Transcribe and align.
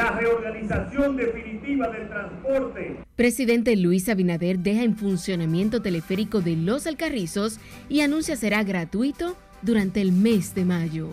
la 0.00 0.12
reorganización 0.12 1.14
definitiva 1.14 1.88
del 1.88 2.08
transporte. 2.08 2.96
Presidente 3.16 3.76
Luis 3.76 4.08
Abinader 4.08 4.58
deja 4.58 4.82
en 4.82 4.96
funcionamiento 4.96 5.82
teleférico 5.82 6.40
de 6.40 6.56
Los 6.56 6.86
Alcarrizos 6.86 7.60
y 7.90 8.00
anuncia 8.00 8.34
será 8.36 8.64
gratuito 8.64 9.36
durante 9.60 10.00
el 10.00 10.12
mes 10.12 10.54
de 10.54 10.64
mayo. 10.64 11.10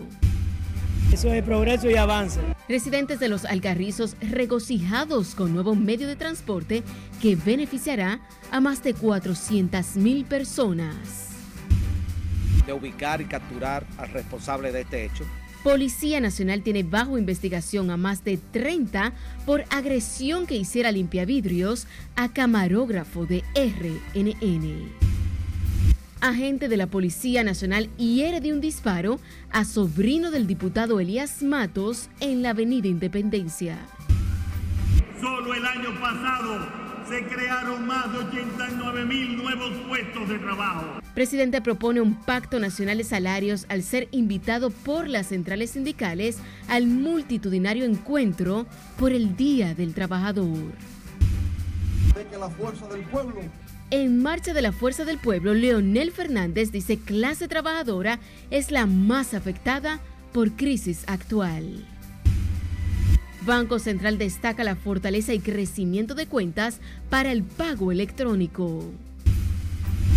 Eso 1.12 1.30
es 1.30 1.42
progreso 1.42 1.90
y 1.90 1.96
avance. 1.96 2.40
Residentes 2.66 3.20
de 3.20 3.28
Los 3.28 3.44
Alcarrizos 3.44 4.16
regocijados 4.22 5.34
con 5.34 5.52
nuevo 5.52 5.74
medio 5.74 6.06
de 6.06 6.16
transporte 6.16 6.82
que 7.20 7.36
beneficiará 7.36 8.20
a 8.50 8.60
más 8.60 8.82
de 8.82 8.94
400 8.94 9.96
mil 9.96 10.24
personas. 10.24 11.28
De 12.64 12.72
ubicar 12.72 13.20
y 13.20 13.26
capturar 13.26 13.86
al 13.98 14.08
responsable 14.12 14.72
de 14.72 14.80
este 14.80 15.04
hecho 15.04 15.24
Policía 15.62 16.20
Nacional 16.20 16.62
tiene 16.62 16.84
bajo 16.84 17.18
investigación 17.18 17.90
a 17.90 17.96
más 17.96 18.22
de 18.24 18.36
30 18.36 19.12
por 19.44 19.64
agresión 19.70 20.46
que 20.46 20.56
hiciera 20.56 20.92
limpiavidrios 20.92 21.86
a 22.14 22.32
camarógrafo 22.32 23.26
de 23.26 23.42
RNN. 23.54 24.88
Agente 26.20 26.68
de 26.68 26.76
la 26.76 26.86
Policía 26.86 27.44
Nacional 27.44 27.88
hiere 27.96 28.40
de 28.40 28.52
un 28.52 28.60
disparo 28.60 29.20
a 29.50 29.64
sobrino 29.64 30.30
del 30.30 30.46
diputado 30.46 31.00
Elías 31.00 31.42
Matos 31.42 32.08
en 32.20 32.42
la 32.42 32.50
Avenida 32.50 32.88
Independencia. 32.88 33.78
Solo 35.20 35.54
el 35.54 35.64
año 35.64 36.00
pasado 36.00 36.87
se 37.08 37.24
crearon 37.24 37.86
más 37.86 38.12
de 38.12 38.18
89 38.18 39.04
mil 39.04 39.36
nuevos 39.36 39.70
puestos 39.86 40.28
de 40.28 40.38
trabajo. 40.38 41.00
Presidente 41.14 41.60
propone 41.62 42.00
un 42.00 42.14
pacto 42.14 42.60
nacional 42.60 42.98
de 42.98 43.04
salarios 43.04 43.66
al 43.68 43.82
ser 43.82 44.08
invitado 44.10 44.70
por 44.70 45.08
las 45.08 45.28
centrales 45.28 45.70
sindicales 45.70 46.38
al 46.68 46.86
multitudinario 46.86 47.84
encuentro 47.84 48.66
por 48.98 49.12
el 49.12 49.36
Día 49.36 49.74
del 49.74 49.94
Trabajador. 49.94 50.72
la 52.38 52.50
fuerza 52.50 52.86
del 52.88 53.02
pueblo 53.02 53.40
en 53.90 54.22
Marcha 54.22 54.52
de 54.52 54.60
la 54.60 54.72
Fuerza 54.72 55.06
del 55.06 55.16
Pueblo, 55.16 55.54
Leonel 55.54 56.12
Fernández 56.12 56.70
dice 56.70 56.98
clase 56.98 57.48
trabajadora 57.48 58.18
es 58.50 58.70
la 58.70 58.84
más 58.84 59.32
afectada 59.32 60.00
por 60.34 60.52
crisis 60.52 61.04
actual. 61.06 61.86
Banco 63.42 63.78
Central 63.78 64.18
destaca 64.18 64.64
la 64.64 64.76
fortaleza 64.76 65.32
y 65.32 65.40
crecimiento 65.40 66.14
de 66.14 66.26
cuentas 66.26 66.80
para 67.10 67.32
el 67.32 67.42
pago 67.42 67.92
electrónico. 67.92 68.84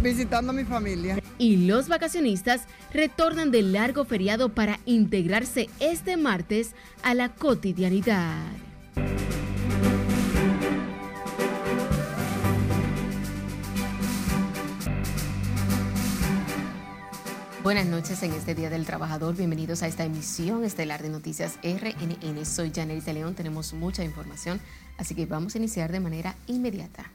Visitando 0.02 0.52
a 0.52 0.56
mi 0.56 0.64
familia. 0.64 1.22
Y 1.38 1.68
los 1.68 1.88
vacacionistas 1.88 2.64
retornan 2.92 3.52
del 3.52 3.74
largo 3.74 4.04
feriado 4.04 4.50
para 4.50 4.80
integrarse 4.86 5.70
este 5.80 6.18
martes 6.18 6.74
a 7.04 7.14
la 7.14 7.30
cotidianidad. 7.30 8.48
Buenas 17.64 17.86
noches 17.86 18.24
en 18.24 18.34
este 18.34 18.56
Día 18.56 18.72
del 18.72 18.88
Trabajador. 18.88 19.36
Bienvenidos 19.36 19.84
a 19.84 19.88
esta 19.88 20.04
emisión 20.04 20.64
estelar 20.64 21.04
de 21.04 21.10
Noticias 21.10 21.60
RNN. 21.62 22.44
Soy 22.44 22.72
Janelita 22.74 23.14
León. 23.14 23.36
Tenemos 23.36 23.74
mucha 23.74 24.04
información, 24.04 24.60
así 24.98 25.14
que 25.14 25.28
vamos 25.28 25.54
a 25.54 25.60
iniciar 25.60 25.92
de 25.92 26.00
manera 26.00 26.36
inmediata. 26.48 27.12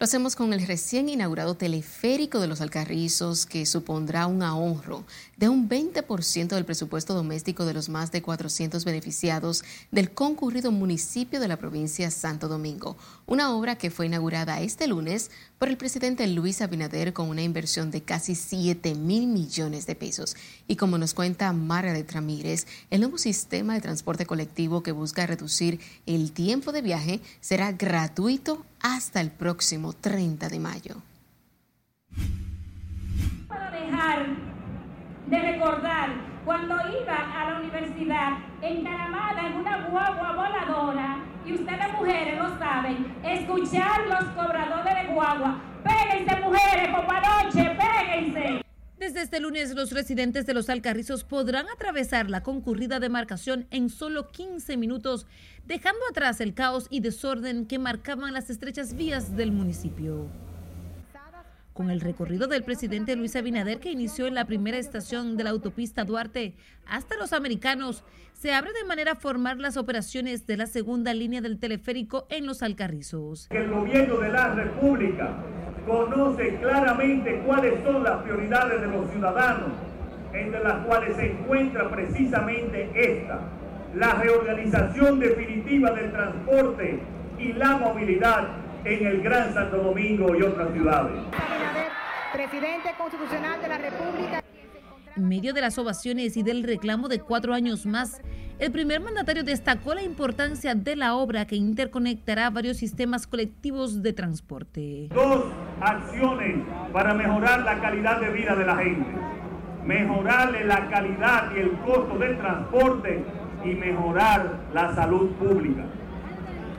Lo 0.00 0.04
hacemos 0.04 0.34
con 0.34 0.54
el 0.54 0.66
recién 0.66 1.10
inaugurado 1.10 1.56
teleférico 1.56 2.40
de 2.40 2.46
los 2.46 2.62
Alcarrizos, 2.62 3.44
que 3.44 3.66
supondrá 3.66 4.26
un 4.26 4.42
ahorro 4.42 5.04
de 5.36 5.50
un 5.50 5.68
20% 5.68 6.48
del 6.48 6.64
presupuesto 6.64 7.12
doméstico 7.12 7.66
de 7.66 7.74
los 7.74 7.90
más 7.90 8.10
de 8.10 8.22
400 8.22 8.84
beneficiados 8.86 9.62
del 9.90 10.12
concurrido 10.12 10.72
municipio 10.72 11.38
de 11.38 11.48
la 11.48 11.58
provincia 11.58 12.10
Santo 12.10 12.48
Domingo. 12.48 12.96
Una 13.26 13.54
obra 13.54 13.76
que 13.76 13.90
fue 13.90 14.06
inaugurada 14.06 14.62
este 14.62 14.86
lunes 14.86 15.30
por 15.60 15.68
el 15.68 15.76
presidente 15.76 16.26
Luis 16.26 16.62
Abinader 16.62 17.12
con 17.12 17.28
una 17.28 17.42
inversión 17.42 17.90
de 17.90 18.02
casi 18.02 18.34
7 18.34 18.94
mil 18.94 19.26
millones 19.26 19.86
de 19.86 19.94
pesos. 19.94 20.34
Y 20.66 20.76
como 20.76 20.96
nos 20.96 21.12
cuenta 21.12 21.52
de 21.52 22.06
Ramírez, 22.10 22.66
el 22.88 23.02
nuevo 23.02 23.18
sistema 23.18 23.74
de 23.74 23.82
transporte 23.82 24.24
colectivo 24.24 24.82
que 24.82 24.92
busca 24.92 25.26
reducir 25.26 25.78
el 26.06 26.32
tiempo 26.32 26.72
de 26.72 26.80
viaje 26.80 27.20
será 27.42 27.72
gratuito 27.72 28.64
hasta 28.80 29.20
el 29.20 29.30
próximo 29.30 29.92
30 29.92 30.48
de 30.48 30.58
mayo. 30.58 30.94
Para 33.46 33.70
dejar 33.70 34.28
de 35.26 35.40
recordar 35.40 36.08
cuando 36.46 36.74
iba 36.74 37.16
a 37.16 37.50
la 37.50 37.60
universidad 37.60 38.38
encaramada 38.62 39.46
en 39.46 39.56
una 39.58 39.88
guagua 39.90 40.32
voladora, 40.32 41.29
ustedes 41.54 41.92
mujeres 41.98 42.38
lo 42.38 42.58
saben, 42.58 43.14
escuchar 43.24 44.06
los 44.06 44.24
cobradores 44.34 44.94
de 44.94 45.14
guagua. 45.14 45.62
Péguense 45.82 46.40
mujeres, 46.40 46.88
por 46.88 47.04
noche, 47.04 47.76
péguense. 47.76 48.62
Desde 48.98 49.22
este 49.22 49.40
lunes, 49.40 49.74
los 49.74 49.92
residentes 49.92 50.44
de 50.44 50.52
los 50.52 50.68
Alcarrizos 50.68 51.24
podrán 51.24 51.66
atravesar 51.68 52.28
la 52.28 52.42
concurrida 52.42 53.00
demarcación 53.00 53.66
en 53.70 53.88
solo 53.88 54.30
15 54.30 54.76
minutos, 54.76 55.26
dejando 55.66 56.00
atrás 56.10 56.40
el 56.42 56.52
caos 56.52 56.86
y 56.90 57.00
desorden 57.00 57.64
que 57.64 57.78
marcaban 57.78 58.34
las 58.34 58.50
estrechas 58.50 58.94
vías 58.94 59.36
del 59.36 59.52
municipio. 59.52 60.28
Con 61.80 61.88
el 61.88 62.02
recorrido 62.02 62.46
del 62.46 62.62
presidente 62.62 63.16
Luis 63.16 63.36
Abinader 63.36 63.80
que 63.80 63.90
inició 63.90 64.26
en 64.26 64.34
la 64.34 64.44
primera 64.44 64.76
estación 64.76 65.38
de 65.38 65.44
la 65.44 65.48
autopista 65.48 66.04
Duarte 66.04 66.52
hasta 66.86 67.16
los 67.16 67.32
americanos, 67.32 68.04
se 68.34 68.52
abre 68.52 68.74
de 68.74 68.84
manera 68.84 69.14
formal 69.14 69.62
las 69.62 69.78
operaciones 69.78 70.46
de 70.46 70.58
la 70.58 70.66
segunda 70.66 71.14
línea 71.14 71.40
del 71.40 71.58
teleférico 71.58 72.26
en 72.28 72.44
los 72.44 72.62
Alcarrizos. 72.62 73.48
El 73.48 73.70
gobierno 73.70 74.18
de 74.18 74.28
la 74.28 74.52
República 74.52 75.36
conoce 75.86 76.58
claramente 76.60 77.42
cuáles 77.46 77.82
son 77.82 78.04
las 78.04 78.24
prioridades 78.24 78.82
de 78.82 78.86
los 78.86 79.10
ciudadanos, 79.12 79.72
entre 80.34 80.62
las 80.62 80.84
cuales 80.84 81.16
se 81.16 81.32
encuentra 81.32 81.90
precisamente 81.90 82.90
esta, 82.94 83.40
la 83.94 84.12
reorganización 84.16 85.18
definitiva 85.18 85.92
del 85.92 86.12
transporte 86.12 87.00
y 87.38 87.54
la 87.54 87.78
movilidad 87.78 88.48
en 88.84 89.06
el 89.06 89.22
Gran 89.22 89.54
Santo 89.54 89.78
Domingo 89.78 90.34
y 90.36 90.42
otras 90.42 90.72
ciudades. 90.72 91.12
Presidente 92.32 92.90
constitucional 92.96 93.60
de 93.60 93.68
la 93.68 93.78
República. 93.78 94.42
En 95.16 95.28
medio 95.28 95.52
de 95.52 95.60
las 95.60 95.76
ovaciones 95.78 96.36
y 96.36 96.44
del 96.44 96.62
reclamo 96.62 97.08
de 97.08 97.18
cuatro 97.18 97.52
años 97.54 97.86
más, 97.86 98.22
el 98.60 98.70
primer 98.70 99.00
mandatario 99.00 99.42
destacó 99.42 99.94
la 99.94 100.02
importancia 100.02 100.76
de 100.76 100.94
la 100.94 101.16
obra 101.16 101.46
que 101.46 101.56
interconectará 101.56 102.48
varios 102.50 102.76
sistemas 102.76 103.26
colectivos 103.26 104.02
de 104.02 104.12
transporte. 104.12 105.08
Dos 105.12 105.46
acciones 105.80 106.58
para 106.92 107.14
mejorar 107.14 107.62
la 107.62 107.80
calidad 107.80 108.20
de 108.20 108.30
vida 108.30 108.54
de 108.54 108.64
la 108.64 108.76
gente. 108.76 109.10
Mejorarle 109.84 110.64
la 110.64 110.88
calidad 110.88 111.50
y 111.56 111.60
el 111.60 111.72
costo 111.80 112.16
del 112.16 112.38
transporte 112.38 113.24
y 113.64 113.68
mejorar 113.74 114.60
la 114.72 114.94
salud 114.94 115.30
pública. 115.32 115.84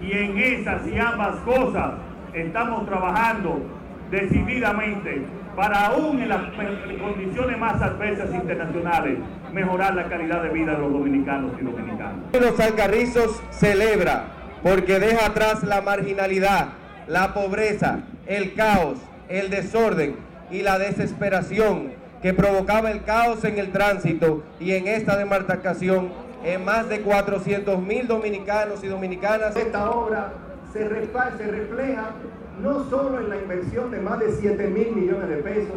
Y 0.01 0.13
en 0.13 0.37
esas 0.37 0.87
y 0.87 0.97
ambas 0.97 1.35
cosas 1.41 1.95
estamos 2.33 2.85
trabajando 2.85 3.61
decididamente 4.09 5.25
para 5.55 5.87
aún 5.87 6.21
en 6.21 6.29
las 6.29 6.41
condiciones 6.99 7.57
más 7.57 7.81
adversas 7.81 8.33
internacionales 8.33 9.17
mejorar 9.53 9.95
la 9.95 10.07
calidad 10.07 10.43
de 10.43 10.49
vida 10.49 10.73
de 10.73 10.79
los 10.79 10.93
dominicanos 10.93 11.51
y 11.59 11.63
dominicanas. 11.63 12.15
Los 12.39 12.59
Alcarrizos 12.59 13.41
celebra 13.51 14.25
porque 14.63 14.99
deja 14.99 15.25
atrás 15.25 15.63
la 15.63 15.81
marginalidad, 15.81 16.69
la 17.07 17.33
pobreza, 17.33 17.99
el 18.27 18.53
caos, 18.53 18.99
el 19.27 19.49
desorden 19.49 20.15
y 20.49 20.61
la 20.61 20.77
desesperación 20.77 21.93
que 22.21 22.33
provocaba 22.33 22.91
el 22.91 23.03
caos 23.03 23.43
en 23.43 23.57
el 23.57 23.71
tránsito 23.71 24.43
y 24.59 24.73
en 24.73 24.87
esta 24.87 25.17
demarcación 25.17 26.09
en 26.43 26.63
más 26.63 26.87
de 26.89 27.01
400 27.01 27.79
mil 27.79 28.07
dominicanos 28.07 28.83
y 28.83 28.87
dominicanas. 28.87 29.55
Esta 29.55 29.89
obra 29.89 30.33
se, 30.71 30.87
refleja 30.87 32.11
no 32.61 32.83
solo 32.89 33.19
en 33.19 33.29
la 33.29 33.37
inversión 33.37 33.91
de 33.91 33.99
más 33.99 34.19
de 34.19 34.31
7 34.31 34.67
mil 34.67 34.95
millones 34.95 35.29
de 35.29 35.37
pesos, 35.37 35.75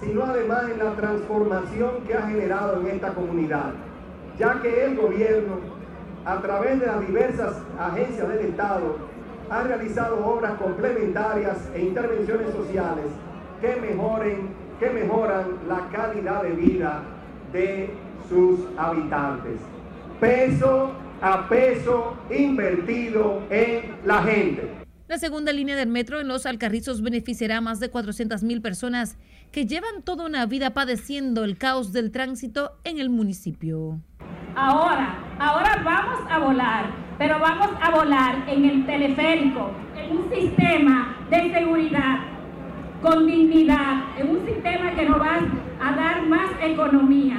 sino 0.00 0.24
además 0.24 0.64
en 0.70 0.78
la 0.78 0.92
transformación 0.94 2.02
que 2.06 2.14
ha 2.14 2.22
generado 2.22 2.80
en 2.80 2.88
esta 2.88 3.14
comunidad, 3.14 3.72
ya 4.38 4.60
que 4.60 4.84
el 4.84 4.96
gobierno, 4.96 5.56
a 6.24 6.40
través 6.40 6.80
de 6.80 6.86
las 6.86 7.06
diversas 7.06 7.56
agencias 7.78 8.28
del 8.28 8.40
Estado, 8.40 8.96
ha 9.50 9.62
realizado 9.62 10.24
obras 10.26 10.54
complementarias 10.54 11.58
e 11.74 11.82
intervenciones 11.82 12.52
sociales 12.52 13.06
que 13.60 13.76
mejoren, 13.76 14.48
que 14.80 14.90
mejoran 14.90 15.46
la 15.68 15.88
calidad 15.92 16.42
de 16.42 16.50
vida 16.50 17.02
de 17.52 17.90
sus 18.28 18.60
habitantes. 18.76 19.60
Peso 20.20 20.90
a 21.20 21.48
peso 21.48 22.14
invertido 22.30 23.42
en 23.50 23.94
la 24.04 24.22
gente. 24.22 24.81
La 25.12 25.18
segunda 25.18 25.52
línea 25.52 25.76
del 25.76 25.90
metro 25.90 26.20
en 26.20 26.28
Los 26.28 26.46
Alcarrizos 26.46 27.02
beneficiará 27.02 27.58
a 27.58 27.60
más 27.60 27.80
de 27.80 27.90
400 27.90 28.42
mil 28.44 28.62
personas 28.62 29.18
que 29.50 29.66
llevan 29.66 30.00
toda 30.02 30.24
una 30.24 30.46
vida 30.46 30.72
padeciendo 30.72 31.44
el 31.44 31.58
caos 31.58 31.92
del 31.92 32.10
tránsito 32.10 32.78
en 32.84 32.98
el 32.98 33.10
municipio. 33.10 34.00
Ahora, 34.56 35.18
ahora 35.38 35.82
vamos 35.84 36.20
a 36.30 36.38
volar, 36.38 36.86
pero 37.18 37.38
vamos 37.38 37.68
a 37.82 37.90
volar 37.90 38.48
en 38.48 38.64
el 38.64 38.86
teleférico, 38.86 39.72
en 39.98 40.16
un 40.16 40.30
sistema 40.30 41.14
de 41.28 41.52
seguridad, 41.52 42.20
con 43.02 43.26
dignidad, 43.26 44.18
en 44.18 44.30
un 44.30 44.46
sistema 44.46 44.94
que 44.94 45.04
nos 45.10 45.20
va 45.20 45.40
a 45.78 45.94
dar 45.94 46.26
más 46.26 46.52
economía. 46.62 47.36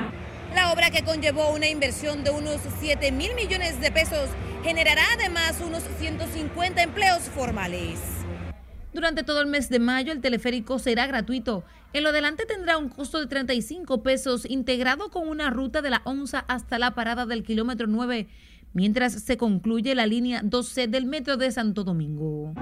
La 0.53 0.71
obra 0.71 0.91
que 0.91 1.03
conllevó 1.03 1.51
una 1.51 1.67
inversión 1.67 2.23
de 2.23 2.29
unos 2.29 2.61
7 2.79 3.11
mil 3.11 3.33
millones 3.33 3.81
de 3.81 3.91
pesos 3.91 4.29
generará 4.63 5.01
además 5.13 5.59
unos 5.65 5.81
150 5.99 6.83
empleos 6.83 7.21
formales. 7.23 7.99
Durante 8.93 9.23
todo 9.23 9.41
el 9.41 9.47
mes 9.47 9.69
de 9.69 9.79
mayo 9.79 10.11
el 10.11 10.21
teleférico 10.21 10.77
será 10.77 11.07
gratuito. 11.07 11.63
En 11.93 12.03
lo 12.03 12.09
adelante 12.09 12.45
tendrá 12.45 12.77
un 12.77 12.89
costo 12.89 13.19
de 13.19 13.25
35 13.25 14.03
pesos 14.03 14.45
integrado 14.47 15.09
con 15.09 15.27
una 15.27 15.49
ruta 15.49 15.81
de 15.81 15.89
la 15.89 16.03
Onza 16.05 16.45
hasta 16.47 16.77
la 16.77 16.93
parada 16.93 17.25
del 17.25 17.43
kilómetro 17.43 17.87
9, 17.87 18.27
mientras 18.73 19.13
se 19.13 19.37
concluye 19.37 19.95
la 19.95 20.05
línea 20.05 20.41
12 20.43 20.87
del 20.87 21.07
metro 21.07 21.35
de 21.37 21.51
Santo 21.51 21.83
Domingo. 21.83 22.53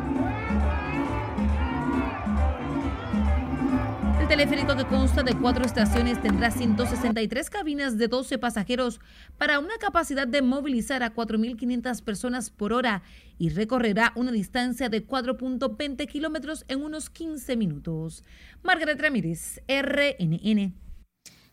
Teleférico 4.32 4.78
que 4.78 4.86
consta 4.86 5.24
de 5.24 5.36
cuatro 5.36 5.66
estaciones 5.66 6.22
tendrá 6.22 6.52
163 6.52 7.50
cabinas 7.50 7.98
de 7.98 8.08
12 8.08 8.38
pasajeros 8.38 9.02
para 9.38 9.60
una 9.60 9.78
capacidad 9.78 10.26
de 10.26 10.42
movilizar 10.42 11.04
a 11.04 11.14
4.500 11.14 12.02
personas 12.02 12.50
por 12.50 12.72
hora 12.72 13.04
y 13.38 13.50
recorrerá 13.50 14.14
una 14.16 14.32
distancia 14.32 14.88
de 14.88 15.06
4.20 15.06 16.08
kilómetros 16.08 16.64
en 16.70 16.82
unos 16.82 17.10
15 17.10 17.58
minutos. 17.58 18.24
Margaret 18.64 19.02
Ramírez, 19.02 19.62
RNN. 19.68 20.91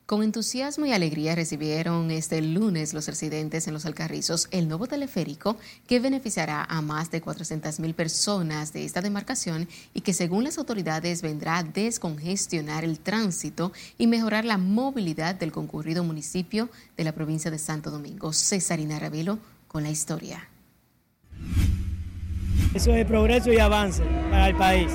Con 0.08 0.22
entusiasmo 0.22 0.86
y 0.86 0.92
alegría 0.92 1.34
recibieron 1.34 2.10
este 2.10 2.40
lunes 2.40 2.94
los 2.94 3.06
residentes 3.06 3.68
en 3.68 3.74
los 3.74 3.84
Alcarrizos 3.84 4.48
el 4.52 4.66
nuevo 4.66 4.86
teleférico 4.86 5.58
que 5.86 6.00
beneficiará 6.00 6.64
a 6.64 6.80
más 6.80 7.10
de 7.10 7.22
400.000 7.22 7.92
personas 7.92 8.72
de 8.72 8.86
esta 8.86 9.02
demarcación 9.02 9.68
y 9.92 10.00
que 10.00 10.14
según 10.14 10.44
las 10.44 10.56
autoridades 10.56 11.20
vendrá 11.20 11.58
a 11.58 11.62
descongestionar 11.62 12.84
el 12.84 13.00
tránsito 13.00 13.70
y 13.98 14.06
mejorar 14.06 14.46
la 14.46 14.56
movilidad 14.56 15.34
del 15.34 15.52
concurrido 15.52 16.02
municipio 16.04 16.70
de 16.96 17.04
la 17.04 17.12
provincia 17.12 17.50
de 17.50 17.58
Santo 17.58 17.90
Domingo. 17.90 18.32
Cesarina 18.32 18.98
Ravelo 18.98 19.38
con 19.66 19.82
la 19.82 19.90
historia. 19.90 20.48
Eso 22.72 22.94
es 22.94 23.04
progreso 23.04 23.52
y 23.52 23.58
avance 23.58 24.02
para 24.30 24.48
el 24.48 24.56
país. 24.56 24.90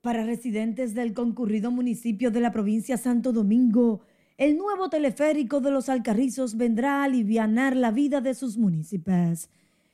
Para 0.00 0.24
residentes 0.24 0.94
del 0.94 1.12
concurrido 1.12 1.70
municipio 1.70 2.30
de 2.30 2.40
la 2.40 2.50
provincia 2.50 2.96
de 2.96 3.02
Santo 3.02 3.30
Domingo, 3.30 4.00
el 4.36 4.58
nuevo 4.58 4.88
teleférico 4.88 5.60
de 5.60 5.70
los 5.70 5.88
Alcarrizos 5.88 6.56
vendrá 6.56 7.00
a 7.00 7.04
aliviar 7.04 7.76
la 7.76 7.92
vida 7.92 8.20
de 8.20 8.34
sus 8.34 8.58
municipios. 8.58 9.48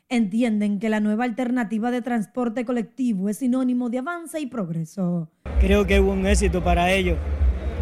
Entienden 0.08 0.78
que 0.78 0.88
la 0.88 0.98
nueva 0.98 1.24
alternativa 1.24 1.90
de 1.90 2.00
transporte 2.00 2.64
colectivo 2.64 3.28
es 3.28 3.38
sinónimo 3.38 3.90
de 3.90 3.98
avance 3.98 4.40
y 4.40 4.46
progreso. 4.46 5.28
Creo 5.60 5.86
que 5.86 6.00
hubo 6.00 6.12
un 6.12 6.26
éxito 6.26 6.64
para 6.64 6.90
ellos 6.90 7.18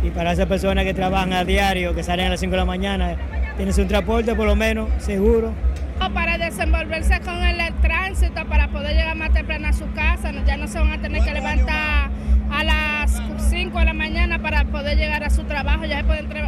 y 0.02 0.10
para 0.10 0.32
esas 0.32 0.46
personas 0.46 0.84
que 0.84 0.94
trabajan 0.94 1.32
a 1.32 1.44
diario, 1.44 1.94
que 1.94 2.02
salen 2.02 2.26
a 2.26 2.31
las 2.31 2.40
5 2.40 2.50
de 2.50 2.56
la 2.56 2.64
mañana, 2.64 3.16
tienen 3.56 3.75
un 3.78 3.88
transporte 3.88 4.34
por 4.34 4.46
lo 4.46 4.56
menos 4.56 4.90
seguro. 4.99 5.54
Para 5.99 6.38
desenvolverse 6.38 7.20
con 7.20 7.37
el 7.37 7.75
tránsito, 7.81 8.46
para 8.49 8.70
poder 8.70 8.96
llegar 8.96 9.16
más 9.16 9.32
temprano 9.32 9.69
a 9.69 9.72
su 9.72 9.90
casa, 9.93 10.32
ya 10.44 10.56
no 10.56 10.66
se 10.66 10.78
van 10.78 10.93
a 10.93 11.00
tener 11.00 11.22
que 11.22 11.32
levantar 11.32 12.11
a 12.50 12.64
las 12.64 13.22
5 13.49 13.78
de 13.78 13.84
la 13.84 13.94
mañana 13.94 14.40
para 14.40 14.64
poder 14.64 14.96
llegar 14.96 15.25
a 15.25 15.31
su 15.31 15.44
trabajo, 15.44 15.84
ya 15.84 15.99
se 15.99 16.04
pueden. 16.04 16.48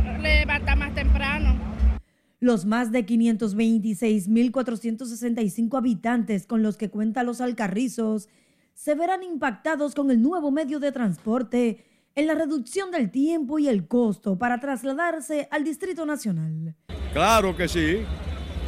Los 2.42 2.64
más 2.64 2.90
de 2.90 3.04
526.465 3.04 5.76
habitantes 5.76 6.46
con 6.46 6.62
los 6.62 6.78
que 6.78 6.88
cuentan 6.88 7.26
los 7.26 7.42
Alcarrizos 7.42 8.30
se 8.72 8.94
verán 8.94 9.22
impactados 9.22 9.94
con 9.94 10.10
el 10.10 10.22
nuevo 10.22 10.50
medio 10.50 10.80
de 10.80 10.90
transporte 10.90 11.84
en 12.14 12.26
la 12.26 12.34
reducción 12.34 12.90
del 12.90 13.10
tiempo 13.10 13.58
y 13.58 13.68
el 13.68 13.86
costo 13.86 14.38
para 14.38 14.58
trasladarse 14.58 15.48
al 15.50 15.64
Distrito 15.64 16.06
Nacional. 16.06 16.74
Claro 17.12 17.54
que 17.54 17.68
sí, 17.68 17.98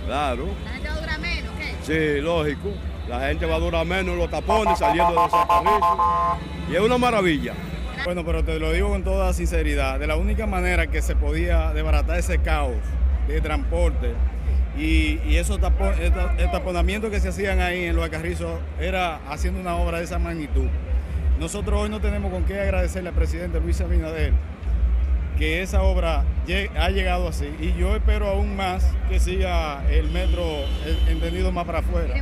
claro. 0.04 0.48
¿La 0.64 0.72
gente 0.72 0.90
va 0.90 0.94
a 0.94 1.00
durar 1.00 1.19
menos? 1.19 1.50
¿qué? 1.56 1.74
Sí, 1.82 2.20
lógico. 2.20 2.74
La 3.08 3.26
gente 3.26 3.46
va 3.46 3.54
a 3.54 3.60
durar 3.60 3.86
menos 3.86 4.12
en 4.12 4.19
los 4.19 4.30
tapones 4.30 4.78
saliendo 4.78 5.12
de 5.12 5.16
los 5.16 5.32
Alcarrizos. 5.32 5.98
Y 6.70 6.74
es 6.74 6.80
una 6.82 6.98
maravilla. 6.98 7.54
Bueno, 8.04 8.22
pero 8.22 8.44
te 8.44 8.58
lo 8.58 8.70
digo 8.70 8.90
con 8.90 9.02
toda 9.02 9.32
sinceridad, 9.32 9.98
de 9.98 10.06
la 10.06 10.16
única 10.16 10.46
manera 10.46 10.88
que 10.88 11.00
se 11.00 11.16
podía 11.16 11.72
desbaratar 11.72 12.19
ese 12.19 12.42
caos 12.42 12.76
de 13.28 13.40
transporte 13.40 14.14
y, 14.78 15.19
esos 15.36 15.58
taponamientos 15.60 17.10
que 17.10 17.20
se 17.20 17.28
hacían 17.28 17.60
ahí 17.60 17.84
en 17.84 17.96
los 17.96 18.04
acarrizos 18.04 18.60
era 18.80 19.16
haciendo 19.30 19.60
una 19.60 19.76
obra 19.76 19.98
de 19.98 20.04
esa 20.04 20.19
magnitud. 20.19 20.66
Nosotros 21.38 21.80
hoy 21.80 21.90
no 21.90 22.00
tenemos 22.00 22.30
con 22.30 22.44
qué 22.44 22.60
agradecerle 22.60 23.08
al 23.08 23.14
presidente 23.14 23.60
Luis 23.60 23.80
Abinader 23.80 24.32
que 25.38 25.62
esa 25.62 25.82
obra 25.82 26.24
ha 26.76 26.90
llegado 26.90 27.28
así 27.28 27.46
y 27.60 27.72
yo 27.78 27.96
espero 27.96 28.28
aún 28.28 28.54
más 28.54 28.86
que 29.08 29.19
siga 29.19 29.82
el 29.90 30.10
metro 30.10 30.44
entendido 31.08 31.50
más 31.52 31.64
para 31.64 31.78
afuera. 31.80 32.14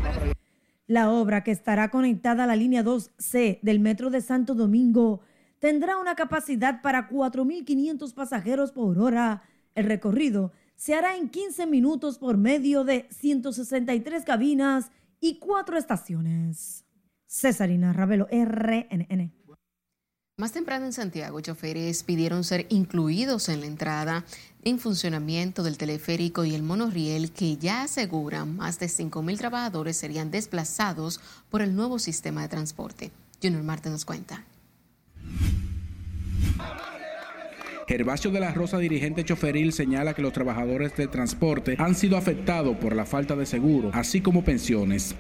La 0.87 1.11
obra 1.11 1.45
que 1.45 1.51
estará 1.51 1.91
conectada 1.91 2.45
a 2.45 2.47
la 2.47 2.57
línea 2.57 2.83
2C 2.83 3.61
del 3.63 3.81
metro 3.81 4.11
de 4.11 4.21
Santo 4.21 4.55
Domingo 4.55 5.21
tendrá 5.59 5.99
una 5.99 6.15
capacidad 6.15 6.83
para 6.83 7.09
4.500 7.09 8.15
pasajeros 8.15 8.73
por 8.73 8.99
hora. 8.99 9.43
El 9.75 9.85
recorrido 9.85 10.53
se 10.81 10.95
hará 10.95 11.15
en 11.19 11.29
15 11.29 11.67
minutos 11.67 12.17
por 12.17 12.39
medio 12.39 12.85
de 12.85 13.07
163 13.11 14.25
cabinas 14.25 14.91
y 15.21 15.39
cuatro 15.39 15.77
estaciones. 15.77 16.87
Cesarina 17.27 17.93
Ravelo, 17.93 18.27
RNN. 18.31 19.31
Más 20.39 20.53
temprano 20.53 20.87
en 20.87 20.95
Santiago, 20.95 21.43
choferes 21.43 22.03
pidieron 22.03 22.45
ser 22.45 22.65
incluidos 22.71 23.51
en 23.51 23.61
la 23.61 23.67
entrada 23.67 24.25
en 24.65 24.79
funcionamiento 24.79 25.63
del 25.63 25.77
teleférico 25.77 26.47
y 26.47 26.55
el 26.55 26.63
monorriel 26.63 27.31
que 27.31 27.59
ya 27.59 27.83
aseguran 27.83 28.57
más 28.57 28.79
de 28.79 28.87
5.000 28.87 29.37
trabajadores 29.37 29.99
serían 29.99 30.31
desplazados 30.31 31.21
por 31.51 31.61
el 31.61 31.77
nuevo 31.77 31.99
sistema 31.99 32.41
de 32.41 32.49
transporte. 32.49 33.11
Junior 33.43 33.63
Marte 33.63 33.91
nos 33.91 34.07
cuenta. 34.07 34.47
Gervasio 37.91 38.31
de 38.31 38.39
la 38.39 38.55
Rosa, 38.55 38.79
dirigente 38.79 39.25
choferil, 39.25 39.73
señala 39.73 40.15
que 40.15 40.23
los 40.23 40.33
trabajadores 40.33 40.97
del 40.97 41.09
transporte 41.09 41.75
han 41.77 41.97
sido 41.97 42.17
afectados 42.17 42.77
por 42.77 42.95
la 42.95 43.05
falta 43.05 43.35
de 43.35 43.47
seguro, 43.47 43.91
así 43.93 44.21
como 44.21 44.45
pensiones. 44.45 45.17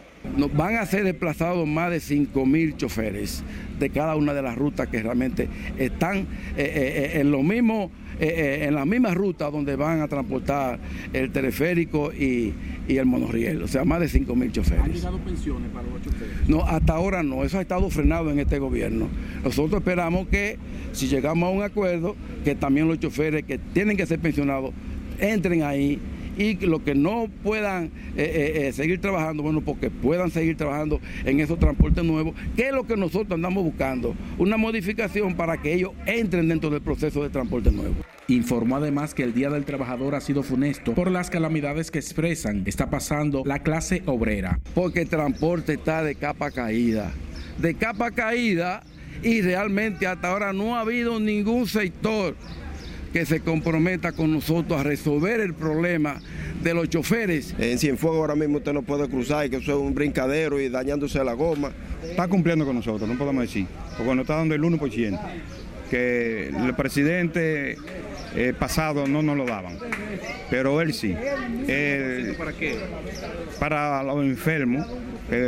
Van 0.55 0.77
a 0.77 0.87
ser 0.87 1.03
desplazados 1.03 1.67
más 1.67 1.91
de 1.91 1.99
5 1.99 2.47
mil 2.47 2.77
choferes 2.77 3.43
de 3.81 3.91
cada 3.91 4.15
una 4.15 4.35
de 4.35 4.43
las 4.43 4.57
rutas 4.57 4.87
que 4.87 5.03
realmente 5.03 5.49
están 5.79 6.19
eh, 6.19 6.25
eh, 6.59 7.11
eh, 7.17 7.21
en 7.21 7.33
lo 7.33 7.43
mismo 7.43 7.91
eh, 8.21 8.35
eh, 8.37 8.65
en 8.67 8.75
la 8.75 8.85
misma 8.85 9.15
ruta 9.15 9.51
donde 9.51 9.77
van 9.77 10.01
a 10.01 10.09
transportar 10.09 10.79
el 11.13 11.31
teleférico 11.31 12.13
y, 12.13 12.53
el 12.89 13.07
monorriel, 13.07 13.63
o 13.63 13.69
sea, 13.69 13.85
más 13.85 14.01
de 14.01 14.09
5 14.09 14.35
mil 14.35 14.51
choferes. 14.51 14.83
¿Han 14.83 14.93
llegado 14.93 15.19
pensiones 15.19 15.71
para 15.71 15.87
los 15.87 16.03
choferes? 16.03 16.49
No, 16.49 16.65
hasta 16.65 16.93
ahora 16.95 17.23
no, 17.23 17.45
eso 17.45 17.59
ha 17.59 17.61
estado 17.61 17.89
frenado 17.89 18.33
en 18.33 18.41
este 18.41 18.59
gobierno. 18.59 19.07
Nosotros 19.45 19.81
esperamos 19.81 20.27
que 20.27 20.59
si 20.91 21.07
llegamos 21.07 21.49
a 21.49 21.53
un 21.53 21.63
acuerdo, 21.63 22.17
que 22.45 22.57
también 22.57 22.89
los 22.89 22.99
choferes 22.99 23.45
que 23.45 23.59
tienen 23.59 23.97
que 23.97 24.07
ser 24.07 24.19
pensionados 24.19 24.73
entren 25.21 25.63
ahí 25.63 26.01
y 26.41 26.55
los 26.67 26.81
que 26.81 26.95
no 26.95 27.29
puedan 27.43 27.85
eh, 27.85 27.91
eh, 28.17 28.69
eh, 28.69 28.73
seguir 28.73 28.99
trabajando, 28.99 29.43
bueno, 29.43 29.61
porque 29.61 29.91
puedan 29.91 30.31
seguir 30.31 30.57
trabajando 30.57 30.99
en 31.27 31.39
esos 31.39 31.59
transportes 31.59 32.03
nuevos, 32.03 32.35
que 32.57 32.69
es 32.69 32.73
lo 32.73 32.87
que 32.87 32.97
nosotros 32.97 33.33
andamos 33.33 33.63
buscando, 33.63 34.15
una 34.39 34.57
modificación 34.57 35.35
para 35.35 35.61
que 35.61 35.75
ellos 35.75 35.93
entren 36.07 36.49
dentro 36.49 36.71
del 36.71 36.81
proceso 36.81 37.23
de 37.23 37.29
transporte 37.29 37.71
nuevo. 37.71 37.95
Informó 38.29 38.77
además 38.77 39.13
que 39.13 39.23
el 39.23 39.35
Día 39.35 39.51
del 39.51 39.67
Trabajador 39.67 40.15
ha 40.15 40.23
sido 40.23 40.43
funesto 40.43 40.95
por 40.95 41.11
las 41.11 41.29
calamidades 41.29 41.91
que 41.91 41.99
expresan 41.99 42.63
está 42.65 42.89
pasando 42.89 43.43
la 43.45 43.59
clase 43.59 44.03
obrera. 44.07 44.61
Porque 44.75 45.03
el 45.03 45.09
transporte 45.11 45.75
está 45.75 46.03
de 46.03 46.15
capa 46.15 46.51
caída, 46.51 47.11
de 47.59 47.75
capa 47.75 48.13
caída 48.13 48.83
y 49.23 49.43
realmente 49.43 50.07
hasta 50.07 50.29
ahora 50.29 50.55
no 50.55 50.77
ha 50.77 50.81
habido 50.81 51.21
ningún 51.21 51.67
sector 51.67 52.35
que 53.13 53.27
se 53.27 53.41
comprometa 53.41 54.13
con 54.13 54.33
nosotros 54.33 54.81
a 54.81 54.85
resolver 54.85 55.41
el 55.41 55.55
problema 55.55 56.21
de 56.63 56.75
los 56.75 56.89
choferes. 56.89 57.55
En 57.59 57.79
Cienfuegos 57.79 58.21
ahora 58.21 58.37
mismo 58.37 58.59
usted 58.59 58.73
no 58.73 58.83
puede 58.83 59.09
cruzar 59.09 59.47
y 59.47 59.51
que 59.51 59.57
eso 59.57 59.73
es 59.73 59.79
un 59.79 59.95
brincadero 59.95 60.61
y 60.61 60.69
dañándose 60.69 61.23
la 61.25 61.33
goma. 61.33 61.73
Está 62.03 62.29
cumpliendo 62.29 62.65
con 62.65 62.77
nosotros, 62.77 63.09
no 63.09 63.19
podemos 63.19 63.43
decir, 63.43 63.67
porque 63.97 64.15
no 64.15 64.23
está 64.23 64.37
dando 64.37 64.55
el 64.55 64.63
1%, 64.63 65.21
que 65.91 66.49
el 66.49 66.75
presidente 66.75 67.77
eh, 68.37 68.55
pasado 68.57 69.07
no 69.09 69.23
nos 69.23 69.37
lo 69.37 69.45
daban, 69.45 69.77
pero 70.49 70.81
él 70.81 70.95
sí. 70.95 71.15
¿Para 72.39 72.53
qué? 72.53 72.79
Para 73.59 74.03
los 74.05 74.25
enfermos, 74.25 74.87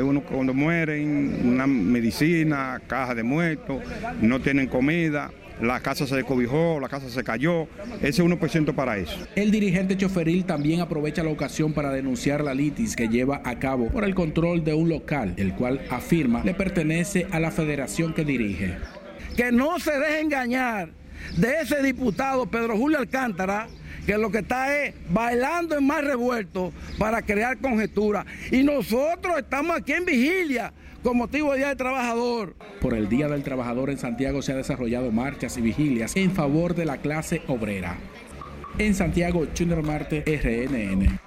uno 0.03 0.21
cuando 0.23 0.53
mueren, 0.53 1.41
una 1.45 1.67
medicina, 1.67 2.81
caja 2.87 3.15
de 3.15 3.23
muertos, 3.23 3.83
no 4.21 4.41
tienen 4.41 4.67
comida 4.67 5.31
la 5.61 5.81
casa 5.81 6.07
se 6.07 6.17
descobijó, 6.17 6.81
la 6.81 6.89
casa 6.89 7.09
se 7.09 7.23
cayó, 7.23 7.69
ese 8.01 8.23
1% 8.23 8.75
para 8.75 8.99
eso. 8.99 9.17
El 9.35 9.51
dirigente 9.51 9.97
choferil 9.97 10.45
también 10.45 10.81
aprovecha 10.81 11.23
la 11.23 11.31
ocasión 11.31 11.73
para 11.73 11.91
denunciar 11.91 12.43
la 12.43 12.55
litis 12.55 12.97
que 12.97 13.09
lleva 13.09 13.43
a 13.45 13.59
cabo 13.59 13.89
por 13.89 14.05
el 14.05 14.15
control 14.15 14.65
de 14.65 14.75
un 14.75 14.89
local, 14.89 15.35
el 15.37 15.55
cual 15.55 15.81
afirma 15.91 16.43
le 16.45 16.55
pertenece 16.55 17.27
a 17.31 17.41
la 17.41 17.51
federación 17.51 18.15
que 18.15 18.25
dirige. 18.25 18.77
Que 19.37 19.53
no 19.53 19.79
se 19.79 19.93
deje 19.93 20.21
engañar 20.21 20.91
de 21.37 21.61
ese 21.63 21.83
diputado 21.83 22.47
Pedro 22.47 22.77
Julio 22.77 22.99
Alcántara, 22.99 23.69
que 24.07 24.19
lo 24.19 24.31
que 24.31 24.39
está 24.39 24.85
es 24.85 24.95
bailando 25.11 25.77
en 25.77 25.87
más 25.87 26.05
revuelto 26.05 26.73
para 26.99 27.23
crear 27.23 27.59
conjetura. 27.59 28.27
Y 28.51 28.63
nosotros 28.63 29.39
estamos 29.39 29.77
aquí 29.77 29.93
en 29.93 30.05
vigilia 30.05 30.73
con 31.03 31.17
motivo 31.17 31.51
del 31.51 31.61
Día 31.61 31.69
del 31.69 31.77
Trabajador. 31.77 32.55
Por 32.81 32.95
el 32.95 33.09
Día 33.09 33.29
del 33.29 33.43
Trabajador 33.43 33.91
en 33.91 33.99
Santiago 33.99 34.43
se 34.43 34.53
han 34.53 34.59
desarrollado 34.59 35.11
marchas 35.11 35.57
y 35.57 35.61
vigilias 35.61 36.17
en 36.17 36.33
favor 36.33 36.75
de 36.75 36.85
la 36.85 36.99
clase 36.99 37.43
obrera. 37.49 37.99
En 38.79 38.95
Santiago, 38.95 39.47
Junior 39.57 39.83
Marte, 39.83 40.23
RNN. 40.27 41.19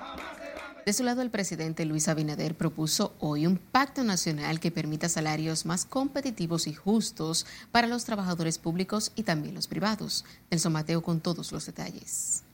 De 0.86 0.94
su 0.94 1.04
lado, 1.04 1.24
el 1.24 1.32
presidente 1.32 1.84
Luis 1.84 2.08
Abinader 2.08 2.56
propuso 2.56 3.16
hoy 3.20 3.48
un 3.48 3.58
pacto 3.58 4.04
nacional 4.04 4.60
que 4.60 4.70
permita 4.70 5.10
salarios 5.10 5.66
más 5.66 5.84
competitivos 5.84 6.68
y 6.68 6.74
justos 6.74 7.48
para 7.72 7.88
los 7.88 8.06
trabajadores 8.06 8.60
públicos 8.60 9.12
y 9.16 9.24
también 9.24 9.56
los 9.56 9.68
privados. 9.68 10.26
Nelson 10.52 10.74
Mateo 10.74 11.02
con 11.02 11.22
todos 11.22 11.52
los 11.52 11.66
detalles. 11.66 12.45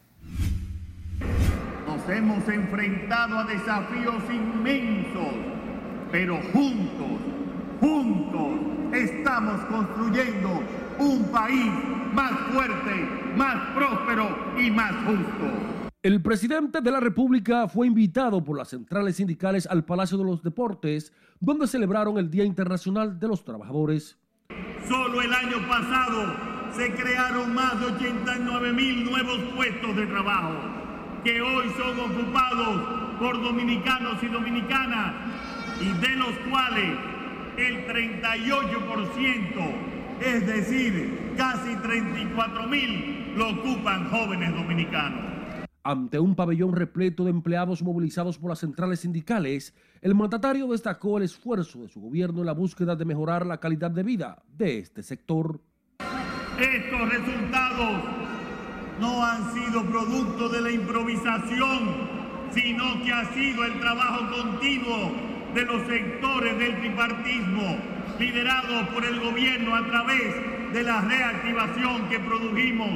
Nos 1.88 2.10
hemos 2.10 2.48
enfrentado 2.48 3.40
a 3.40 3.44
desafíos 3.46 4.24
inmensos, 4.30 5.34
pero 6.12 6.40
juntos, 6.54 7.20
juntos 7.80 8.60
estamos 8.94 9.62
construyendo 9.66 10.64
un 11.00 11.24
país 11.32 11.72
más 12.14 12.32
fuerte, 12.54 13.08
más 13.36 13.76
próspero 13.76 14.56
y 14.58 14.72
más 14.72 14.94
justo. 15.06 15.82
El 16.04 16.22
presidente 16.22 16.82
de 16.82 16.92
la 16.92 17.00
República 17.00 17.68
fue 17.68 17.88
invitado 17.88 18.44
por 18.44 18.58
las 18.58 18.70
centrales 18.70 19.18
sindicales 19.18 19.68
al 19.68 19.86
Palacio 19.86 20.18
de 20.18 20.24
los 20.24 20.42
Deportes, 20.42 21.14
donde 21.40 21.68
celebraron 21.68 22.18
el 22.18 22.32
Día 22.32 22.44
Internacional 22.44 23.20
de 23.20 23.28
los 23.28 23.44
Trabajadores. 23.44 24.18
Solo 24.88 25.22
el 25.22 25.34
año 25.34 25.58
pasado 25.68 26.51
se 26.76 26.92
crearon 26.94 27.54
más 27.54 27.80
de 27.80 27.86
89 27.88 28.74
mil 28.74 29.06
nuevos 29.06 29.40
puestos 29.56 29.96
de 29.96 30.08
trabajo, 30.08 30.56
que 31.24 31.42
hoy 31.42 31.70
son 31.78 31.98
ocupados 32.00 32.82
por 33.20 33.42
dominicanos 33.42 34.22
y 34.24 34.28
dominicanas, 34.28 35.14
y 35.82 35.92
de 36.00 36.16
los 36.16 36.34
cuales 36.50 36.98
el 37.58 37.86
38%, 37.88 39.76
es 40.22 40.48
decir, 40.48 41.34
casi 41.38 41.76
34 41.76 42.68
mil, 42.68 43.34
lo 43.36 43.50
ocupan 43.50 44.10
jóvenes 44.10 44.54
dominicanos. 44.54 45.32
Ante 45.84 46.20
un 46.20 46.36
pabellón 46.36 46.74
repleto 46.74 47.24
de 47.24 47.32
empleados 47.32 47.82
movilizados 47.82 48.38
por 48.38 48.52
las 48.52 48.60
centrales 48.60 49.00
sindicales, 49.00 49.74
el 50.02 50.14
mandatario 50.14 50.68
destacó 50.68 51.18
el 51.18 51.24
esfuerzo 51.24 51.82
de 51.82 51.90
su 51.90 52.02
gobierno 52.02 52.42
en 52.42 52.46
la 52.46 52.54
búsqueda 52.54 52.96
de 52.96 53.06
mejorar 53.06 53.48
la 53.48 53.60
calidad 53.60 53.90
de 53.90 54.04
vida 54.04 54.44
de 54.56 54.78
este 54.78 55.02
sector. 55.02 55.60
Estos 56.62 57.10
resultados 57.10 58.04
no 59.00 59.26
han 59.26 59.52
sido 59.52 59.84
producto 59.84 60.48
de 60.48 60.62
la 60.62 60.70
improvisación, 60.70 61.80
sino 62.54 63.04
que 63.04 63.12
ha 63.12 63.34
sido 63.34 63.66
el 63.66 63.80
trabajo 63.80 64.30
continuo 64.30 65.12
de 65.56 65.66
los 65.66 65.88
sectores 65.88 66.60
del 66.60 66.80
tripartismo, 66.80 67.80
liderado 68.20 68.88
por 68.94 69.04
el 69.04 69.20
gobierno 69.20 69.76
a 69.76 69.88
través 69.88 70.36
de 70.72 70.84
la 70.84 71.02
reactivación 71.02 72.08
que 72.10 72.20
produjimos 72.20 72.90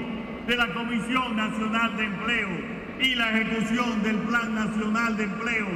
de 0.45 0.57
la 0.57 0.71
Comisión 0.71 1.35
Nacional 1.35 1.97
de 1.97 2.03
Empleo 2.03 2.49
y 2.99 3.15
la 3.15 3.31
ejecución 3.31 4.03
del 4.03 4.17
Plan 4.17 4.53
Nacional 4.53 5.17
de 5.17 5.23
Empleo 5.23 5.67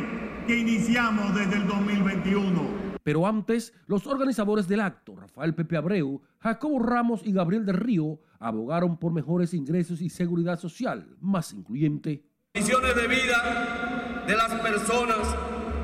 que 0.46 0.60
iniciamos 0.60 1.34
desde 1.34 1.56
el 1.56 1.66
2021. 1.66 2.89
Pero 3.10 3.26
antes, 3.26 3.74
los 3.88 4.06
organizadores 4.06 4.68
del 4.68 4.82
acto, 4.82 5.16
Rafael 5.16 5.56
Pepe 5.56 5.78
Abreu, 5.78 6.22
Jacobo 6.38 6.78
Ramos 6.78 7.26
y 7.26 7.32
Gabriel 7.34 7.66
del 7.66 7.78
Río, 7.78 8.20
abogaron 8.40 8.98
por 8.98 9.12
mejores 9.12 9.56
ingresos 9.56 10.00
y 10.02 10.12
seguridad 10.12 10.60
social 10.60 11.08
más 11.20 11.52
incluyente. 11.52 12.24
Condiciones 12.54 12.96
de 12.96 13.08
vida 13.08 14.24
de 14.28 14.36
las 14.38 14.54
personas 14.62 15.18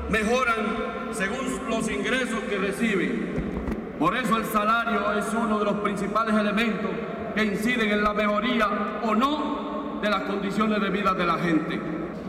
mejoran 0.08 1.10
según 1.10 1.68
los 1.68 1.90
ingresos 1.90 2.38
que 2.44 2.58
reciben. 2.58 3.94
Por 3.98 4.16
eso 4.16 4.36
el 4.36 4.44
salario 4.44 5.12
es 5.14 5.26
uno 5.34 5.58
de 5.58 5.64
los 5.64 5.80
principales 5.80 6.32
elementos 6.32 6.92
que 7.34 7.44
inciden 7.44 7.90
en 7.90 8.04
la 8.04 8.14
mejoría 8.14 9.00
o 9.02 9.16
no 9.16 9.98
de 10.00 10.10
las 10.10 10.22
condiciones 10.22 10.80
de 10.80 10.90
vida 10.90 11.12
de 11.12 11.26
la 11.26 11.38
gente. 11.38 11.80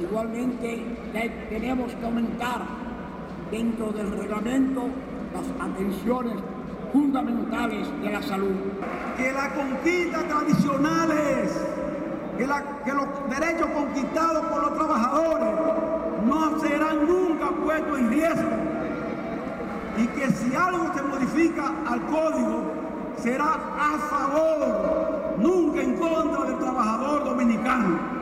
Igualmente 0.01 0.83
tenemos 1.51 1.93
que 1.93 2.03
aumentar 2.03 2.86
dentro 3.51 3.91
del 3.91 4.11
reglamento 4.11 4.83
las 5.33 5.71
atenciones 5.71 6.35
fundamentales 6.91 7.87
de 8.01 8.09
la 8.09 8.21
salud. 8.21 8.55
Que 9.17 9.31
las 9.31 9.49
conquistas 9.49 10.23
tradicionales, 10.27 11.51
que, 12.37 12.47
la, 12.47 12.63
que 12.83 12.93
los 12.93 13.05
derechos 13.29 13.67
conquistados 13.67 14.45
por 14.45 14.61
los 14.61 14.73
trabajadores 14.73 15.49
no 16.25 16.59
serán 16.59 17.07
nunca 17.07 17.49
puestos 17.63 17.99
en 17.99 18.09
riesgo. 18.09 18.49
Y 19.97 20.07
que 20.07 20.31
si 20.31 20.55
algo 20.55 20.93
se 20.93 21.01
modifica 21.01 21.71
al 21.87 22.01
código, 22.05 22.71
será 23.17 23.53
a 23.79 23.97
favor, 23.97 25.35
nunca 25.39 25.81
en 25.81 25.95
contra 25.95 26.45
del 26.45 26.57
trabajador 26.59 27.23
dominicano. 27.23 28.16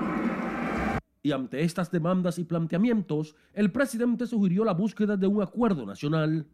Y 1.25 1.31
ante 1.31 1.63
estas 1.63 1.89
demandas 1.89 2.37
y 2.37 2.43
planteamientos, 2.43 3.35
el 3.55 3.71
presidente 3.71 4.27
sugirió 4.27 4.63
la 4.63 4.73
búsqueda 4.73 5.17
de 5.17 5.25
un 5.25 5.41
acuerdo 5.41 5.83
nacional. 5.83 6.45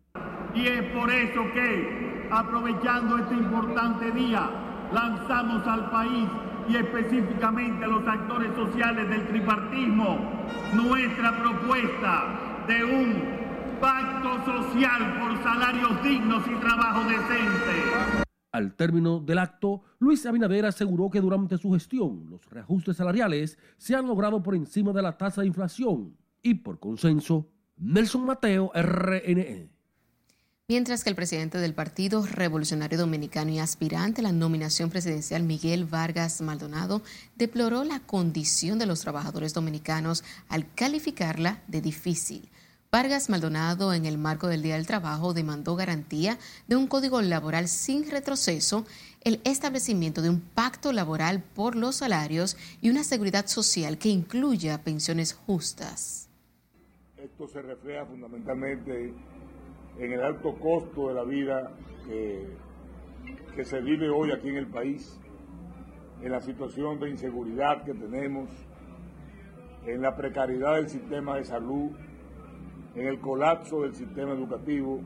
Y 0.55 0.65
es 0.65 0.83
por 0.93 1.11
eso 1.11 1.41
que, 1.53 2.29
aprovechando 2.31 3.17
este 3.17 3.33
importante 3.33 4.09
día, 4.11 4.49
lanzamos 4.93 5.67
al 5.67 5.91
país 5.91 6.25
y 6.69 6.77
específicamente 6.77 7.83
a 7.83 7.87
los 7.89 8.07
actores 8.07 8.55
sociales 8.55 9.09
del 9.09 9.27
tripartismo 9.27 10.47
nuestra 10.73 11.37
propuesta 11.37 12.63
de 12.65 12.85
un 12.85 13.77
pacto 13.81 14.45
social 14.45 15.19
por 15.19 15.43
salarios 15.43 16.01
dignos 16.01 16.43
y 16.47 16.55
trabajo 16.61 17.01
decente. 17.09 18.30
Al 18.51 18.75
término 18.75 19.19
del 19.19 19.39
acto, 19.39 19.81
Luis 19.99 20.25
Abinader 20.25 20.65
aseguró 20.65 21.09
que 21.09 21.21
durante 21.21 21.57
su 21.57 21.71
gestión 21.71 22.25
los 22.29 22.49
reajustes 22.49 22.97
salariales 22.97 23.57
se 23.77 23.95
han 23.95 24.07
logrado 24.07 24.43
por 24.43 24.55
encima 24.55 24.91
de 24.91 25.01
la 25.01 25.17
tasa 25.17 25.41
de 25.41 25.47
inflación 25.47 26.17
y 26.41 26.55
por 26.55 26.79
consenso. 26.79 27.47
Nelson 27.77 28.25
Mateo, 28.25 28.71
RNE. 28.75 29.69
Mientras 30.67 31.03
que 31.03 31.09
el 31.09 31.15
presidente 31.15 31.57
del 31.57 31.73
Partido 31.73 32.25
Revolucionario 32.25 32.97
Dominicano 32.97 33.51
y 33.51 33.59
aspirante 33.59 34.21
a 34.21 34.23
la 34.23 34.31
nominación 34.31 34.89
presidencial 34.89 35.43
Miguel 35.43 35.85
Vargas 35.85 36.41
Maldonado 36.41 37.01
deploró 37.35 37.83
la 37.83 37.99
condición 37.99 38.79
de 38.79 38.85
los 38.85 39.01
trabajadores 39.01 39.53
dominicanos 39.53 40.23
al 40.47 40.73
calificarla 40.73 41.61
de 41.67 41.81
difícil. 41.81 42.49
Vargas 42.93 43.29
Maldonado, 43.29 43.93
en 43.93 44.05
el 44.05 44.17
marco 44.17 44.49
del 44.49 44.61
Día 44.61 44.75
del 44.75 44.85
Trabajo, 44.85 45.33
demandó 45.33 45.77
garantía 45.77 46.37
de 46.67 46.75
un 46.75 46.87
código 46.87 47.21
laboral 47.21 47.69
sin 47.69 48.11
retroceso, 48.11 48.83
el 49.23 49.39
establecimiento 49.45 50.21
de 50.21 50.29
un 50.29 50.41
pacto 50.41 50.91
laboral 50.91 51.41
por 51.55 51.77
los 51.77 51.95
salarios 51.95 52.57
y 52.81 52.89
una 52.89 53.05
seguridad 53.05 53.47
social 53.47 53.97
que 53.97 54.09
incluya 54.09 54.83
pensiones 54.83 55.31
justas. 55.33 56.29
Esto 57.15 57.47
se 57.47 57.61
refleja 57.61 58.05
fundamentalmente 58.05 59.13
en 59.97 60.11
el 60.11 60.21
alto 60.21 60.53
costo 60.59 61.07
de 61.07 61.13
la 61.13 61.23
vida 61.23 61.71
que, 63.55 63.63
se 63.63 63.79
vive 63.79 64.09
hoy 64.09 64.33
aquí 64.33 64.49
en 64.49 64.57
el 64.57 64.67
país, 64.67 65.17
en 66.21 66.29
la 66.29 66.41
situación 66.41 66.99
de 66.99 67.09
inseguridad 67.09 67.85
que 67.85 67.93
tenemos, 67.93 68.49
en 69.85 70.01
la 70.01 70.13
precariedad 70.13 70.75
del 70.75 70.89
sistema 70.89 71.37
de 71.37 71.45
salud, 71.45 71.91
en 72.95 73.07
el 73.07 73.19
colapso 73.19 73.81
del 73.81 73.95
sistema 73.95 74.33
educativo 74.33 75.01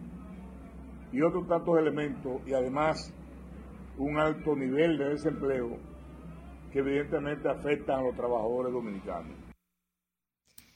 y 1.12 1.22
otros 1.22 1.48
tantos 1.48 1.78
elementos, 1.78 2.42
y 2.46 2.54
además 2.54 3.14
un 3.98 4.18
alto 4.20 4.56
nivel 4.56 4.98
de 4.98 5.10
desempleo 5.10 5.78
que 6.72 6.80
evidentemente 6.80 7.48
afectan 7.48 8.00
a 8.00 8.04
los 8.04 8.16
trabajadores 8.16 8.74
dominicanos. 8.74 9.46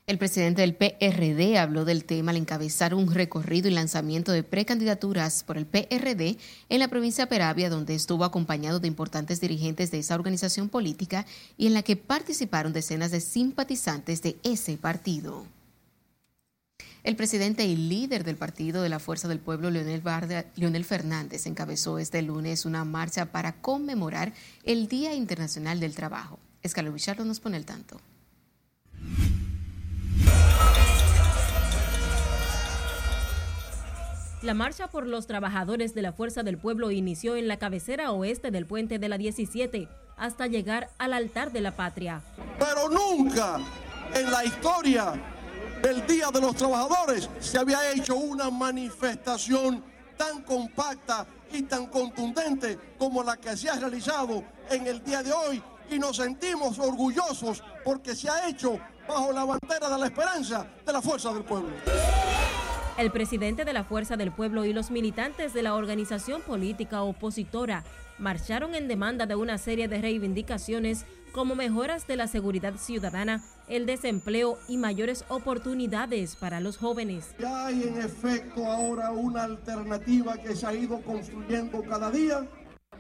El 0.08 0.18
presidente 0.18 0.62
del 0.62 0.76
PRD 0.76 1.60
habló 1.60 1.86
del 1.86 2.04
tema 2.04 2.32
al 2.32 2.38
encabezar 2.38 2.96
un 2.96 3.14
recorrido 3.14 3.68
y 3.68 3.72
lanzamiento 3.72 4.32
de 4.32 4.42
precandidaturas 4.42 5.44
por 5.44 5.56
el 5.56 5.68
PRD 5.68 6.38
en 6.70 6.80
la 6.80 6.88
provincia 6.88 7.26
de 7.26 7.30
Peravia, 7.30 7.70
donde 7.70 7.94
estuvo 7.94 8.24
acompañado 8.24 8.80
de 8.80 8.88
importantes 8.88 9.40
dirigentes 9.40 9.92
de 9.92 10.00
esa 10.00 10.16
organización 10.16 10.68
política 10.70 11.28
y 11.58 11.68
en 11.68 11.76
la 11.76 11.84
que 11.84 11.96
participaron 11.96 12.74
decenas 12.74 13.12
de 13.12 13.22
simpatizantes 13.22 14.24
de 14.24 14.38
ese 14.42 14.78
partido. 14.78 15.46
El 17.02 17.16
presidente 17.16 17.66
y 17.66 17.78
líder 17.78 18.26
del 18.26 18.36
Partido 18.36 18.82
de 18.82 18.90
la 18.90 19.00
Fuerza 19.00 19.30
del 19.30 19.40
Pueblo, 19.40 19.70
Leonel, 19.70 20.02
Barda, 20.02 20.46
Leonel 20.56 20.84
Fernández, 20.84 21.46
encabezó 21.46 21.98
este 21.98 22.22
lunes 22.22 22.66
una 22.66 22.84
marcha 22.84 23.28
para 23.28 23.62
conmemorar 23.62 24.34
el 24.66 24.90
Día 24.90 25.14
Internacional 25.14 25.80
del 25.80 25.96
Trabajo. 25.96 26.40
Escalo 26.62 26.92
Bichardo 26.92 27.24
nos 27.24 27.40
pone 27.40 27.56
el 27.56 27.66
tanto. 27.66 28.02
La 34.42 34.54
marcha 34.54 34.88
por 34.90 35.08
los 35.08 35.26
trabajadores 35.26 35.94
de 35.94 36.02
la 36.02 36.12
Fuerza 36.12 36.44
del 36.44 36.58
Pueblo 36.58 36.92
inició 36.92 37.38
en 37.38 37.48
la 37.48 37.58
cabecera 37.58 38.12
oeste 38.12 38.52
del 38.52 38.66
puente 38.66 39.00
de 39.00 39.10
la 39.10 39.18
17 39.18 39.88
hasta 40.18 40.48
llegar 40.48 40.90
al 40.98 41.14
altar 41.14 41.54
de 41.54 41.62
la 41.62 41.76
patria. 41.76 42.22
Pero 42.58 42.90
nunca 42.90 43.60
en 44.14 44.32
la 44.32 44.44
historia 44.44 45.14
del 45.82 46.06
Día 46.06 46.30
de 46.32 46.42
los 46.42 46.56
Trabajadores 46.56 47.30
se 47.40 47.58
había 47.58 47.92
hecho 47.92 48.16
una 48.16 48.50
manifestación 48.50 49.84
tan 50.18 50.42
compacta 50.44 51.26
y 51.52 51.64
tan 51.64 51.88
contundente 51.88 52.78
como 52.98 53.24
la 53.24 53.38
que 53.38 53.56
se 53.56 53.70
ha 53.70 53.76
realizado 53.76 54.44
en 54.70 54.86
el 54.88 55.04
día 55.04 55.24
de 55.24 55.32
hoy 55.32 55.64
y 55.90 55.98
nos 55.98 56.18
sentimos 56.18 56.78
orgullosos 56.78 57.64
porque 57.84 58.16
se 58.16 58.30
ha 58.30 58.48
hecho 58.48 58.80
bajo 59.08 59.32
la 59.32 59.46
bandera 59.46 59.90
de 59.90 59.98
la 59.98 60.06
esperanza 60.06 60.68
de 60.86 60.94
la 60.94 61.02
Fuerza 61.02 61.34
del 61.34 61.44
Pueblo. 61.44 61.70
El 62.98 63.12
presidente 63.12 63.64
de 63.64 63.74
la 63.74 63.86
Fuerza 63.86 64.18
del 64.18 64.32
Pueblo 64.32 64.66
y 64.66 64.74
los 64.74 64.92
militantes 64.92 65.54
de 65.54 65.64
la 65.64 65.76
organización 65.76 66.42
política 66.42 67.02
opositora 67.02 67.86
marcharon 68.18 68.76
en 68.76 68.90
demanda 68.90 69.26
de 69.26 69.36
una 69.36 69.58
serie 69.58 69.88
de 69.88 70.02
reivindicaciones 70.02 71.06
como 71.32 71.56
mejoras 71.56 72.08
de 72.08 72.18
la 72.18 72.28
seguridad 72.28 72.76
ciudadana, 72.76 73.42
el 73.70 73.86
desempleo 73.86 74.58
y 74.68 74.78
mayores 74.78 75.24
oportunidades 75.30 76.36
para 76.36 76.60
los 76.60 76.78
jóvenes. 76.78 77.36
Ya 77.40 77.68
hay 77.68 77.84
en 77.84 78.00
efecto 78.00 78.66
ahora 78.66 79.12
una 79.12 79.44
alternativa 79.44 80.38
que 80.38 80.56
se 80.56 80.66
ha 80.66 80.74
ido 80.74 81.02
construyendo 81.02 81.82
cada 81.84 82.12
día 82.12 82.48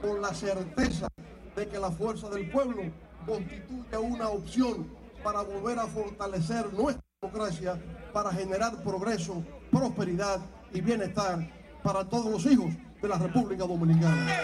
con 0.02 0.22
la 0.22 0.34
certeza 0.34 1.08
de 1.56 1.68
que 1.68 1.80
la 1.80 1.92
fuerza 1.92 2.30
del 2.30 2.50
pueblo 2.50 2.84
constituye 3.26 3.98
una 3.98 4.30
opción 4.30 4.88
para 5.24 5.42
volver 5.42 5.80
a 5.80 5.88
fortalecer 5.88 6.72
nuestra 6.74 7.04
democracia, 7.22 7.82
para 8.14 8.32
generar 8.32 8.82
progreso, 8.84 9.44
prosperidad 9.72 10.40
y 10.74 10.82
bienestar 10.82 11.52
para 11.84 12.08
todos 12.08 12.32
los 12.32 12.46
hijos 12.46 12.74
de 13.02 13.08
la 13.08 13.18
República 13.18 13.66
Dominicana. 13.66 14.42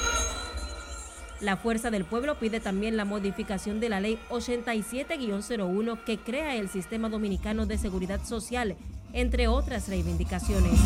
La 1.41 1.57
Fuerza 1.57 1.91
del 1.91 2.05
Pueblo 2.05 2.35
pide 2.35 2.59
también 2.59 2.95
la 2.95 3.05
modificación 3.05 3.79
de 3.79 3.89
la 3.89 3.99
Ley 3.99 4.17
87-01 4.29 6.03
que 6.05 6.17
crea 6.17 6.55
el 6.55 6.69
Sistema 6.69 7.09
Dominicano 7.09 7.65
de 7.65 7.77
Seguridad 7.77 8.23
Social, 8.23 8.75
entre 9.11 9.47
otras 9.47 9.89
reivindicaciones. 9.89 10.79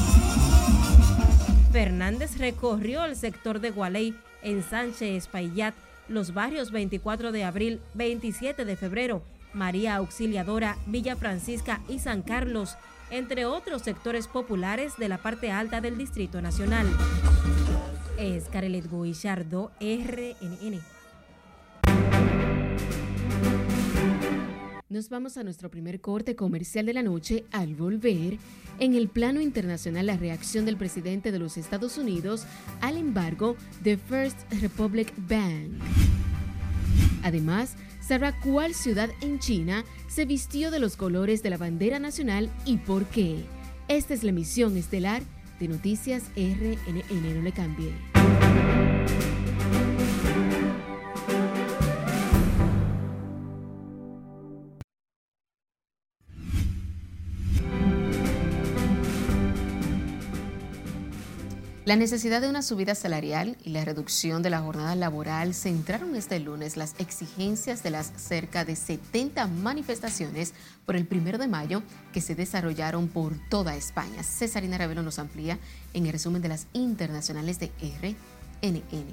Fernández 1.72 2.38
recorrió 2.39 3.06
el 3.06 3.15
sector 3.15 3.60
de 3.60 3.70
Gualey 3.70 4.15
en 4.41 4.63
Sánchez 4.63 5.24
Espaillat, 5.24 5.75
los 6.08 6.34
barrios 6.34 6.72
24 6.72 7.32
de 7.32 7.44
abril, 7.44 7.79
27 7.94 8.65
de 8.65 8.75
febrero, 8.75 9.22
María 9.53 9.96
Auxiliadora, 9.98 10.77
Villa 10.88 11.15
Francisca 11.15 11.82
y 11.88 12.00
San 12.00 12.24
Carlos, 12.24 12.75
entre 13.12 13.46
otros 13.46 13.84
sectores 13.84 14.27
populares 14.27 14.94
de 14.98 15.10
la 15.10 15.20
parte 15.20 15.51
alta 15.51 15.79
del 15.82 15.98
Distrito 15.98 16.41
Nacional. 16.41 16.88
Es 18.19 18.49
Carelet 18.49 18.91
Guillardo, 18.91 19.71
RNN. 19.79 20.81
Nos 24.89 25.07
vamos 25.07 25.38
a 25.38 25.43
nuestro 25.45 25.71
primer 25.71 26.01
corte 26.01 26.35
comercial 26.35 26.85
de 26.85 26.93
la 26.93 27.01
noche 27.01 27.45
al 27.51 27.75
volver. 27.75 28.38
En 28.79 28.95
el 28.95 29.07
plano 29.07 29.39
internacional, 29.39 30.07
la 30.07 30.17
reacción 30.17 30.65
del 30.65 30.75
presidente 30.75 31.31
de 31.31 31.39
los 31.39 31.55
Estados 31.55 31.97
Unidos 31.97 32.43
al 32.81 32.97
embargo 32.97 33.55
de 33.83 33.95
First 33.95 34.38
Republic 34.59 35.13
Bank. 35.29 35.81
Además, 37.23 37.75
sabrá 38.01 38.38
cuál 38.41 38.73
ciudad 38.73 39.09
en 39.21 39.39
China 39.39 39.85
se 40.09 40.25
vistió 40.25 40.71
de 40.71 40.79
los 40.79 40.97
colores 40.97 41.41
de 41.41 41.51
la 41.51 41.57
bandera 41.57 42.00
nacional 42.00 42.50
y 42.65 42.79
por 42.79 43.05
qué. 43.05 43.46
Esta 43.87 44.13
es 44.13 44.24
la 44.24 44.31
emisión 44.31 44.75
estelar 44.75 45.24
de 45.59 45.67
Noticias 45.67 46.24
RNN. 46.35 47.35
No 47.35 47.41
le 47.41 47.51
cambie. 47.51 47.93
La 61.89 61.95
necesidad 61.95 62.39
de 62.39 62.49
una 62.51 62.61
subida 62.61 62.93
salarial 62.93 63.57
y 63.65 63.71
la 63.71 63.83
reducción 63.83 64.43
de 64.43 64.51
la 64.51 64.59
jornada 64.59 64.93
laboral 64.93 65.55
centraron 65.55 66.15
este 66.15 66.39
lunes 66.39 66.77
las 66.77 66.93
exigencias 66.99 67.81
de 67.81 67.89
las 67.89 68.13
cerca 68.15 68.63
de 68.63 68.75
70 68.75 69.47
manifestaciones 69.47 70.53
por 70.85 70.95
el 70.95 71.07
primero 71.07 71.39
de 71.39 71.47
mayo 71.47 71.81
que 72.13 72.21
se 72.21 72.35
desarrollaron 72.35 73.07
por 73.07 73.33
toda 73.49 73.75
España. 73.75 74.21
Cesarina 74.21 74.77
Ravelo 74.77 75.01
nos 75.01 75.17
amplía 75.17 75.57
en 75.95 76.05
el 76.05 76.11
resumen 76.11 76.43
de 76.43 76.49
las 76.49 76.67
internacionales 76.73 77.59
de 77.59 77.71
RNN. 77.81 79.07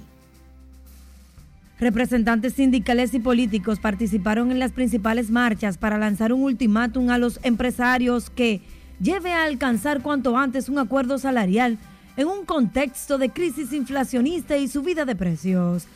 Representantes 1.80 2.52
sindicales 2.52 3.14
y 3.14 3.20
políticos 3.20 3.78
participaron 3.80 4.50
en 4.50 4.58
las 4.58 4.72
principales 4.72 5.30
marchas 5.30 5.78
para 5.78 5.96
lanzar 5.96 6.30
un 6.30 6.42
ultimátum 6.42 7.08
a 7.08 7.16
los 7.16 7.40
empresarios 7.42 8.28
que 8.28 8.60
lleve 9.00 9.32
a 9.32 9.44
alcanzar 9.44 10.02
cuanto 10.02 10.36
antes 10.36 10.68
un 10.68 10.78
acuerdo 10.78 11.16
salarial 11.16 11.78
en 12.16 12.28
un 12.28 12.44
contexto 12.44 13.18
de 13.18 13.30
crisis 13.30 13.72
inflacionista 13.72 14.56
y 14.56 14.68
subida 14.68 15.04
de 15.04 15.16
precios. 15.16 15.86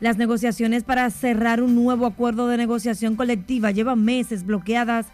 Las 0.00 0.16
negociaciones 0.16 0.84
para 0.84 1.08
cerrar 1.10 1.62
un 1.62 1.74
nuevo 1.74 2.06
acuerdo 2.06 2.48
de 2.48 2.56
negociación 2.56 3.16
colectiva 3.16 3.70
llevan 3.70 4.04
meses 4.04 4.44
bloqueadas 4.44 5.06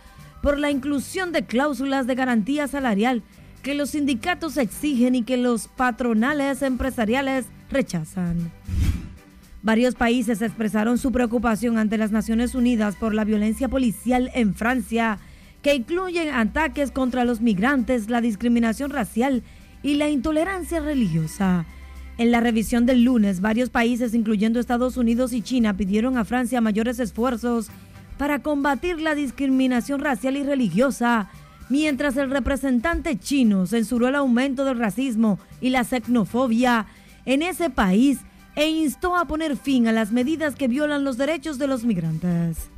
por 0.42 0.58
la 0.58 0.70
inclusión 0.70 1.32
de 1.32 1.44
cláusulas 1.44 2.06
de 2.06 2.14
garantía 2.14 2.66
salarial 2.66 3.22
que 3.62 3.74
los 3.74 3.90
sindicatos 3.90 4.56
exigen 4.56 5.14
y 5.14 5.22
que 5.22 5.36
los 5.36 5.68
patronales 5.68 6.62
empresariales 6.62 7.46
rechazan. 7.70 8.50
Varios 9.62 9.94
países 9.94 10.42
expresaron 10.42 10.98
su 10.98 11.12
preocupación 11.12 11.78
ante 11.78 11.96
las 11.96 12.10
Naciones 12.10 12.56
Unidas 12.56 12.96
por 12.96 13.14
la 13.14 13.24
violencia 13.24 13.68
policial 13.68 14.32
en 14.34 14.54
Francia, 14.54 15.18
que 15.62 15.76
incluyen 15.76 16.34
ataques 16.34 16.90
contra 16.90 17.24
los 17.24 17.40
migrantes, 17.40 18.10
la 18.10 18.20
discriminación 18.20 18.90
racial 18.90 19.44
y 19.82 19.94
la 19.94 20.08
intolerancia 20.08 20.80
religiosa. 20.80 21.66
En 22.18 22.30
la 22.30 22.40
revisión 22.40 22.86
del 22.86 23.04
lunes, 23.04 23.40
varios 23.40 23.70
países, 23.70 24.14
incluyendo 24.14 24.60
Estados 24.60 24.96
Unidos 24.96 25.32
y 25.32 25.42
China, 25.42 25.76
pidieron 25.76 26.18
a 26.18 26.24
Francia 26.24 26.60
mayores 26.60 26.98
esfuerzos 27.00 27.68
para 28.18 28.40
combatir 28.40 29.00
la 29.00 29.14
discriminación 29.14 30.00
racial 30.00 30.36
y 30.36 30.42
religiosa, 30.42 31.30
mientras 31.68 32.16
el 32.16 32.30
representante 32.30 33.18
chino 33.18 33.66
censuró 33.66 34.08
el 34.08 34.14
aumento 34.14 34.64
del 34.64 34.78
racismo 34.78 35.38
y 35.60 35.70
la 35.70 35.84
xenofobia 35.84 36.86
en 37.24 37.42
ese 37.42 37.70
país 37.70 38.18
e 38.54 38.68
instó 38.68 39.16
a 39.16 39.24
poner 39.24 39.56
fin 39.56 39.88
a 39.88 39.92
las 39.92 40.12
medidas 40.12 40.54
que 40.54 40.68
violan 40.68 41.04
los 41.04 41.16
derechos 41.16 41.58
de 41.58 41.66
los 41.66 41.84
migrantes. 41.84 42.68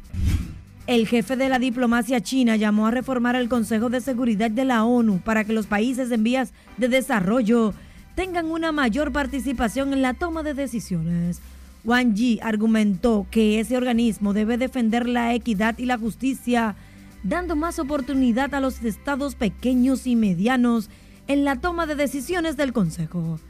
El 0.86 1.06
jefe 1.06 1.36
de 1.36 1.48
la 1.48 1.58
diplomacia 1.58 2.20
china 2.20 2.56
llamó 2.56 2.86
a 2.86 2.90
reformar 2.90 3.36
el 3.36 3.48
Consejo 3.48 3.88
de 3.88 4.02
Seguridad 4.02 4.50
de 4.50 4.66
la 4.66 4.84
ONU 4.84 5.18
para 5.20 5.44
que 5.44 5.54
los 5.54 5.66
países 5.66 6.10
en 6.10 6.22
vías 6.22 6.52
de 6.76 6.88
desarrollo 6.88 7.72
tengan 8.14 8.50
una 8.50 8.70
mayor 8.70 9.10
participación 9.10 9.94
en 9.94 10.02
la 10.02 10.12
toma 10.12 10.42
de 10.42 10.52
decisiones. 10.52 11.40
Wang 11.84 12.14
Yi 12.14 12.38
argumentó 12.42 13.26
que 13.30 13.60
ese 13.60 13.78
organismo 13.78 14.34
debe 14.34 14.58
defender 14.58 15.08
la 15.08 15.32
equidad 15.32 15.78
y 15.78 15.86
la 15.86 15.96
justicia, 15.96 16.76
dando 17.22 17.56
más 17.56 17.78
oportunidad 17.78 18.54
a 18.54 18.60
los 18.60 18.84
estados 18.84 19.36
pequeños 19.36 20.06
y 20.06 20.16
medianos 20.16 20.90
en 21.28 21.46
la 21.46 21.56
toma 21.56 21.86
de 21.86 21.94
decisiones 21.94 22.58
del 22.58 22.74
Consejo. 22.74 23.40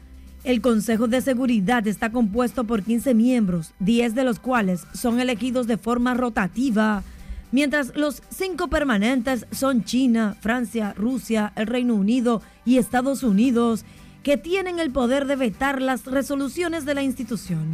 El 0.45 0.61
Consejo 0.61 1.09
de 1.09 1.19
Seguridad 1.19 1.85
está 1.85 2.13
compuesto 2.13 2.63
por 2.63 2.81
15 2.81 3.13
miembros, 3.13 3.73
10 3.79 4.15
de 4.15 4.23
los 4.23 4.39
cuales 4.39 4.87
son 4.93 5.19
elegidos 5.19 5.67
de 5.67 5.77
forma 5.77 6.13
rotativa 6.13 7.03
mientras 7.51 7.95
los 7.95 8.21
cinco 8.29 8.67
permanentes 8.67 9.45
son 9.51 9.83
China, 9.83 10.35
Francia, 10.39 10.93
Rusia, 10.95 11.53
el 11.55 11.67
Reino 11.67 11.95
Unido 11.95 12.41
y 12.65 12.77
Estados 12.77 13.23
Unidos, 13.23 13.85
que 14.23 14.37
tienen 14.37 14.79
el 14.79 14.91
poder 14.91 15.27
de 15.27 15.35
vetar 15.35 15.81
las 15.81 16.05
resoluciones 16.05 16.85
de 16.85 16.95
la 16.95 17.03
institución. 17.03 17.65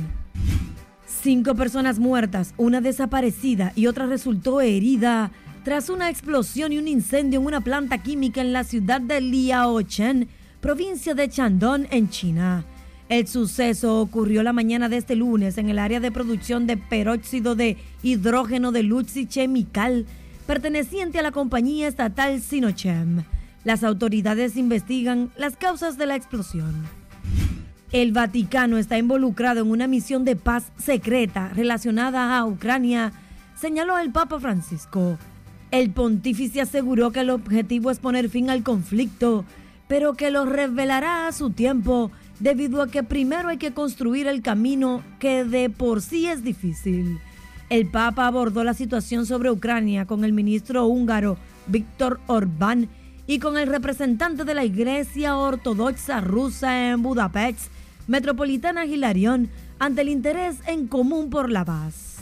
Cinco 1.05 1.55
personas 1.55 1.99
muertas, 1.99 2.53
una 2.57 2.81
desaparecida 2.81 3.73
y 3.75 3.87
otra 3.87 4.05
resultó 4.05 4.59
herida 4.61 5.31
tras 5.63 5.89
una 5.89 6.09
explosión 6.09 6.73
y 6.73 6.77
un 6.77 6.87
incendio 6.87 7.39
en 7.39 7.45
una 7.45 7.61
planta 7.61 7.99
química 7.99 8.41
en 8.41 8.53
la 8.53 8.63
ciudad 8.63 8.99
de 8.99 9.21
Liaochen, 9.21 10.27
provincia 10.59 11.13
de 11.13 11.27
Shandong, 11.27 11.85
en 11.91 12.09
China. 12.09 12.65
El 13.11 13.27
suceso 13.27 13.99
ocurrió 13.99 14.41
la 14.41 14.53
mañana 14.53 14.87
de 14.87 14.95
este 14.95 15.17
lunes 15.17 15.57
en 15.57 15.69
el 15.69 15.79
área 15.79 15.99
de 15.99 16.13
producción 16.13 16.65
de 16.65 16.77
peróxido 16.77 17.55
de 17.55 17.75
hidrógeno 18.03 18.71
de 18.71 18.83
Luxi 18.83 19.25
Chemical, 19.25 20.05
perteneciente 20.47 21.19
a 21.19 21.21
la 21.21 21.33
compañía 21.33 21.89
estatal 21.89 22.39
Sinochem. 22.39 23.23
Las 23.65 23.83
autoridades 23.83 24.55
investigan 24.55 25.29
las 25.35 25.57
causas 25.57 25.97
de 25.97 26.05
la 26.05 26.15
explosión. 26.15 26.73
El 27.91 28.13
Vaticano 28.13 28.77
está 28.77 28.97
involucrado 28.97 29.59
en 29.59 29.71
una 29.71 29.87
misión 29.87 30.23
de 30.23 30.37
paz 30.37 30.71
secreta 30.77 31.49
relacionada 31.49 32.37
a 32.37 32.45
Ucrania, 32.45 33.11
señaló 33.59 33.97
el 33.97 34.13
Papa 34.13 34.39
Francisco. 34.39 35.17
El 35.71 35.91
pontífice 35.91 36.61
aseguró 36.61 37.11
que 37.11 37.19
el 37.19 37.31
objetivo 37.31 37.91
es 37.91 37.99
poner 37.99 38.29
fin 38.29 38.49
al 38.49 38.63
conflicto, 38.63 39.43
pero 39.89 40.13
que 40.13 40.31
lo 40.31 40.45
revelará 40.45 41.27
a 41.27 41.33
su 41.33 41.49
tiempo 41.49 42.09
debido 42.41 42.81
a 42.81 42.87
que 42.87 43.03
primero 43.03 43.49
hay 43.49 43.57
que 43.57 43.71
construir 43.71 44.27
el 44.27 44.41
camino 44.41 45.03
que 45.19 45.45
de 45.45 45.69
por 45.69 46.01
sí 46.01 46.25
es 46.27 46.43
difícil. 46.43 47.19
El 47.69 47.87
Papa 47.87 48.25
abordó 48.25 48.63
la 48.63 48.73
situación 48.73 49.25
sobre 49.25 49.51
Ucrania 49.51 50.05
con 50.05 50.25
el 50.25 50.33
ministro 50.33 50.87
húngaro 50.87 51.37
Víctor 51.67 52.19
Orbán 52.27 52.89
y 53.27 53.39
con 53.39 53.57
el 53.57 53.67
representante 53.67 54.43
de 54.43 54.55
la 54.55 54.65
Iglesia 54.65 55.37
Ortodoxa 55.37 56.19
rusa 56.19 56.89
en 56.89 57.03
Budapest, 57.03 57.71
Metropolitana 58.07 58.85
Hilarión, 58.85 59.49
ante 59.77 60.01
el 60.01 60.09
interés 60.09 60.57
en 60.65 60.87
común 60.87 61.29
por 61.29 61.49
la 61.49 61.63
paz. 61.63 62.17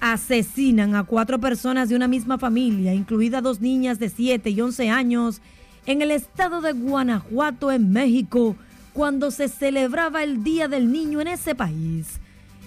Asesinan 0.00 0.94
a 0.94 1.04
cuatro 1.04 1.40
personas 1.40 1.88
de 1.88 1.96
una 1.96 2.06
misma 2.06 2.38
familia, 2.38 2.92
incluidas 2.92 3.42
dos 3.42 3.60
niñas 3.62 3.98
de 3.98 4.10
7 4.10 4.50
y 4.50 4.60
11 4.60 4.90
años, 4.90 5.40
en 5.86 6.02
el 6.02 6.10
estado 6.10 6.60
de 6.60 6.72
Guanajuato, 6.72 7.72
en 7.72 7.90
México, 7.90 8.56
cuando 8.96 9.30
se 9.30 9.48
celebraba 9.48 10.24
el 10.24 10.42
Día 10.42 10.68
del 10.68 10.90
Niño 10.90 11.20
en 11.20 11.28
ese 11.28 11.54
país. 11.54 12.18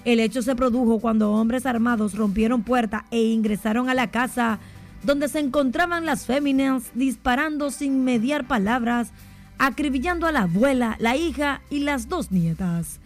El 0.05 0.19
hecho 0.19 0.43
se 0.43 0.55
produjo 0.55 0.99
cuando 0.99 1.31
hombres 1.31 1.65
armados 1.65 2.13
rompieron 2.13 2.61
puerta 2.61 3.05
e 3.09 3.23
ingresaron 3.23 3.89
a 3.89 3.95
la 3.95 4.11
casa 4.11 4.59
donde 5.03 5.27
se 5.27 5.39
encontraban 5.39 6.05
las 6.05 6.27
féminas 6.27 6.91
disparando 6.93 7.71
sin 7.71 8.03
mediar 8.03 8.45
palabras, 8.45 9.11
acribillando 9.57 10.27
a 10.27 10.31
la 10.31 10.43
abuela, 10.43 10.97
la 10.99 11.17
hija 11.17 11.61
y 11.71 11.79
las 11.79 12.09
dos 12.09 12.31
nietas. 12.31 12.99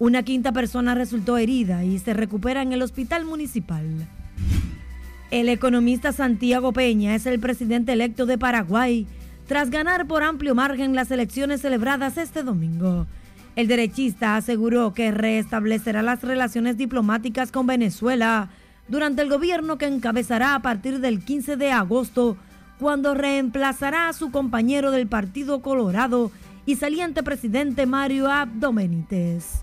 Una 0.00 0.24
quinta 0.24 0.50
persona 0.50 0.96
resultó 0.96 1.38
herida 1.38 1.84
y 1.84 2.00
se 2.00 2.12
recupera 2.12 2.60
en 2.62 2.72
el 2.72 2.82
hospital 2.82 3.24
municipal. 3.24 3.86
El 5.30 5.48
economista 5.48 6.10
Santiago 6.10 6.72
Peña 6.72 7.14
es 7.14 7.26
el 7.26 7.38
presidente 7.38 7.92
electo 7.92 8.26
de 8.26 8.36
Paraguay 8.36 9.06
tras 9.46 9.70
ganar 9.70 10.06
por 10.06 10.22
amplio 10.22 10.54
margen 10.54 10.94
las 10.94 11.10
elecciones 11.10 11.60
celebradas 11.60 12.16
este 12.16 12.42
domingo. 12.42 13.06
El 13.56 13.68
derechista 13.68 14.36
aseguró 14.36 14.94
que 14.94 15.10
restablecerá 15.10 16.02
las 16.02 16.22
relaciones 16.22 16.76
diplomáticas 16.76 17.52
con 17.52 17.66
Venezuela 17.66 18.48
durante 18.88 19.22
el 19.22 19.28
gobierno 19.28 19.78
que 19.78 19.86
encabezará 19.86 20.54
a 20.54 20.62
partir 20.62 21.00
del 21.00 21.24
15 21.24 21.56
de 21.56 21.70
agosto, 21.70 22.36
cuando 22.78 23.14
reemplazará 23.14 24.08
a 24.08 24.12
su 24.12 24.30
compañero 24.30 24.90
del 24.90 25.06
Partido 25.06 25.62
Colorado 25.62 26.32
y 26.66 26.76
saliente 26.76 27.22
presidente 27.22 27.86
Mario 27.86 28.30
Abdo 28.30 28.72
Benítez. 28.72 29.60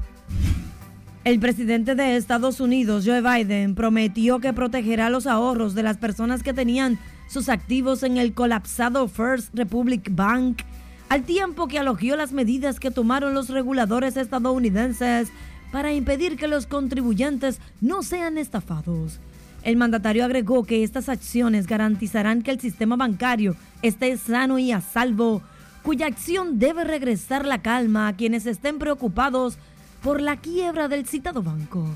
El 1.23 1.39
presidente 1.39 1.93
de 1.93 2.15
Estados 2.15 2.59
Unidos, 2.59 3.03
Joe 3.05 3.21
Biden, 3.21 3.75
prometió 3.75 4.39
que 4.39 4.53
protegerá 4.53 5.09
los 5.09 5.27
ahorros 5.27 5.75
de 5.75 5.83
las 5.83 5.97
personas 5.97 6.41
que 6.41 6.53
tenían 6.53 6.97
sus 7.31 7.47
activos 7.47 8.03
en 8.03 8.17
el 8.17 8.33
colapsado 8.33 9.07
First 9.07 9.55
Republic 9.55 10.09
Bank, 10.11 10.63
al 11.07 11.23
tiempo 11.23 11.69
que 11.69 11.79
alogió 11.79 12.17
las 12.17 12.33
medidas 12.33 12.77
que 12.77 12.91
tomaron 12.91 13.33
los 13.33 13.47
reguladores 13.47 14.17
estadounidenses 14.17 15.29
para 15.71 15.93
impedir 15.93 16.35
que 16.35 16.49
los 16.49 16.65
contribuyentes 16.65 17.61
no 17.79 18.03
sean 18.03 18.37
estafados. 18.37 19.21
El 19.63 19.77
mandatario 19.77 20.25
agregó 20.25 20.65
que 20.65 20.83
estas 20.83 21.07
acciones 21.07 21.67
garantizarán 21.67 22.41
que 22.41 22.51
el 22.51 22.59
sistema 22.59 22.97
bancario 22.97 23.55
esté 23.81 24.17
sano 24.17 24.59
y 24.59 24.73
a 24.73 24.81
salvo, 24.81 25.41
cuya 25.83 26.07
acción 26.07 26.59
debe 26.59 26.83
regresar 26.83 27.45
la 27.45 27.61
calma 27.61 28.09
a 28.09 28.15
quienes 28.17 28.45
estén 28.45 28.77
preocupados 28.77 29.57
por 30.03 30.19
la 30.19 30.35
quiebra 30.35 30.89
del 30.89 31.05
citado 31.05 31.41
banco. 31.41 31.87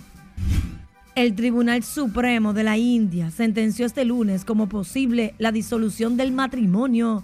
El 1.15 1.33
Tribunal 1.33 1.81
Supremo 1.81 2.51
de 2.51 2.65
la 2.65 2.77
India 2.77 3.31
sentenció 3.31 3.85
este 3.85 4.03
lunes 4.03 4.43
como 4.43 4.67
posible 4.67 5.33
la 5.37 5.53
disolución 5.53 6.17
del 6.17 6.33
matrimonio 6.33 7.23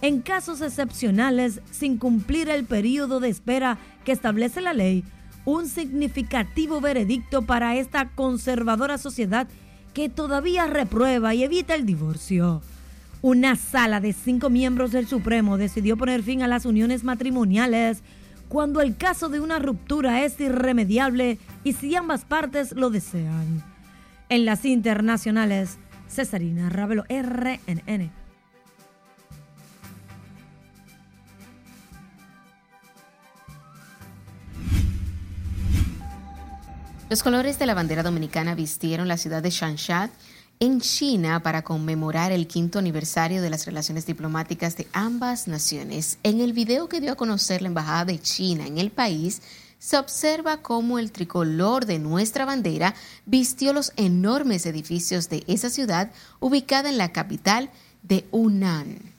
en 0.00 0.20
casos 0.20 0.60
excepcionales 0.60 1.60
sin 1.72 1.98
cumplir 1.98 2.48
el 2.48 2.64
periodo 2.64 3.18
de 3.18 3.30
espera 3.30 3.78
que 4.04 4.12
establece 4.12 4.60
la 4.60 4.74
ley 4.74 5.02
un 5.44 5.68
significativo 5.68 6.80
veredicto 6.80 7.42
para 7.42 7.74
esta 7.74 8.10
conservadora 8.10 8.96
sociedad 8.96 9.48
que 9.92 10.08
todavía 10.08 10.68
reprueba 10.68 11.34
y 11.34 11.42
evita 11.42 11.74
el 11.74 11.84
divorcio. 11.84 12.62
Una 13.22 13.56
sala 13.56 14.00
de 14.00 14.12
cinco 14.12 14.50
miembros 14.50 14.92
del 14.92 15.08
Supremo 15.08 15.58
decidió 15.58 15.96
poner 15.96 16.22
fin 16.22 16.42
a 16.42 16.48
las 16.48 16.64
uniones 16.64 17.02
matrimoniales 17.02 18.04
cuando 18.52 18.82
el 18.82 18.98
caso 18.98 19.30
de 19.30 19.40
una 19.40 19.58
ruptura 19.58 20.24
es 20.24 20.38
irremediable 20.38 21.38
y 21.64 21.72
si 21.72 21.96
ambas 21.96 22.26
partes 22.26 22.72
lo 22.72 22.90
desean. 22.90 23.64
En 24.28 24.44
las 24.44 24.66
internacionales, 24.66 25.78
Cesarina 26.06 26.68
Ravelo, 26.68 27.04
RNN. 27.08 28.12
Los 37.08 37.22
colores 37.22 37.58
de 37.58 37.64
la 37.64 37.72
bandera 37.72 38.02
dominicana 38.02 38.54
vistieron 38.54 39.08
la 39.08 39.16
ciudad 39.16 39.42
de 39.42 39.50
Changsha 39.50 40.10
en 40.62 40.80
China 40.80 41.42
para 41.42 41.62
conmemorar 41.62 42.30
el 42.30 42.46
quinto 42.46 42.78
aniversario 42.78 43.42
de 43.42 43.50
las 43.50 43.66
relaciones 43.66 44.06
diplomáticas 44.06 44.76
de 44.76 44.86
ambas 44.92 45.48
naciones. 45.48 46.18
En 46.22 46.40
el 46.40 46.52
video 46.52 46.88
que 46.88 47.00
dio 47.00 47.10
a 47.10 47.16
conocer 47.16 47.62
la 47.62 47.66
Embajada 47.66 48.04
de 48.04 48.20
China 48.20 48.64
en 48.68 48.78
el 48.78 48.92
país, 48.92 49.42
se 49.80 49.98
observa 49.98 50.58
cómo 50.58 51.00
el 51.00 51.10
tricolor 51.10 51.84
de 51.84 51.98
nuestra 51.98 52.44
bandera 52.44 52.94
vistió 53.26 53.72
los 53.72 53.92
enormes 53.96 54.64
edificios 54.64 55.28
de 55.28 55.42
esa 55.48 55.68
ciudad 55.68 56.12
ubicada 56.38 56.90
en 56.90 56.98
la 56.98 57.10
capital 57.10 57.68
de 58.04 58.24
Hunan. 58.30 59.12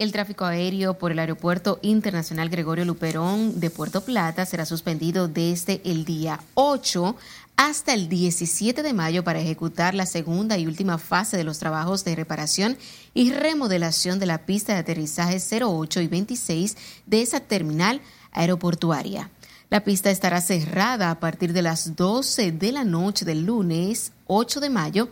El 0.00 0.12
tráfico 0.12 0.46
aéreo 0.46 0.94
por 0.94 1.12
el 1.12 1.18
Aeropuerto 1.18 1.78
Internacional 1.82 2.48
Gregorio 2.48 2.86
Luperón 2.86 3.60
de 3.60 3.68
Puerto 3.68 4.00
Plata 4.00 4.46
será 4.46 4.64
suspendido 4.64 5.28
desde 5.28 5.82
el 5.84 6.06
día 6.06 6.40
8 6.54 7.16
hasta 7.62 7.92
el 7.92 8.08
17 8.08 8.82
de 8.82 8.94
mayo 8.94 9.22
para 9.22 9.38
ejecutar 9.38 9.92
la 9.92 10.06
segunda 10.06 10.56
y 10.56 10.66
última 10.66 10.96
fase 10.96 11.36
de 11.36 11.44
los 11.44 11.58
trabajos 11.58 12.04
de 12.06 12.16
reparación 12.16 12.78
y 13.12 13.32
remodelación 13.32 14.18
de 14.18 14.24
la 14.24 14.46
pista 14.46 14.72
de 14.72 14.78
aterrizaje 14.78 15.38
08 15.62 16.00
y 16.00 16.06
26 16.06 16.78
de 17.04 17.20
esa 17.20 17.40
terminal 17.40 18.00
aeroportuaria. 18.32 19.30
La 19.68 19.84
pista 19.84 20.10
estará 20.10 20.40
cerrada 20.40 21.10
a 21.10 21.20
partir 21.20 21.52
de 21.52 21.60
las 21.60 21.96
12 21.96 22.52
de 22.52 22.72
la 22.72 22.84
noche 22.84 23.26
del 23.26 23.44
lunes 23.44 24.12
8 24.26 24.60
de 24.60 24.70
mayo 24.70 25.10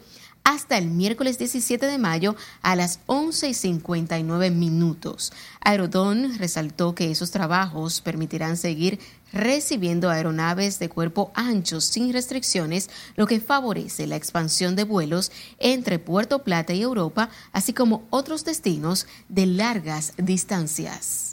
hasta 0.49 0.79
el 0.79 0.87
miércoles 0.89 1.37
17 1.37 1.85
de 1.85 1.99
mayo 1.99 2.35
a 2.63 2.75
las 2.75 3.01
11 3.05 3.51
y 3.51 3.55
59 3.55 4.51
minutos. 4.51 5.31
Aerodón 5.61 6.39
resaltó 6.39 6.95
que 6.95 7.11
esos 7.11 7.31
trabajos 7.31 8.01
permitirán 8.01 8.57
seguir 8.57 8.99
recibiendo 9.31 10.09
aeronaves 10.09 10.79
de 10.79 10.89
cuerpo 10.89 11.33
ancho 11.35 11.83
sin 11.83 12.15
restricciones, 12.15 12.89
lo 13.15 13.27
que 13.27 13.41
favorece 13.41 14.07
la 14.07 14.17
expansión 14.17 14.75
de 14.75 14.85
vuelos 14.85 15.33
entre 15.59 15.99
Puerto 15.99 16.43
Plata 16.45 16.73
y 16.73 16.81
Europa, 16.81 17.29
así 17.53 17.75
como 17.75 18.07
otros 18.09 18.47
destinos 18.47 19.07
de 19.29 19.45
largas 19.45 20.15
distancias. 20.17 21.28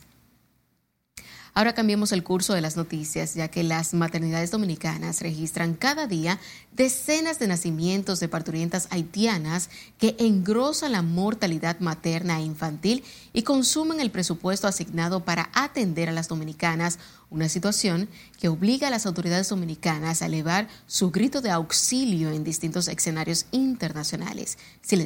Ahora 1.58 1.72
cambiemos 1.72 2.12
el 2.12 2.22
curso 2.22 2.54
de 2.54 2.60
las 2.60 2.76
noticias, 2.76 3.34
ya 3.34 3.48
que 3.48 3.64
las 3.64 3.94
maternidades 3.94 4.52
dominicanas 4.52 5.22
registran 5.22 5.74
cada 5.74 6.06
día 6.06 6.38
decenas 6.74 7.40
de 7.40 7.48
nacimientos 7.48 8.20
de 8.20 8.28
parturientas 8.28 8.90
haitianas 8.92 9.70
que 9.98 10.18
engrosan 10.20 10.92
la 10.92 11.02
mortalidad 11.02 11.80
materna 11.80 12.40
e 12.40 12.44
infantil 12.44 13.06
y 13.32 13.44
consumen 13.44 14.02
el 14.02 14.12
presupuesto 14.12 14.68
asignado 14.68 15.24
para 15.24 15.50
atender 15.54 16.10
a 16.10 16.12
las 16.12 16.28
dominicanas, 16.28 17.00
una 17.30 17.48
situación 17.48 18.10
que 18.38 18.50
obliga 18.50 18.90
a 18.90 18.92
las 18.92 19.06
autoridades 19.06 19.48
dominicanas 19.48 20.22
a 20.22 20.26
elevar 20.26 20.68
su 20.88 21.10
grito 21.10 21.40
de 21.40 21.52
auxilio 21.52 22.32
en 22.32 22.44
distintos 22.44 22.90
escenarios 22.90 23.46
internacionales. 23.52 24.58
Si 24.82 24.98
le 24.98 25.06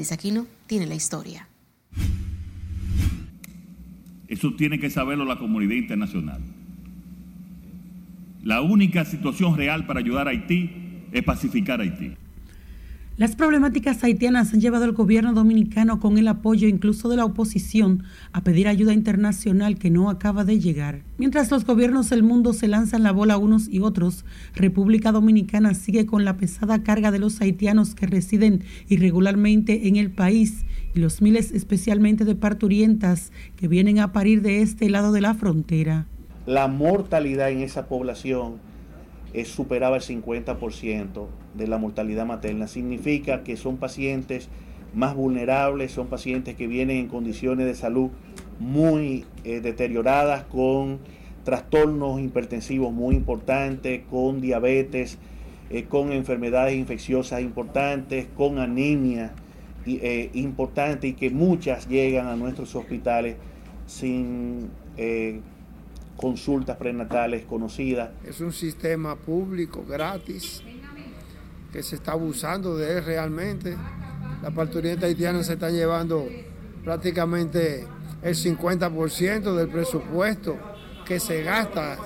tiene 0.65 0.87
la 0.87 0.95
historia. 0.95 1.47
Eso 4.29 4.53
tiene 4.53 4.79
que 4.79 4.91
saberlo 4.91 5.25
la 5.25 5.39
comunidad 5.39 5.75
internacional. 5.75 6.41
La 8.43 8.61
única 8.61 9.03
situación 9.03 9.57
real 9.57 9.87
para 9.87 9.99
ayudar 9.99 10.27
a 10.27 10.31
Haití 10.31 10.69
es 11.11 11.23
pacificar 11.23 11.81
Haití. 11.81 12.13
Las 13.19 13.35
problemáticas 13.35 14.01
haitianas 14.01 14.53
han 14.53 14.61
llevado 14.61 14.85
al 14.85 14.93
gobierno 14.93 15.33
dominicano 15.33 15.99
con 15.99 16.17
el 16.17 16.29
apoyo 16.29 16.69
incluso 16.69 17.09
de 17.09 17.17
la 17.17 17.25
oposición 17.25 18.03
a 18.31 18.45
pedir 18.45 18.69
ayuda 18.69 18.93
internacional 18.93 19.77
que 19.77 19.89
no 19.89 20.09
acaba 20.09 20.45
de 20.45 20.57
llegar. 20.57 21.01
Mientras 21.17 21.51
los 21.51 21.65
gobiernos 21.65 22.09
del 22.11 22.23
mundo 22.23 22.53
se 22.53 22.69
lanzan 22.69 23.03
la 23.03 23.11
bola 23.11 23.37
unos 23.37 23.67
y 23.67 23.81
otros, 23.81 24.23
República 24.55 25.11
Dominicana 25.11 25.73
sigue 25.73 26.05
con 26.05 26.23
la 26.23 26.37
pesada 26.37 26.81
carga 26.81 27.11
de 27.11 27.19
los 27.19 27.41
haitianos 27.41 27.93
que 27.93 28.07
residen 28.07 28.63
irregularmente 28.87 29.89
en 29.89 29.97
el 29.97 30.11
país 30.11 30.63
los 30.93 31.21
miles 31.21 31.51
especialmente 31.51 32.25
de 32.25 32.35
parturientas 32.35 33.31
que 33.55 33.67
vienen 33.67 33.99
a 33.99 34.11
parir 34.11 34.41
de 34.41 34.61
este 34.61 34.89
lado 34.89 35.11
de 35.11 35.21
la 35.21 35.33
frontera. 35.33 36.07
La 36.45 36.67
mortalidad 36.67 37.51
en 37.51 37.61
esa 37.61 37.87
población 37.87 38.55
es, 39.33 39.49
superaba 39.49 39.97
el 39.97 40.01
50% 40.01 41.27
de 41.55 41.67
la 41.67 41.77
mortalidad 41.77 42.25
materna. 42.25 42.67
Significa 42.67 43.43
que 43.43 43.57
son 43.57 43.77
pacientes 43.77 44.49
más 44.93 45.15
vulnerables, 45.15 45.91
son 45.91 46.07
pacientes 46.07 46.55
que 46.55 46.67
vienen 46.67 46.97
en 46.97 47.07
condiciones 47.07 47.65
de 47.65 47.75
salud 47.75 48.09
muy 48.59 49.25
eh, 49.43 49.61
deterioradas, 49.61 50.43
con 50.43 50.99
trastornos 51.43 52.19
hipertensivos 52.19 52.91
muy 52.91 53.15
importantes, 53.15 54.01
con 54.09 54.41
diabetes, 54.41 55.17
eh, 55.69 55.83
con 55.83 56.11
enfermedades 56.11 56.75
infecciosas 56.75 57.41
importantes, 57.41 58.27
con 58.35 58.59
anemia 58.59 59.33
eh, 59.85 60.29
importante 60.33 61.07
y 61.07 61.13
que 61.13 61.29
muchas 61.29 61.87
llegan 61.87 62.27
a 62.27 62.35
nuestros 62.35 62.75
hospitales 62.75 63.35
sin 63.87 64.69
consultas 66.19 66.75
prenatales 66.75 67.45
conocidas. 67.45 68.09
Es 68.25 68.41
un 68.41 68.51
sistema 68.51 69.15
público 69.15 69.85
gratis 69.87 70.61
que 71.71 71.81
se 71.81 71.95
está 71.95 72.11
abusando 72.11 72.75
de 72.75 72.97
él 72.97 73.05
realmente. 73.05 73.77
Las 74.43 74.53
parturientas 74.53 75.05
haitianas 75.05 75.47
se 75.47 75.53
están 75.53 75.73
llevando 75.73 76.27
prácticamente 76.83 77.87
el 78.21 78.35
50% 78.35 79.55
del 79.55 79.69
presupuesto 79.69 80.57
que 81.05 81.21
se 81.21 81.41
gasta 81.43 81.97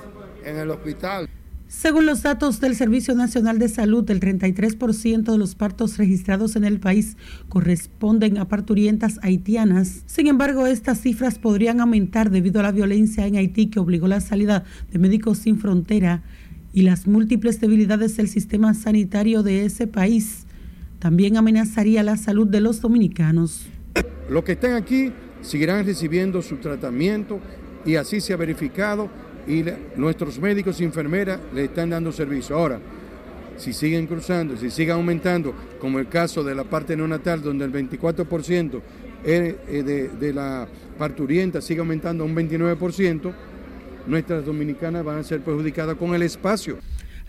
en 0.44 0.58
el 0.58 0.70
hospital. 0.70 1.28
Según 1.74 2.06
los 2.06 2.22
datos 2.22 2.62
del 2.62 2.76
Servicio 2.76 3.16
Nacional 3.16 3.58
de 3.58 3.68
Salud, 3.68 4.10
el 4.10 4.20
33% 4.22 5.24
de 5.24 5.38
los 5.38 5.56
partos 5.56 5.98
registrados 5.98 6.56
en 6.56 6.64
el 6.64 6.80
país 6.80 7.18
corresponden 7.50 8.38
a 8.38 8.48
parturientas 8.48 9.20
haitianas. 9.22 10.04
Sin 10.06 10.28
embargo, 10.28 10.68
estas 10.68 11.02
cifras 11.02 11.40
podrían 11.40 11.82
aumentar 11.82 12.30
debido 12.30 12.60
a 12.60 12.64
la 12.64 12.72
violencia 12.72 13.26
en 13.26 13.36
Haití 13.36 13.68
que 13.68 13.80
obligó 13.80 14.08
la 14.08 14.22
salida 14.22 14.64
de 14.92 15.00
Médicos 15.00 15.40
Sin 15.40 15.58
Frontera 15.58 16.22
y 16.74 16.84
las 16.84 17.08
múltiples 17.08 17.60
debilidades 17.60 18.16
del 18.16 18.30
sistema 18.30 18.76
sanitario 18.76 19.42
de 19.42 19.66
ese 19.66 19.88
país. 19.88 20.46
También 21.00 21.38
amenazaría 21.38 22.04
la 22.04 22.18
salud 22.18 22.48
de 22.48 22.62
los 22.62 22.80
dominicanos. 22.82 23.66
Los 24.30 24.44
que 24.44 24.54
estén 24.54 24.74
aquí 24.74 25.12
seguirán 25.42 25.86
recibiendo 25.86 26.42
su 26.44 26.58
tratamiento 26.58 27.42
y 27.84 27.96
así 27.96 28.22
se 28.22 28.32
ha 28.32 28.38
verificado 28.38 29.10
y 29.48 29.64
nuestros 29.96 30.40
médicos 30.40 30.80
y 30.80 30.84
enfermeras 30.84 31.40
le 31.54 31.66
están 31.66 31.90
dando 31.90 32.12
servicio. 32.12 32.56
Ahora, 32.56 32.80
si 33.58 33.74
siguen 33.74 34.08
cruzando, 34.08 34.58
si 34.58 34.70
siguen 34.70 34.96
aumentando, 34.96 35.54
como 35.80 36.00
el 36.00 36.08
caso 36.08 36.44
de 36.44 36.56
la 36.56 36.64
parte 36.64 36.96
neonatal, 36.96 37.42
donde 37.42 37.66
el 37.66 37.72
24% 37.72 38.82
de, 39.24 40.10
de 40.20 40.34
la 40.34 40.68
parturienta 40.98 41.62
sigue 41.62 41.80
aumentando 41.80 42.24
a 42.24 42.28
un 42.28 42.36
29%, 42.36 43.34
nuestras 44.08 44.46
dominicanas 44.46 45.04
van 45.04 45.20
a 45.20 45.24
ser 45.24 45.42
perjudicadas 45.42 45.96
con 45.96 46.14
el 46.14 46.24
espacio. 46.24 46.78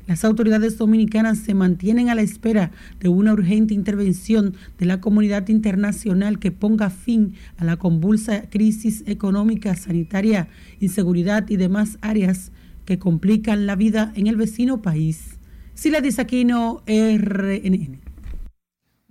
Las 0.06 0.22
autoridades 0.24 0.76
dominicanas 0.76 1.38
se 1.38 1.54
mantienen 1.54 2.10
a 2.10 2.14
la 2.14 2.20
espera 2.20 2.72
de 3.00 3.08
una 3.08 3.32
urgente 3.32 3.72
intervención 3.72 4.54
de 4.78 4.84
la 4.84 5.00
comunidad 5.00 5.48
internacional 5.48 6.38
que 6.38 6.52
ponga 6.52 6.90
fin 6.90 7.34
a 7.56 7.64
la 7.64 7.78
convulsa 7.78 8.50
crisis 8.50 9.02
económica, 9.06 9.74
sanitaria, 9.76 10.48
inseguridad 10.78 11.48
y 11.48 11.56
demás 11.56 11.96
áreas 12.02 12.52
que 12.84 12.98
complican 12.98 13.66
la 13.66 13.76
vida 13.76 14.12
en 14.14 14.26
el 14.26 14.36
vecino 14.36 14.82
país. 14.82 15.38
Sila 15.72 16.02
Disaquino, 16.02 16.82
RNN. 16.86 18.03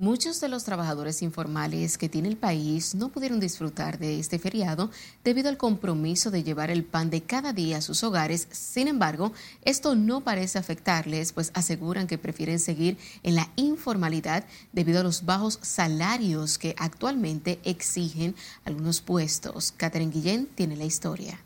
Muchos 0.03 0.41
de 0.41 0.49
los 0.49 0.65
trabajadores 0.65 1.21
informales 1.21 1.97
que 1.97 2.09
tiene 2.09 2.27
el 2.27 2.35
país 2.35 2.93
no 2.93 3.07
pudieron 3.07 3.39
disfrutar 3.39 3.99
de 3.99 4.19
este 4.19 4.37
feriado 4.37 4.91
debido 5.23 5.47
al 5.47 5.55
compromiso 5.55 6.29
de 6.29 6.43
llevar 6.43 6.71
el 6.71 6.83
pan 6.83 7.09
de 7.09 7.23
cada 7.23 7.53
día 7.53 7.77
a 7.77 7.81
sus 7.81 8.03
hogares. 8.03 8.49
Sin 8.51 8.89
embargo, 8.89 9.31
esto 9.61 9.95
no 9.95 10.19
parece 10.19 10.59
afectarles, 10.59 11.31
pues 11.31 11.51
aseguran 11.53 12.07
que 12.07 12.17
prefieren 12.17 12.59
seguir 12.59 12.97
en 13.23 13.35
la 13.35 13.49
informalidad 13.55 14.43
debido 14.73 14.99
a 14.99 15.03
los 15.03 15.23
bajos 15.23 15.57
salarios 15.61 16.57
que 16.57 16.75
actualmente 16.77 17.61
exigen 17.63 18.35
algunos 18.65 18.99
puestos. 18.99 19.71
Catherine 19.71 20.11
Guillén 20.11 20.47
tiene 20.47 20.75
la 20.75 20.83
historia 20.83 21.39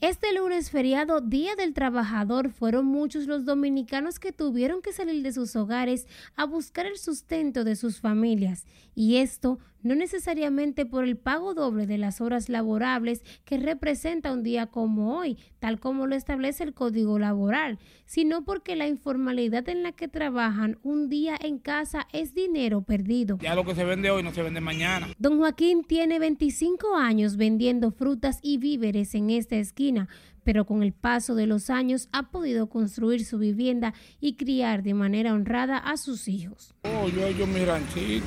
Este 0.00 0.32
lunes 0.34 0.70
feriado, 0.70 1.20
Día 1.20 1.56
del 1.56 1.72
Trabajador, 1.72 2.50
fueron 2.50 2.86
muchos 2.86 3.26
los 3.26 3.44
dominicanos 3.44 4.18
que 4.18 4.32
tuvieron 4.32 4.82
que 4.82 4.92
salir 4.92 5.22
de 5.22 5.32
sus 5.32 5.56
hogares 5.56 6.06
a 6.36 6.44
buscar 6.44 6.86
el 6.86 6.98
sustento 6.98 7.64
de 7.64 7.76
sus 7.76 8.00
familias. 8.00 8.64
Y 8.94 9.16
esto 9.16 9.58
no 9.82 9.94
necesariamente 9.94 10.86
por 10.86 11.04
el 11.04 11.16
pago 11.16 11.54
doble 11.54 11.86
de 11.86 11.98
las 11.98 12.20
horas 12.20 12.48
laborables 12.48 13.22
que 13.44 13.58
representa 13.58 14.32
un 14.32 14.42
día 14.42 14.66
como 14.66 15.16
hoy, 15.16 15.38
tal 15.58 15.80
como 15.80 16.06
lo 16.06 16.14
establece 16.14 16.64
el 16.64 16.74
Código 16.74 17.18
Laboral, 17.18 17.78
sino 18.04 18.44
porque 18.44 18.76
la 18.76 18.86
informalidad 18.86 19.68
en 19.68 19.82
la 19.82 19.92
que 19.92 20.08
trabajan 20.08 20.78
un 20.82 21.08
día 21.08 21.36
en 21.40 21.58
casa 21.58 22.06
es 22.12 22.34
dinero 22.34 22.82
perdido. 22.82 23.38
Ya 23.40 23.54
lo 23.54 23.64
que 23.64 23.74
se 23.74 23.84
vende 23.84 24.10
hoy 24.10 24.22
no 24.22 24.32
se 24.32 24.42
vende 24.42 24.60
mañana. 24.60 25.08
Don 25.18 25.38
Joaquín 25.38 25.84
tiene 25.84 26.18
25 26.18 26.96
años 26.96 27.36
vendiendo 27.36 27.90
frutas 27.90 28.38
y 28.42 28.58
víveres 28.58 29.14
en 29.14 29.30
esta 29.30 29.56
esquina, 29.56 30.08
pero 30.48 30.64
con 30.64 30.82
el 30.82 30.94
paso 30.94 31.34
de 31.34 31.46
los 31.46 31.68
años 31.68 32.08
ha 32.10 32.30
podido 32.30 32.70
construir 32.70 33.22
su 33.22 33.36
vivienda 33.36 33.92
y 34.18 34.36
criar 34.36 34.82
de 34.82 34.94
manera 34.94 35.34
honrada 35.34 35.76
a 35.76 35.98
sus 35.98 36.26
hijos. 36.26 36.74
Oh, 36.84 37.06
yo 37.06 37.26
he 37.26 37.32
hecho 37.32 37.46
mi 37.46 37.62
ranchito, 37.66 38.24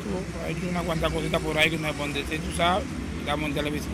he 0.47 0.51
hecho 0.51 0.69
una 0.69 0.83
cuanta 0.83 1.09
cosita 1.09 1.39
por 1.39 1.57
ahí 1.57 1.71
que 1.71 1.79
pone 1.79 2.13
decir, 2.13 2.39
tú 2.39 2.51
sabes, 2.55 2.85
estamos 3.21 3.49
en 3.49 3.55
televisión. 3.55 3.93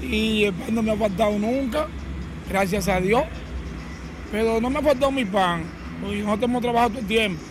Y 0.10 0.44
el 0.44 0.54
pan 0.54 0.74
no 0.76 0.82
me 0.82 0.92
ha 0.92 0.96
faltado 0.96 1.38
nunca, 1.38 1.88
gracias 2.48 2.88
a 2.88 3.02
Dios, 3.02 3.24
pero 4.32 4.62
no 4.62 4.70
me 4.70 4.78
ha 4.78 4.82
faltado 4.82 5.12
mi 5.12 5.26
pan, 5.26 5.64
porque 6.00 6.22
nosotros 6.22 6.48
hemos 6.48 6.62
trabajado 6.62 6.88
todo 6.88 7.00
el 7.00 7.06
tiempo. 7.06 7.42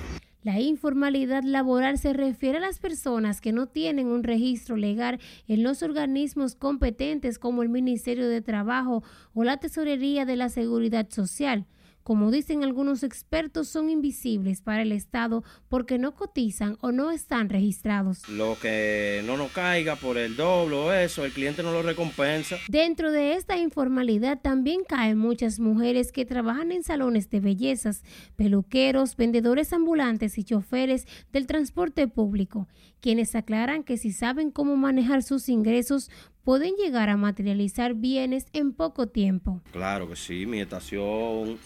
La 0.43 0.59
informalidad 0.59 1.43
laboral 1.43 1.97
se 1.97 2.13
refiere 2.13 2.59
a 2.59 2.61
las 2.61 2.79
personas 2.79 3.41
que 3.41 3.51
no 3.51 3.67
tienen 3.67 4.07
un 4.07 4.23
registro 4.23 4.77
legal 4.77 5.19
en 5.47 5.63
los 5.63 5.83
organismos 5.83 6.55
competentes 6.55 7.39
como 7.39 7.63
el 7.63 7.69
Ministerio 7.69 8.29
de 8.29 8.41
Trabajo 8.41 9.03
o 9.33 9.43
la 9.43 9.57
Tesorería 9.57 10.25
de 10.25 10.35
la 10.35 10.49
Seguridad 10.49 11.09
Social 11.09 11.65
como 12.07 12.31
dicen 12.31 12.63
algunos 12.63 13.03
expertos, 13.03 13.67
son 13.67 13.89
invisibles 13.89 14.61
para 14.61 14.81
el 14.81 14.93
Estado 14.93 15.43
porque 15.67 15.97
no 15.97 16.15
cotizan 16.15 16.77
o 16.79 16.93
no 16.93 17.11
están 17.11 17.49
registrados. 17.49 18.29
Lo 18.29 18.57
que 18.57 19.21
no 19.25 19.35
nos 19.35 19.51
caiga 19.51 19.97
por 19.97 20.17
el 20.17 20.37
doble 20.37 20.77
o 20.77 20.93
eso, 20.93 21.25
el 21.25 21.33
cliente 21.33 21.63
no 21.63 21.73
lo 21.73 21.81
recompensa. 21.81 22.55
Dentro 22.69 23.11
de 23.11 23.33
esta 23.33 23.57
informalidad 23.57 24.39
también 24.39 24.85
caen 24.87 25.17
muchas 25.17 25.59
mujeres 25.59 26.13
que 26.13 26.25
trabajan 26.25 26.71
en 26.71 26.81
salones 26.81 27.29
de 27.29 27.41
bellezas, 27.41 28.03
peluqueros, 28.37 29.17
vendedores 29.17 29.73
ambulantes 29.73 30.37
y 30.37 30.45
choferes 30.45 31.05
del 31.33 31.45
transporte 31.45 32.07
público, 32.07 32.69
quienes 33.01 33.35
aclaran 33.35 33.83
que 33.83 33.97
si 33.97 34.13
saben 34.13 34.51
cómo 34.51 34.77
manejar 34.77 35.23
sus 35.23 35.49
ingresos, 35.49 36.09
pueden 36.47 36.75
llegar 36.75 37.09
a 37.09 37.17
materializar 37.17 37.95
bienes 37.95 38.45
en 38.53 38.71
poco 38.71 39.07
tiempo. 39.07 39.61
Claro 39.73 40.07
que 40.07 40.15
sí, 40.15 40.45
mi 40.45 40.61
estación 40.61 41.57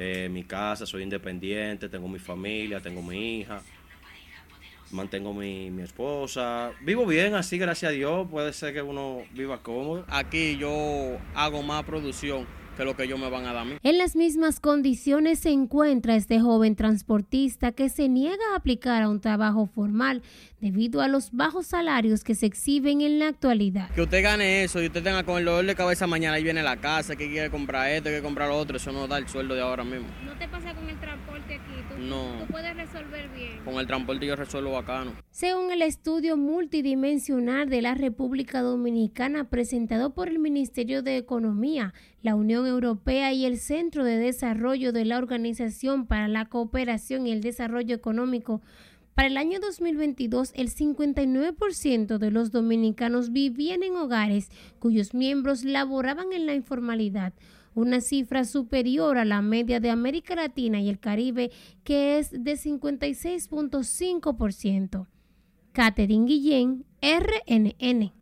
eh, 0.00 0.28
mi 0.30 0.44
casa, 0.44 0.86
soy 0.86 1.02
independiente, 1.02 1.88
tengo 1.88 2.06
mi 2.06 2.20
familia, 2.20 2.80
tengo 2.80 3.02
mi 3.02 3.40
hija. 3.40 3.60
mantengo 4.92 5.34
mi, 5.34 5.70
mi 5.70 5.82
esposa. 5.82 6.70
Vivo 6.82 7.04
bien, 7.04 7.34
así, 7.34 7.58
gracias 7.58 7.90
a 7.90 7.92
Dios. 7.92 8.28
Puede 8.30 8.52
ser 8.52 8.72
que 8.72 8.80
uno 8.80 9.22
viva 9.32 9.60
cómodo. 9.60 10.04
Aquí 10.08 10.56
yo 10.56 11.18
hago 11.34 11.62
más 11.64 11.82
producción 11.82 12.46
que 12.78 12.84
lo 12.84 12.96
que 12.96 13.02
ellos 13.02 13.18
me 13.18 13.28
van 13.28 13.44
a 13.44 13.52
dar 13.52 13.62
a 13.62 13.64
mí. 13.64 13.74
En 13.82 13.98
las 13.98 14.14
mismas 14.14 14.60
condiciones 14.60 15.40
se 15.40 15.50
encuentra 15.50 16.14
este 16.14 16.40
joven 16.40 16.76
transportista 16.76 17.72
que 17.72 17.88
se 17.88 18.08
niega 18.08 18.42
a 18.52 18.56
aplicar 18.56 19.02
a 19.02 19.08
un 19.08 19.20
trabajo 19.20 19.66
formal 19.66 20.22
debido 20.60 21.00
a 21.00 21.08
los 21.08 21.32
bajos 21.32 21.66
salarios 21.66 22.22
que 22.22 22.36
se 22.36 22.46
exhiben 22.46 23.00
en 23.00 23.18
la 23.18 23.28
actualidad. 23.28 23.90
Que 23.90 24.02
usted 24.02 24.22
gane 24.22 24.62
eso 24.62 24.80
y 24.80 24.86
usted 24.86 25.02
tenga 25.02 25.24
con 25.24 25.38
el 25.38 25.44
dolor 25.44 25.66
de 25.66 25.74
cabeza 25.74 26.06
mañana 26.06 26.38
y 26.38 26.44
viene 26.44 26.60
a 26.60 26.62
la 26.62 26.76
casa, 26.76 27.16
que 27.16 27.28
quiere 27.28 27.50
comprar 27.50 27.90
esto, 27.90 28.04
que 28.04 28.10
quiere 28.10 28.22
comprar 28.22 28.48
lo 28.48 28.56
otro, 28.56 28.76
eso 28.76 28.92
no 28.92 29.08
da 29.08 29.18
el 29.18 29.28
sueldo 29.28 29.56
de 29.56 29.60
ahora 29.60 29.82
mismo. 29.82 30.06
¿No 30.24 30.38
te 30.38 30.46
pasa 30.46 30.72
con 30.72 30.88
el? 30.88 30.98
¿Tú, 30.98 31.27
No. 32.08 32.38
tú 32.40 32.52
puedes 32.52 32.76
resolver 32.76 33.28
bien? 33.30 33.62
Con 33.64 33.74
el 33.74 33.86
transporte 33.86 34.26
yo 34.26 34.36
resuelvo 34.36 34.72
bacano. 34.72 35.12
Según 35.30 35.70
el 35.72 35.82
estudio 35.82 36.36
multidimensional 36.36 37.68
de 37.68 37.82
la 37.82 37.94
República 37.94 38.62
Dominicana 38.62 39.50
presentado 39.50 40.14
por 40.14 40.28
el 40.28 40.38
Ministerio 40.38 41.02
de 41.02 41.16
Economía, 41.16 41.92
la 42.22 42.34
Unión 42.34 42.66
Europea 42.66 43.32
y 43.32 43.44
el 43.44 43.58
Centro 43.58 44.04
de 44.04 44.16
Desarrollo 44.16 44.92
de 44.92 45.04
la 45.04 45.18
Organización 45.18 46.06
para 46.06 46.28
la 46.28 46.46
Cooperación 46.46 47.26
y 47.26 47.32
el 47.32 47.40
Desarrollo 47.40 47.94
Económico, 47.94 48.62
para 49.18 49.26
el 49.26 49.36
año 49.36 49.58
2022 49.58 50.52
el 50.54 50.70
59% 50.70 52.18
de 52.18 52.30
los 52.30 52.52
dominicanos 52.52 53.32
vivían 53.32 53.82
en 53.82 53.96
hogares 53.96 54.48
cuyos 54.78 55.12
miembros 55.12 55.64
laboraban 55.64 56.32
en 56.32 56.46
la 56.46 56.54
informalidad, 56.54 57.32
una 57.78 58.00
cifra 58.00 58.44
superior 58.44 59.18
a 59.18 59.24
la 59.24 59.40
media 59.40 59.78
de 59.78 59.90
América 59.90 60.34
Latina 60.34 60.80
y 60.80 60.88
el 60.88 60.98
Caribe, 60.98 61.52
que 61.84 62.18
es 62.18 62.32
de 62.32 62.54
56.5%. 62.54 65.06
Catherine 65.72 66.26
Guillén, 66.26 66.84
RNN. 67.00 68.17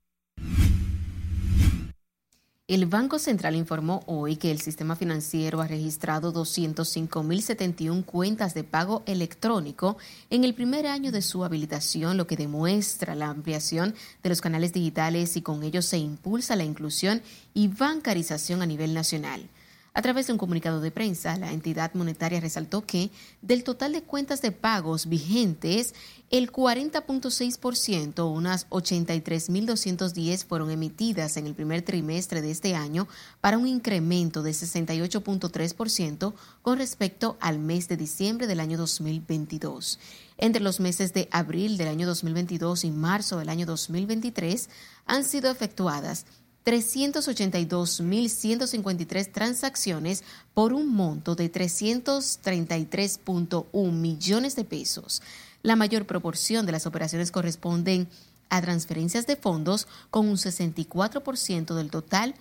El 2.69 2.87
Banco 2.87 3.21
Central 3.21 3.55
informó 3.55 4.03
hoy 4.07 4.35
que 4.35 4.51
el 4.51 4.61
sistema 4.61 4.97
financiero 4.97 5.61
ha 5.61 5.69
registrado 5.69 6.33
205.071 6.35 8.05
cuentas 8.05 8.55
de 8.55 8.65
pago 8.65 9.05
electrónico 9.07 9.99
en 10.31 10.43
el 10.43 10.53
primer 10.53 10.89
año 10.89 11.13
de 11.13 11.23
su 11.23 11.45
habilitación, 11.45 12.17
lo 12.17 12.27
que 12.27 12.37
demuestra 12.37 13.15
la 13.15 13.29
ampliación 13.29 13.95
de 14.21 14.31
los 14.31 14.41
canales 14.41 14.73
digitales 14.73 15.37
y 15.37 15.43
con 15.43 15.63
ello 15.63 15.81
se 15.81 15.99
impulsa 15.99 16.57
la 16.57 16.65
inclusión 16.65 17.23
y 17.55 17.69
bancarización 17.69 18.63
a 18.63 18.67
nivel 18.67 18.95
nacional. 18.95 19.49
A 19.97 20.03
través 20.03 20.27
de 20.27 20.35
un 20.35 20.39
comunicado 20.39 20.83
de 20.83 20.91
prensa, 20.91 21.39
la 21.39 21.53
entidad 21.53 21.95
monetaria 21.95 22.39
resaltó 22.39 22.85
que 22.85 23.11
del 23.41 23.65
total 23.65 23.93
de 23.93 24.03
cuentas 24.03 24.43
de 24.43 24.53
pagos 24.53 25.07
vigentes, 25.09 25.95
el 26.29 26.53
40.6%, 26.53 28.31
unas 28.31 28.69
83.210, 28.69 30.45
fueron 30.45 30.71
emitidas 30.71 31.39
en 31.39 31.47
el 31.47 31.55
primer 31.55 31.81
trimestre 31.81 32.43
de 32.43 32.51
este 32.51 32.75
año 32.75 33.09
para 33.41 33.57
un 33.57 33.67
incremento 33.67 34.43
de 34.43 34.51
68.3% 34.51 36.35
con 36.61 36.77
respecto 36.77 37.39
al 37.41 37.59
mes 37.59 37.89
de 37.89 37.97
diciembre 37.97 38.47
del 38.47 38.61
año 38.61 38.77
2022. 38.77 39.99
Entre 40.37 40.63
los 40.63 40.79
meses 40.79 41.15
de 41.15 41.27
abril 41.33 41.79
del 41.79 41.89
año 41.89 42.07
2022 42.07 42.85
y 42.85 42.91
marzo 42.91 43.39
del 43.39 43.49
año 43.49 43.65
2023 43.65 44.69
han 45.07 45.25
sido 45.25 45.51
efectuadas 45.51 46.27
382.153 46.67 49.31
transacciones 49.31 50.25
por 50.53 50.73
un 50.73 50.93
monto 50.93 51.37
de 51.37 51.51
333.1 51.51 53.93
millones 53.93 54.57
de 54.57 54.65
pesos. 54.65 55.23
La 55.63 55.77
mayor 55.77 56.07
proporción 56.07 56.67
de 56.67 56.73
las 56.73 56.87
operaciones 56.87 57.31
corresponden 57.31 58.09
a 58.49 58.61
transferencias 58.61 59.29
de 59.29 59.37
fondos 59.37 59.87
con 60.11 60.29
un 60.29 60.37
64% 60.37 61.75
del 61.75 61.91
total 61.91 62.35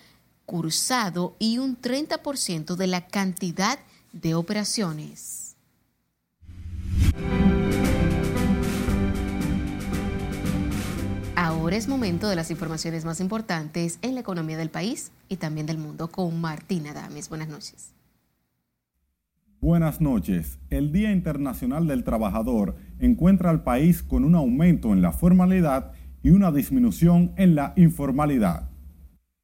cursado 0.45 1.35
y 1.37 1.59
un 1.59 1.79
30% 1.79 2.75
de 2.75 2.87
la 2.87 3.05
cantidad 3.07 3.77
de 4.11 4.33
operaciones. 4.33 5.55
Ahora 11.37 11.75
es 11.75 11.89
momento 11.89 12.29
de 12.29 12.37
las 12.37 12.49
informaciones 12.49 13.03
más 13.03 13.19
importantes 13.19 13.99
en 14.01 14.15
la 14.15 14.21
economía 14.21 14.57
del 14.57 14.69
país 14.69 15.11
y 15.27 15.35
también 15.35 15.65
del 15.65 15.77
mundo 15.77 16.07
con 16.07 16.39
Martina 16.39 16.93
Dames. 16.93 17.27
Buenas 17.27 17.49
noches. 17.49 17.93
Buenas 19.59 19.99
noches. 19.99 20.59
El 20.69 20.93
Día 20.93 21.11
Internacional 21.11 21.87
del 21.87 22.05
Trabajador 22.05 22.77
encuentra 22.99 23.49
al 23.49 23.63
país 23.63 24.01
con 24.01 24.23
un 24.23 24.35
aumento 24.35 24.93
en 24.93 25.01
la 25.01 25.11
formalidad 25.11 25.91
y 26.23 26.29
una 26.29 26.53
disminución 26.53 27.33
en 27.35 27.55
la 27.55 27.73
informalidad. 27.75 28.69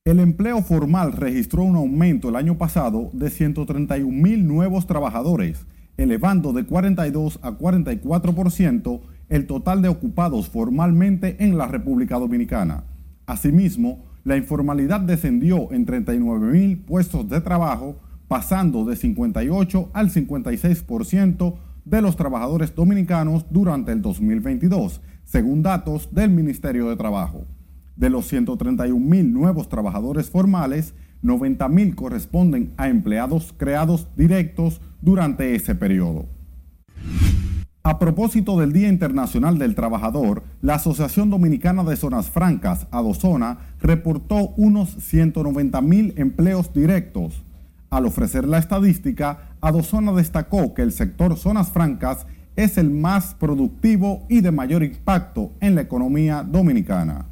El 0.06 0.20
empleo 0.20 0.62
formal 0.62 1.12
registró 1.12 1.64
un 1.64 1.76
aumento 1.76 2.30
el 2.30 2.38
año 2.38 2.58
pasado 2.58 3.10
de 3.12 3.30
131 3.30 4.10
mil 4.10 4.48
nuevos 4.48 4.88
trabajadores, 4.88 5.66
elevando 5.98 6.54
de 6.54 6.66
42 6.66 7.40
a 7.42 7.52
44% 7.52 9.02
el 9.32 9.48
total 9.48 9.82
de 9.82 9.88
ocupados 9.88 10.50
formalmente 10.50 11.38
en 11.40 11.58
la 11.58 11.66
República 11.66 12.20
Dominicana. 12.20 12.84
Asimismo, 13.26 14.04
la 14.26 14.36
informalidad 14.36 15.00
descendió 15.00 15.72
en 15.72 15.86
39 15.86 16.52
mil 16.52 16.78
puestos 16.80 17.30
de 17.30 17.40
trabajo, 17.40 17.96
pasando 18.28 18.84
de 18.84 18.98
58 18.98 19.90
al 19.94 20.12
56% 20.12 21.56
de 21.86 22.02
los 22.02 22.18
trabajadores 22.18 22.76
dominicanos 22.76 23.46
durante 23.50 23.94
el 23.94 24.02
2022, 24.02 25.00
según 25.24 25.64
datos 25.64 26.14
del 26.14 26.30
Ministerio 26.30 26.90
de 26.90 26.98
Trabajo. 26.98 27.46
De 27.96 28.10
los 28.10 28.28
131 28.28 29.00
mil 29.00 29.32
nuevos 29.32 29.70
trabajadores 29.70 30.30
formales, 30.30 30.94
90 31.22 31.70
mil 31.70 31.96
corresponden 31.96 32.74
a 32.76 32.90
empleados 32.90 33.56
creados 33.58 34.10
directos 34.18 34.82
durante 35.02 35.56
ese 35.56 35.74
periodo. 35.74 36.41
A 37.84 37.98
propósito 37.98 38.60
del 38.60 38.74
Día 38.74 38.90
Internacional 38.90 39.58
del 39.58 39.74
Trabajador, 39.74 40.44
la 40.62 40.76
Asociación 40.76 41.32
Dominicana 41.32 41.84
de 41.84 41.96
Zonas 41.96 42.30
Francas, 42.30 42.86
Adozona, 42.92 43.58
reportó 43.82 44.50
unos 44.56 44.90
190 45.00 45.82
mil 45.82 46.14
empleos 46.16 46.72
directos. 46.76 47.42
Al 47.90 48.06
ofrecer 48.06 48.48
la 48.48 48.60
estadística, 48.60 49.56
Adozona 49.62 50.12
destacó 50.12 50.76
que 50.76 50.84
el 50.84 50.92
sector 50.92 51.36
Zonas 51.38 51.72
Francas 51.72 52.28
es 52.56 52.78
el 52.78 52.92
más 52.92 53.34
productivo 53.34 54.28
y 54.30 54.42
de 54.42 54.52
mayor 54.52 54.84
impacto 54.84 55.52
en 55.60 55.74
la 55.74 55.82
economía 55.82 56.44
dominicana. 56.44 57.26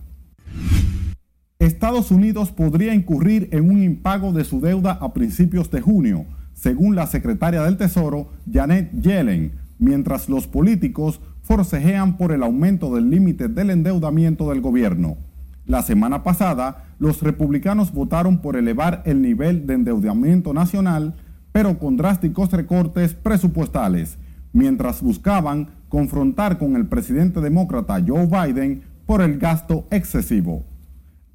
Estados 1.59 2.09
Unidos 2.09 2.51
podría 2.51 2.95
incurrir 2.95 3.49
en 3.51 3.69
un 3.69 3.83
impago 3.83 4.33
de 4.33 4.45
su 4.45 4.59
deuda 4.61 4.93
a 4.93 5.13
principios 5.13 5.69
de 5.69 5.81
junio, 5.81 6.25
según 6.53 6.95
la 6.95 7.05
secretaria 7.05 7.61
del 7.61 7.77
Tesoro, 7.77 8.31
Janet 8.51 8.91
Yellen, 8.99 9.68
mientras 9.79 10.29
los 10.29 10.47
políticos 10.47 11.21
forcejean 11.41 12.17
por 12.17 12.31
el 12.31 12.43
aumento 12.43 12.93
del 12.93 13.09
límite 13.09 13.47
del 13.47 13.71
endeudamiento 13.71 14.49
del 14.49 14.61
gobierno. 14.61 15.17
La 15.65 15.81
semana 15.81 16.23
pasada, 16.23 16.85
los 16.99 17.21
republicanos 17.21 17.93
votaron 17.93 18.39
por 18.39 18.55
elevar 18.55 19.01
el 19.05 19.21
nivel 19.21 19.65
de 19.65 19.75
endeudamiento 19.75 20.53
nacional, 20.53 21.15
pero 21.51 21.79
con 21.79 21.97
drásticos 21.97 22.51
recortes 22.51 23.13
presupuestales, 23.13 24.19
mientras 24.53 25.01
buscaban 25.01 25.69
confrontar 25.87 26.57
con 26.57 26.75
el 26.75 26.87
presidente 26.87 27.41
demócrata 27.41 27.99
Joe 28.05 28.27
Biden 28.27 28.83
por 29.05 29.21
el 29.21 29.39
gasto 29.39 29.87
excesivo. 29.89 30.63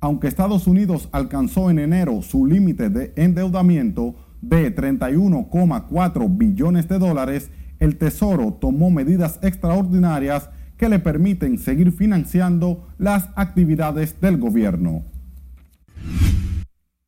Aunque 0.00 0.28
Estados 0.28 0.66
Unidos 0.66 1.08
alcanzó 1.12 1.70
en 1.70 1.78
enero 1.78 2.20
su 2.22 2.46
límite 2.46 2.90
de 2.90 3.12
endeudamiento 3.16 4.14
de 4.42 4.74
31,4 4.74 6.36
billones 6.36 6.88
de 6.88 6.98
dólares, 6.98 7.50
el 7.84 7.96
Tesoro 7.96 8.54
tomó 8.60 8.90
medidas 8.90 9.38
extraordinarias 9.42 10.50
que 10.76 10.88
le 10.88 10.98
permiten 10.98 11.58
seguir 11.58 11.92
financiando 11.92 12.88
las 12.98 13.28
actividades 13.36 14.20
del 14.20 14.38
gobierno. 14.38 15.04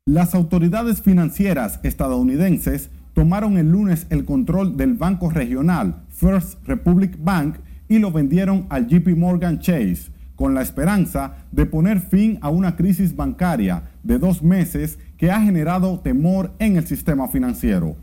Las 0.05 0.35
autoridades 0.35 1.03
financieras 1.03 1.81
estadounidenses 1.83 2.91
tomaron 3.15 3.57
el 3.57 3.73
lunes 3.73 4.07
el 4.11 4.25
control 4.25 4.77
del 4.77 4.95
banco 4.95 5.31
regional 5.31 6.05
First 6.11 6.65
Republic 6.67 7.17
Bank 7.19 7.57
y 7.89 7.99
lo 7.99 8.13
vendieron 8.13 8.67
al 8.69 8.87
JP 8.87 9.17
Morgan 9.17 9.59
Chase, 9.59 10.11
con 10.37 10.55
la 10.55 10.63
esperanza 10.63 11.47
de 11.51 11.65
poner 11.67 12.01
fin 12.01 12.39
a 12.43 12.51
una 12.51 12.77
crisis 12.77 13.17
bancaria 13.17 13.85
de 14.03 14.19
dos 14.19 14.43
meses 14.43 14.99
que 15.17 15.31
ha 15.31 15.41
generado 15.41 16.01
temor 16.01 16.53
en 16.59 16.77
el 16.77 16.87
sistema 16.87 17.27
financiero. 17.27 17.97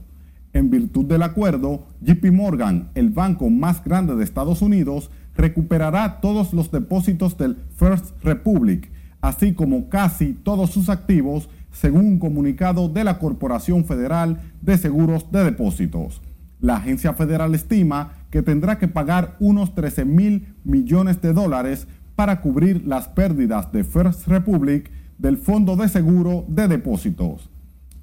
En 0.53 0.69
virtud 0.69 1.05
del 1.05 1.23
acuerdo, 1.23 1.87
JP 2.01 2.31
Morgan, 2.31 2.91
el 2.93 3.09
banco 3.09 3.49
más 3.49 3.83
grande 3.83 4.15
de 4.15 4.23
Estados 4.23 4.61
Unidos, 4.61 5.09
recuperará 5.35 6.21
todos 6.21 6.53
los 6.53 6.71
depósitos 6.71 7.37
del 7.39 7.57
First 7.75 8.23
Republic, 8.23 8.91
así 9.19 9.53
como 9.53 9.89
casi 9.89 10.33
todos 10.33 10.69
sus 10.69 10.89
activos, 10.89 11.49
según 11.71 12.05
un 12.05 12.19
comunicado 12.19 12.87
de 12.87 13.03
la 13.03 13.17
Corporación 13.17 13.85
Federal 13.85 14.41
de 14.61 14.77
Seguros 14.77 15.31
de 15.31 15.43
Depósitos. 15.43 16.21
La 16.59 16.75
agencia 16.75 17.13
federal 17.13 17.55
estima 17.55 18.13
que 18.29 18.43
tendrá 18.43 18.77
que 18.77 18.87
pagar 18.87 19.35
unos 19.39 19.73
13 19.73 20.05
mil 20.05 20.53
millones 20.63 21.19
de 21.19 21.33
dólares 21.33 21.87
para 22.15 22.41
cubrir 22.41 22.85
las 22.85 23.07
pérdidas 23.07 23.71
de 23.71 23.83
First 23.83 24.27
Republic 24.27 24.91
del 25.17 25.37
Fondo 25.37 25.75
de 25.75 25.89
Seguro 25.89 26.45
de 26.47 26.67
Depósitos. 26.67 27.49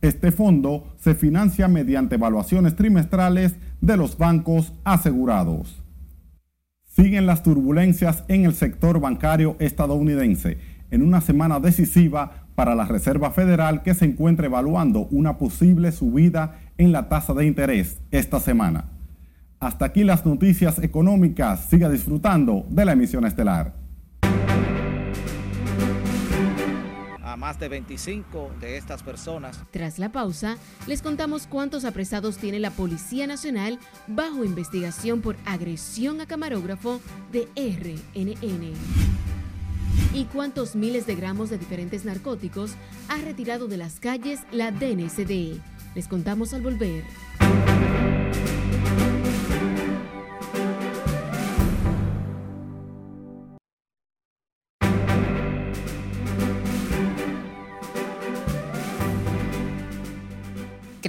Este 0.03 0.32
fondo 0.32 0.94
se 0.98 1.14
financia 1.14 1.68
mediante 1.68 2.14
evaluaciones 2.14 2.74
trimestrales 2.74 3.57
de 3.80 3.96
los 3.96 4.16
bancos 4.16 4.72
asegurados. 4.84 5.82
Siguen 6.84 7.26
las 7.26 7.42
turbulencias 7.42 8.24
en 8.28 8.44
el 8.44 8.55
sector 8.55 9.01
bancario 9.01 9.57
estadounidense 9.59 10.59
en 10.90 11.03
una 11.03 11.20
semana 11.20 11.61
decisiva 11.61 12.46
para 12.55 12.74
la 12.74 12.84
Reserva 12.84 13.30
Federal 13.30 13.82
que 13.82 13.94
se 13.94 14.05
encuentra 14.05 14.46
evaluando 14.46 15.07
una 15.11 15.38
posible 15.38 15.92
subida 15.92 16.59
en 16.78 16.92
la 16.92 17.09
tasa 17.09 17.32
de 17.32 17.46
interés 17.46 18.01
esta 18.11 18.40
semana. 18.40 18.86
Hasta 19.61 19.84
aquí 19.84 20.05
las 20.05 20.24
noticias 20.24 20.78
económicas. 20.78 21.66
Siga 21.68 21.90
disfrutando 21.90 22.66
de 22.70 22.84
la 22.86 22.92
emisión 22.92 23.26
estelar. 23.26 23.74
A 27.31 27.37
más 27.37 27.61
de 27.61 27.68
25 27.68 28.51
de 28.61 28.76
estas 28.76 29.05
personas. 29.05 29.61
Tras 29.70 30.01
la 30.01 30.11
pausa, 30.11 30.57
les 30.89 31.01
contamos 31.01 31.47
cuántos 31.47 31.85
apresados 31.85 32.39
tiene 32.39 32.59
la 32.59 32.72
Policía 32.72 33.28
Nacional 33.28 33.78
bajo 34.09 34.45
investigación 34.45 35.20
por 35.20 35.37
agresión 35.45 36.20
a 36.20 36.26
camarógrafo 36.26 37.01
de 37.31 37.47
RNN. 37.55 38.72
¿Y 40.12 40.24
cuántos 40.24 40.74
miles 40.74 41.07
de 41.07 41.14
gramos 41.14 41.51
de 41.51 41.59
diferentes 41.59 42.05
narcóticos 42.05 42.72
ha 43.09 43.18
retirado 43.18 43.68
de 43.68 43.76
las 43.76 44.01
calles 44.01 44.41
la 44.51 44.72
DNCD? 44.72 45.61
Les 45.95 46.09
contamos 46.09 46.53
al 46.53 46.62
volver. 46.62 47.05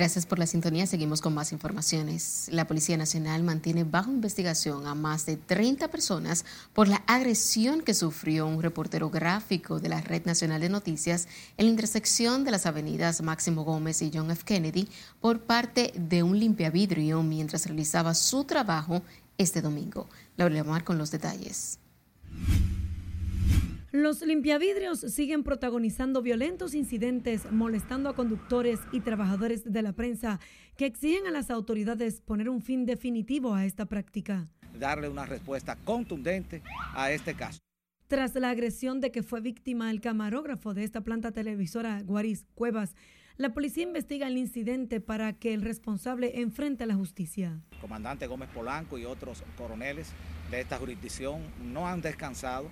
Gracias 0.01 0.25
por 0.25 0.39
la 0.39 0.47
sintonía. 0.47 0.87
Seguimos 0.87 1.21
con 1.21 1.35
más 1.35 1.51
informaciones. 1.51 2.47
La 2.49 2.65
Policía 2.65 2.97
Nacional 2.97 3.43
mantiene 3.43 3.83
bajo 3.83 4.09
investigación 4.09 4.87
a 4.87 4.95
más 4.95 5.27
de 5.27 5.37
30 5.37 5.89
personas 5.89 6.43
por 6.73 6.87
la 6.87 7.03
agresión 7.05 7.81
que 7.81 7.93
sufrió 7.93 8.47
un 8.47 8.63
reportero 8.63 9.11
gráfico 9.11 9.79
de 9.79 9.89
la 9.89 10.01
Red 10.01 10.25
Nacional 10.25 10.59
de 10.59 10.69
Noticias 10.69 11.27
en 11.55 11.65
la 11.65 11.69
intersección 11.69 12.43
de 12.43 12.49
las 12.49 12.65
avenidas 12.65 13.21
Máximo 13.21 13.63
Gómez 13.63 14.01
y 14.01 14.09
John 14.11 14.31
F. 14.31 14.41
Kennedy 14.43 14.87
por 15.19 15.41
parte 15.41 15.93
de 15.95 16.23
un 16.23 16.39
limpiavidrio 16.39 17.21
mientras 17.21 17.67
realizaba 17.67 18.15
su 18.15 18.43
trabajo 18.43 19.03
este 19.37 19.61
domingo. 19.61 20.09
Laura 20.35 20.63
Mar 20.63 20.83
con 20.83 20.97
los 20.97 21.11
detalles. 21.11 21.77
Los 23.91 24.21
limpiavidrios 24.21 25.01
siguen 25.01 25.43
protagonizando 25.43 26.21
violentos 26.21 26.75
incidentes, 26.75 27.51
molestando 27.51 28.07
a 28.07 28.15
conductores 28.15 28.79
y 28.93 29.01
trabajadores 29.01 29.65
de 29.65 29.81
la 29.81 29.91
prensa 29.91 30.39
que 30.77 30.85
exigen 30.85 31.27
a 31.27 31.31
las 31.31 31.51
autoridades 31.51 32.21
poner 32.21 32.49
un 32.49 32.61
fin 32.61 32.85
definitivo 32.85 33.53
a 33.53 33.65
esta 33.65 33.87
práctica. 33.87 34.45
Darle 34.79 35.09
una 35.09 35.25
respuesta 35.25 35.75
contundente 35.75 36.61
a 36.93 37.11
este 37.11 37.33
caso. 37.33 37.59
Tras 38.07 38.33
la 38.35 38.51
agresión 38.51 39.01
de 39.01 39.11
que 39.11 39.23
fue 39.23 39.41
víctima 39.41 39.91
el 39.91 39.99
camarógrafo 39.99 40.73
de 40.73 40.85
esta 40.85 41.01
planta 41.01 41.33
televisora, 41.33 42.01
Guaris 42.01 42.45
Cuevas, 42.55 42.95
la 43.35 43.53
policía 43.53 43.83
investiga 43.83 44.27
el 44.27 44.37
incidente 44.37 45.01
para 45.01 45.33
que 45.33 45.53
el 45.53 45.61
responsable 45.61 46.39
enfrente 46.39 46.85
a 46.85 46.87
la 46.87 46.95
justicia. 46.95 47.59
Comandante 47.81 48.25
Gómez 48.25 48.47
Polanco 48.53 48.97
y 48.97 49.03
otros 49.03 49.43
coroneles 49.57 50.13
de 50.49 50.61
esta 50.61 50.77
jurisdicción 50.77 51.41
no 51.73 51.89
han 51.89 52.01
descansado 52.01 52.69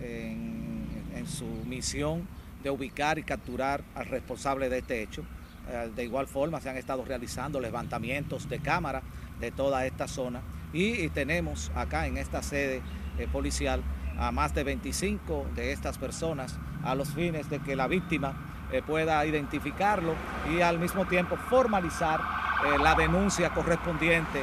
en, 0.00 1.26
su 1.26 1.44
misión 1.66 2.26
de 2.62 2.70
ubicar 2.70 3.18
y 3.18 3.22
capturar 3.22 3.82
al 3.94 4.06
responsable 4.06 4.68
de 4.68 4.78
este 4.78 5.02
hecho. 5.02 5.24
Eh, 5.68 5.90
de 5.94 6.04
igual 6.04 6.26
forma 6.26 6.60
se 6.60 6.70
han 6.70 6.76
estado 6.76 7.04
realizando 7.04 7.60
levantamientos 7.60 8.48
de 8.48 8.60
cámara 8.60 9.02
de 9.38 9.50
toda 9.50 9.84
esta 9.84 10.08
zona 10.08 10.40
y, 10.72 11.08
tenemos 11.10 11.70
acá 11.74 12.06
en 12.06 12.16
esta 12.16 12.42
sede 12.42 12.80
eh, 13.18 13.26
policial 13.30 13.82
a 14.18 14.32
más 14.32 14.54
de 14.54 14.64
25 14.64 15.48
de 15.54 15.72
estas 15.72 15.98
personas 15.98 16.58
a 16.82 16.94
los 16.94 17.10
fines 17.10 17.50
de 17.50 17.58
que 17.58 17.76
la 17.76 17.88
víctima 17.88 18.68
eh, 18.72 18.80
pueda 18.80 19.24
identificarlo 19.26 20.14
y 20.50 20.60
al 20.60 20.78
mismo 20.78 21.06
tiempo 21.06 21.36
formalizar 21.36 22.20
la 22.80 22.96
denuncia 22.96 23.50
correspondiente 23.50 24.42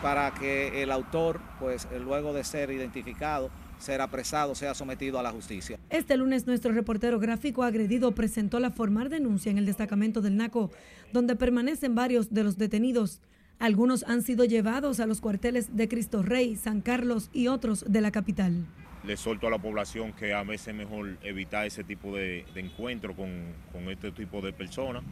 para 0.00 0.30
que 0.30 0.82
el 0.82 0.90
autor, 0.90 1.40
pues 1.58 1.86
luego 1.92 2.32
de 2.32 2.42
ser 2.42 2.70
identificado, 2.70 3.50
ser 3.80 4.00
apresado, 4.00 4.54
sea 4.54 4.74
sometido 4.74 5.18
a 5.18 5.22
la 5.22 5.30
justicia. 5.30 5.78
Este 5.90 6.16
lunes 6.16 6.46
nuestro 6.46 6.72
reportero 6.72 7.18
gráfico 7.18 7.62
agredido 7.62 8.12
presentó 8.12 8.60
la 8.60 8.70
formal 8.70 9.08
denuncia 9.08 9.50
en 9.50 9.58
el 9.58 9.66
destacamento 9.66 10.20
del 10.20 10.36
NACO, 10.36 10.70
donde 11.12 11.36
permanecen 11.36 11.94
varios 11.94 12.32
de 12.32 12.44
los 12.44 12.58
detenidos. 12.58 13.20
Algunos 13.58 14.04
han 14.04 14.22
sido 14.22 14.44
llevados 14.44 15.00
a 15.00 15.06
los 15.06 15.20
cuarteles 15.20 15.76
de 15.76 15.88
Cristo 15.88 16.22
Rey, 16.22 16.56
San 16.56 16.80
Carlos 16.80 17.28
y 17.32 17.48
otros 17.48 17.84
de 17.86 18.00
la 18.00 18.10
capital. 18.10 18.64
Le 19.04 19.16
solto 19.16 19.46
a 19.46 19.50
la 19.50 19.58
población 19.58 20.12
que 20.12 20.32
a 20.32 20.42
veces 20.42 20.68
es 20.68 20.74
mejor 20.74 21.18
evitar 21.22 21.66
ese 21.66 21.84
tipo 21.84 22.14
de, 22.14 22.44
de 22.54 22.60
encuentro 22.60 23.14
con, 23.14 23.30
con 23.72 23.90
este 23.90 24.12
tipo 24.12 24.40
de 24.40 24.52
personas 24.52 25.02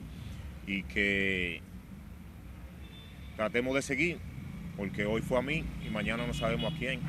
y 0.67 0.83
que 0.83 1.63
tratemos 3.37 3.75
de 3.75 3.83
seguir, 3.83 4.19
porque 4.77 5.07
hoy 5.07 5.23
fue 5.23 5.39
a 5.39 5.43
mí 5.43 5.65
y 5.87 5.91
mañana 5.91 6.27
no 6.27 6.35
sabemos 6.35 6.73
a 6.73 6.77
quién. 6.77 7.01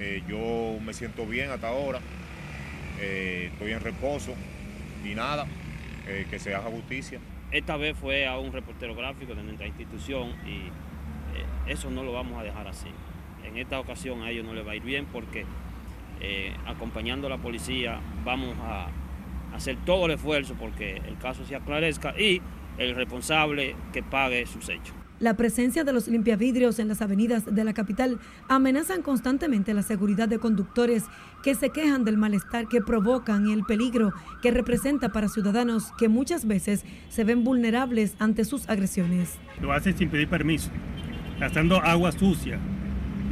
Eh, 0.00 0.22
yo 0.26 0.78
me 0.82 0.94
siento 0.94 1.26
bien 1.26 1.50
hasta 1.50 1.68
ahora, 1.68 2.00
eh, 2.98 3.50
estoy 3.52 3.72
en 3.72 3.80
reposo 3.80 4.32
y 5.04 5.14
nada, 5.14 5.46
eh, 6.08 6.26
que 6.30 6.38
se 6.38 6.54
haga 6.54 6.70
justicia. 6.70 7.20
Esta 7.50 7.76
vez 7.76 7.98
fue 7.98 8.26
a 8.26 8.38
un 8.38 8.50
reportero 8.50 8.94
gráfico 8.94 9.34
de 9.34 9.42
nuestra 9.42 9.66
institución 9.66 10.30
y 10.46 10.70
eso 11.70 11.90
no 11.90 12.02
lo 12.02 12.12
vamos 12.12 12.40
a 12.40 12.42
dejar 12.42 12.66
así. 12.66 12.88
En 13.44 13.58
esta 13.58 13.78
ocasión 13.78 14.22
a 14.22 14.30
ellos 14.30 14.44
no 14.44 14.54
les 14.54 14.66
va 14.66 14.72
a 14.72 14.76
ir 14.76 14.82
bien 14.82 15.04
porque 15.12 15.44
acompañando 16.66 17.26
a 17.26 17.30
la 17.30 17.38
policía 17.38 18.00
vamos 18.24 18.56
a 18.62 18.88
hacer 19.54 19.76
todo 19.84 20.06
el 20.06 20.12
esfuerzo 20.12 20.54
porque 20.58 20.96
el 21.06 21.18
caso 21.18 21.44
se 21.44 21.56
aclarezca 21.56 22.18
y 22.18 22.40
el 22.78 22.94
responsable 22.94 23.76
que 23.92 24.02
pague 24.02 24.46
sus 24.46 24.68
hechos. 24.68 24.99
La 25.20 25.36
presencia 25.36 25.84
de 25.84 25.92
los 25.92 26.08
limpiavidrios 26.08 26.78
en 26.78 26.88
las 26.88 27.02
avenidas 27.02 27.44
de 27.44 27.62
la 27.62 27.74
capital 27.74 28.18
amenazan 28.48 29.02
constantemente 29.02 29.74
la 29.74 29.82
seguridad 29.82 30.28
de 30.28 30.38
conductores 30.38 31.04
que 31.42 31.54
se 31.54 31.68
quejan 31.68 32.04
del 32.04 32.16
malestar 32.16 32.68
que 32.68 32.80
provocan 32.80 33.46
y 33.46 33.52
el 33.52 33.64
peligro 33.64 34.14
que 34.40 34.50
representa 34.50 35.10
para 35.10 35.28
ciudadanos 35.28 35.92
que 35.98 36.08
muchas 36.08 36.46
veces 36.46 36.86
se 37.10 37.24
ven 37.24 37.44
vulnerables 37.44 38.14
ante 38.18 38.46
sus 38.46 38.66
agresiones. 38.70 39.36
Lo 39.60 39.72
hacen 39.72 39.94
sin 39.94 40.08
pedir 40.08 40.26
permiso, 40.26 40.70
gastando 41.38 41.76
agua 41.76 42.12
sucia 42.12 42.58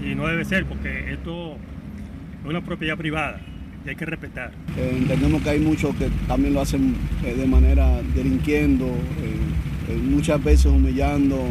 y 0.05 0.15
no 0.15 0.27
debe 0.27 0.45
ser 0.45 0.67
porque 0.67 1.15
esto 1.15 1.53
es 1.53 2.51
una 2.51 2.63
propiedad 2.63 2.99
privada 2.99 3.41
y 3.87 3.89
hay 3.89 3.97
que 3.97 4.05
respetar. 4.05 4.53
Eh, 4.77 4.95
entendemos 4.95 5.41
que 5.41 5.49
hay 5.49 5.61
muchos 5.61 5.97
que 5.97 6.11
también 6.27 6.53
lo 6.53 6.61
hacen 6.61 6.95
eh, 7.25 7.33
de 7.35 7.47
manera 7.47 8.03
delinquiendo, 8.15 8.85
eh, 8.89 9.97
muchas 9.97 10.45
veces 10.45 10.67
humillando 10.67 11.49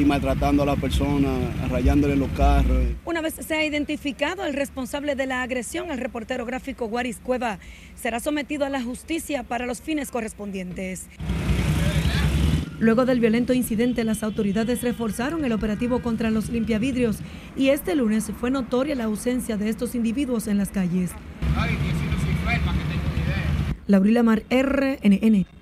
y 0.00 0.04
maltratando 0.04 0.62
a 0.62 0.66
la 0.66 0.76
persona, 0.76 1.28
rayándole 1.68 2.16
los 2.16 2.30
carros. 2.30 2.84
Una 3.04 3.20
vez 3.20 3.34
se 3.34 3.54
ha 3.54 3.64
identificado 3.64 4.44
el 4.44 4.54
responsable 4.54 5.14
de 5.14 5.26
la 5.26 5.42
agresión 5.42 5.90
al 5.90 5.98
reportero 5.98 6.46
gráfico 6.46 6.86
Guaris 6.86 7.18
Cueva, 7.18 7.58
será 7.94 8.20
sometido 8.20 8.64
a 8.64 8.70
la 8.70 8.82
justicia 8.82 9.42
para 9.42 9.66
los 9.66 9.80
fines 9.80 10.10
correspondientes. 10.10 11.08
Luego 12.78 13.04
del 13.04 13.20
violento 13.20 13.52
incidente, 13.52 14.04
las 14.04 14.22
autoridades 14.22 14.82
reforzaron 14.82 15.44
el 15.44 15.52
operativo 15.52 16.00
contra 16.00 16.30
los 16.30 16.48
limpiavidrios 16.48 17.18
y 17.54 17.68
este 17.68 17.94
lunes 17.94 18.32
fue 18.40 18.50
notoria 18.50 18.94
la 18.94 19.04
ausencia 19.04 19.58
de 19.58 19.68
estos 19.68 19.94
individuos 19.94 20.46
en 20.46 20.56
las 20.56 20.70
calles. 20.70 21.10
Laurila 23.86 24.22
Mar, 24.22 24.44
RNN. 24.48 25.59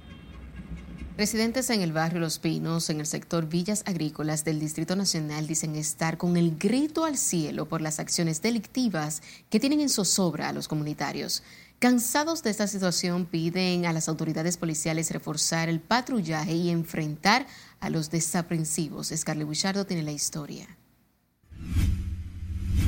Residentes 1.18 1.68
en 1.70 1.80
el 1.80 1.92
barrio 1.92 2.20
Los 2.20 2.38
Pinos, 2.38 2.90
en 2.90 3.00
el 3.00 3.06
sector 3.06 3.48
Villas 3.48 3.82
Agrícolas 3.86 4.44
del 4.44 4.60
Distrito 4.60 4.94
Nacional, 4.94 5.48
dicen 5.48 5.74
estar 5.74 6.16
con 6.16 6.36
el 6.36 6.56
grito 6.56 7.04
al 7.04 7.18
cielo 7.18 7.66
por 7.66 7.80
las 7.80 7.98
acciones 7.98 8.40
delictivas 8.40 9.20
que 9.50 9.58
tienen 9.58 9.80
en 9.80 9.88
zozobra 9.88 10.48
a 10.48 10.52
los 10.52 10.68
comunitarios. 10.68 11.42
Cansados 11.80 12.44
de 12.44 12.50
esta 12.50 12.68
situación, 12.68 13.26
piden 13.26 13.84
a 13.86 13.92
las 13.92 14.08
autoridades 14.08 14.58
policiales 14.58 15.10
reforzar 15.10 15.68
el 15.68 15.80
patrullaje 15.80 16.54
y 16.54 16.70
enfrentar 16.70 17.48
a 17.80 17.90
los 17.90 18.12
desaprensivos. 18.12 19.12
Scarlett 19.12 19.48
Buchardo 19.48 19.86
tiene 19.86 20.04
la 20.04 20.12
historia. 20.12 20.77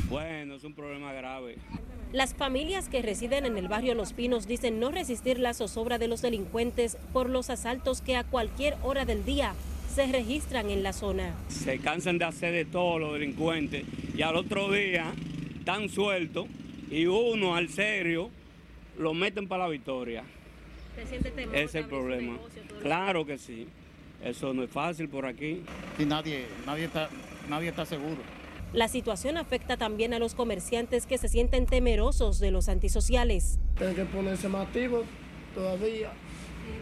Bueno, 0.09 0.55
es 0.55 0.63
un 0.63 0.73
problema 0.73 1.13
grave. 1.13 1.57
Las 2.11 2.33
familias 2.33 2.89
que 2.89 3.01
residen 3.01 3.45
en 3.45 3.57
el 3.57 3.67
barrio 3.67 3.95
Los 3.95 4.11
Pinos 4.11 4.45
dicen 4.45 4.79
no 4.79 4.91
resistir 4.91 5.39
la 5.39 5.53
zozobra 5.53 5.97
de 5.97 6.07
los 6.07 6.21
delincuentes 6.21 6.97
por 7.13 7.29
los 7.29 7.49
asaltos 7.49 8.01
que 8.01 8.17
a 8.17 8.23
cualquier 8.23 8.75
hora 8.83 9.05
del 9.05 9.23
día 9.23 9.53
se 9.93 10.07
registran 10.07 10.69
en 10.69 10.83
la 10.83 10.93
zona. 10.93 11.33
Se 11.47 11.79
cansan 11.79 12.17
de 12.17 12.25
hacer 12.25 12.53
de 12.53 12.65
todo 12.65 12.99
los 12.99 13.13
delincuentes 13.13 13.85
y 14.15 14.21
al 14.21 14.35
otro 14.35 14.71
día 14.71 15.13
están 15.57 15.89
sueltos 15.89 16.47
y 16.89 17.05
uno 17.05 17.55
al 17.55 17.69
serio 17.69 18.29
lo 18.97 19.13
meten 19.13 19.47
para 19.47 19.63
la 19.63 19.69
victoria. 19.69 20.23
¿Te 20.95 21.05
sientes 21.05 21.33
temor? 21.33 21.55
Ese 21.55 21.63
es 21.63 21.75
el 21.75 21.85
problema. 21.85 22.37
Claro 22.81 23.25
que 23.25 23.37
sí. 23.37 23.67
Eso 24.23 24.53
no 24.53 24.63
es 24.63 24.69
fácil 24.69 25.09
por 25.09 25.25
aquí. 25.25 25.63
Y 25.97 26.05
nadie, 26.05 26.45
nadie, 26.65 26.85
está, 26.85 27.09
nadie 27.49 27.69
está 27.69 27.85
seguro. 27.85 28.21
La 28.73 28.87
situación 28.87 29.37
afecta 29.37 29.75
también 29.75 30.13
a 30.13 30.19
los 30.19 30.33
comerciantes 30.33 31.05
que 31.05 31.17
se 31.17 31.27
sienten 31.27 31.65
temerosos 31.65 32.39
de 32.39 32.51
los 32.51 32.69
antisociales. 32.69 33.59
Tienen 33.75 33.97
que 33.97 34.05
ponerse 34.05 34.47
más 34.47 34.67
activos 34.67 35.03
todavía. 35.53 36.11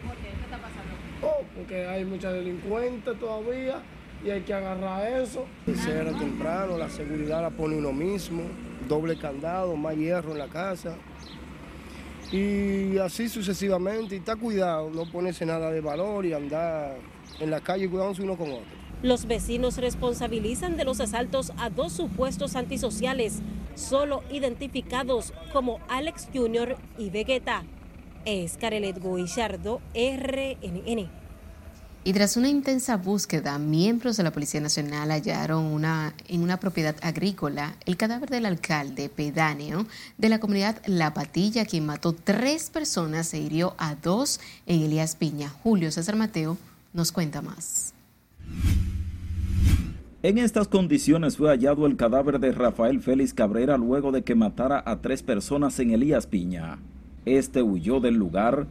¿Por 0.06 0.16
qué? 0.18 0.28
¿Qué 0.28 0.44
está 0.44 0.58
pasando? 0.58 0.94
Oh, 1.20 1.42
porque 1.56 1.86
hay 1.86 2.04
muchos 2.04 2.32
delincuentes 2.32 3.18
todavía 3.18 3.82
y 4.24 4.30
hay 4.30 4.42
que 4.42 4.54
agarrar 4.54 5.20
eso. 5.20 5.46
Se 5.66 5.90
era 5.90 6.16
temprano, 6.16 6.78
la 6.78 6.88
seguridad 6.88 7.42
la 7.42 7.50
pone 7.50 7.76
uno 7.76 7.92
mismo, 7.92 8.44
doble 8.88 9.18
candado, 9.18 9.74
más 9.74 9.96
hierro 9.96 10.30
en 10.30 10.38
la 10.38 10.46
casa. 10.46 10.94
Y 12.30 12.98
así 12.98 13.28
sucesivamente, 13.28 14.14
y 14.14 14.18
está 14.18 14.36
cuidado, 14.36 14.90
no 14.90 15.10
ponerse 15.10 15.44
nada 15.44 15.72
de 15.72 15.80
valor 15.80 16.24
y 16.24 16.34
andar 16.34 16.98
en 17.40 17.50
la 17.50 17.60
calle 17.60 17.90
cuidándose 17.90 18.22
uno 18.22 18.36
con 18.36 18.52
otro. 18.52 18.79
Los 19.02 19.26
vecinos 19.26 19.78
responsabilizan 19.78 20.76
de 20.76 20.84
los 20.84 21.00
asaltos 21.00 21.52
a 21.56 21.70
dos 21.70 21.92
supuestos 21.92 22.54
antisociales, 22.54 23.38
solo 23.74 24.22
identificados 24.30 25.32
como 25.54 25.80
Alex 25.88 26.28
Jr. 26.34 26.76
y 26.98 27.08
Vegeta. 27.08 27.64
Es 28.26 28.58
Carelet 28.58 29.02
Guillardo, 29.02 29.80
RNN. 29.94 31.08
Y 32.02 32.12
tras 32.12 32.36
una 32.36 32.48
intensa 32.48 32.96
búsqueda, 32.96 33.58
miembros 33.58 34.18
de 34.18 34.22
la 34.22 34.32
Policía 34.32 34.60
Nacional 34.60 35.10
hallaron 35.10 35.64
una, 35.64 36.14
en 36.28 36.42
una 36.42 36.58
propiedad 36.58 36.96
agrícola 37.02 37.76
el 37.84 37.98
cadáver 37.98 38.30
del 38.30 38.46
alcalde 38.46 39.10
pedáneo 39.10 39.86
de 40.16 40.28
la 40.30 40.40
comunidad 40.40 40.80
La 40.86 41.14
Patilla, 41.14 41.64
quien 41.64 41.84
mató 41.84 42.14
tres 42.14 42.70
personas 42.70 43.32
e 43.32 43.38
hirió 43.38 43.74
a 43.78 43.94
dos 43.94 44.40
en 44.66 44.82
Elías 44.82 45.14
Piña. 45.16 45.50
Julio 45.62 45.90
César 45.90 46.16
Mateo 46.16 46.56
nos 46.94 47.12
cuenta 47.12 47.42
más. 47.42 47.92
En 50.22 50.36
estas 50.36 50.68
condiciones 50.68 51.38
fue 51.38 51.48
hallado 51.48 51.86
el 51.86 51.96
cadáver 51.96 52.40
de 52.40 52.52
Rafael 52.52 53.00
Félix 53.00 53.32
Cabrera 53.32 53.78
luego 53.78 54.12
de 54.12 54.22
que 54.22 54.34
matara 54.34 54.82
a 54.84 55.00
tres 55.00 55.22
personas 55.22 55.78
en 55.80 55.92
Elías 55.92 56.26
Piña. 56.26 56.78
Este 57.24 57.62
huyó 57.62 58.00
del 58.00 58.16
lugar 58.16 58.66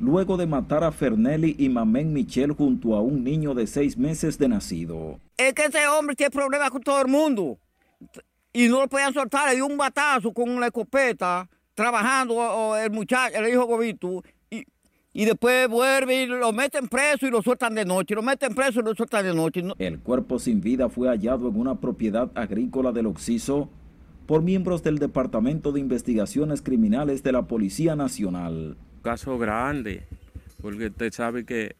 luego 0.00 0.36
de 0.36 0.46
matar 0.46 0.84
a 0.84 0.92
Fernelli 0.92 1.54
y 1.58 1.68
Mamén 1.68 2.12
Michel 2.12 2.52
junto 2.52 2.96
a 2.96 3.00
un 3.00 3.22
niño 3.22 3.54
de 3.54 3.66
seis 3.66 3.96
meses 3.96 4.38
de 4.38 4.48
nacido. 4.48 5.20
Es 5.36 5.54
que 5.54 5.66
ese 5.66 5.86
hombre 5.86 6.16
tiene 6.16 6.30
problemas 6.30 6.70
con 6.70 6.82
todo 6.82 7.00
el 7.00 7.08
mundo 7.08 7.58
y 8.52 8.68
no 8.68 8.80
lo 8.80 8.88
podían 8.88 9.14
soltar, 9.14 9.48
le 9.48 9.56
dio 9.56 9.66
un 9.66 9.76
batazo 9.76 10.32
con 10.32 10.50
una 10.50 10.66
escopeta 10.66 11.48
trabajando 11.74 12.76
el 12.76 12.90
muchacho, 12.90 13.36
el 13.36 13.48
hijo 13.48 13.66
Gobito, 13.66 14.24
y, 15.12 15.24
después 15.24 15.68
vuelve 15.68 16.22
y 16.22 16.26
lo 16.26 16.52
meten 16.52 16.88
preso 16.88 17.26
y 17.26 17.30
lo 17.30 17.42
sueltan 17.42 17.74
de 17.74 17.84
noche, 17.84 18.14
lo 18.14 18.22
meten 18.22 18.54
preso 18.54 18.80
y 18.80 18.82
lo 18.82 18.94
sueltan 18.94 19.24
de 19.24 19.34
noche. 19.34 19.62
El 19.78 19.98
cuerpo 20.00 20.38
sin 20.38 20.60
vida 20.60 20.88
fue 20.88 21.08
hallado 21.08 21.48
en 21.48 21.56
una 21.56 21.80
propiedad 21.80 22.30
agrícola 22.34 22.92
del 22.92 23.06
Oxiso 23.06 23.68
por 24.26 24.42
miembros 24.42 24.82
del 24.82 24.98
Departamento 24.98 25.72
de 25.72 25.80
Investigaciones 25.80 26.60
Criminales 26.60 27.22
de 27.22 27.32
la 27.32 27.46
Policía 27.46 27.96
Nacional. 27.96 28.76
Caso 29.02 29.38
grande, 29.38 30.02
porque 30.60 30.88
usted 30.88 31.12
sabe 31.12 31.44
que 31.44 31.76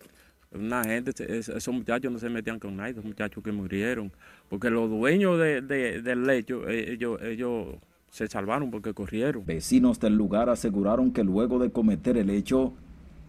una 0.53 0.83
gente, 0.85 1.13
esos 1.29 1.75
muchachos 1.75 2.11
no 2.11 2.19
se 2.19 2.31
metían 2.31 2.59
con 2.59 2.77
nadie, 2.77 2.93
esos 2.93 3.05
muchachos 3.05 3.45
que 3.45 3.53
murieron, 3.53 4.11
porque 4.49 4.71
los 4.71 4.89
dueños 4.89 5.39
de, 5.39 5.61
de, 5.61 6.01
del 6.01 6.27
lecho, 6.27 6.67
ellos, 6.69 7.21
ellos 7.23 7.77
se 8.11 8.27
salvaron 8.29 8.71
porque 8.71 8.95
corrieron. 8.95 9.45
Vecinos 9.45 10.01
del 10.01 10.17
lugar 10.17 10.49
aseguraron 10.49 11.13
que 11.13 11.25
luego 11.25 11.59
de 11.59 11.71
cometer 11.71 12.17
el 12.17 12.31
hecho, 12.31 12.73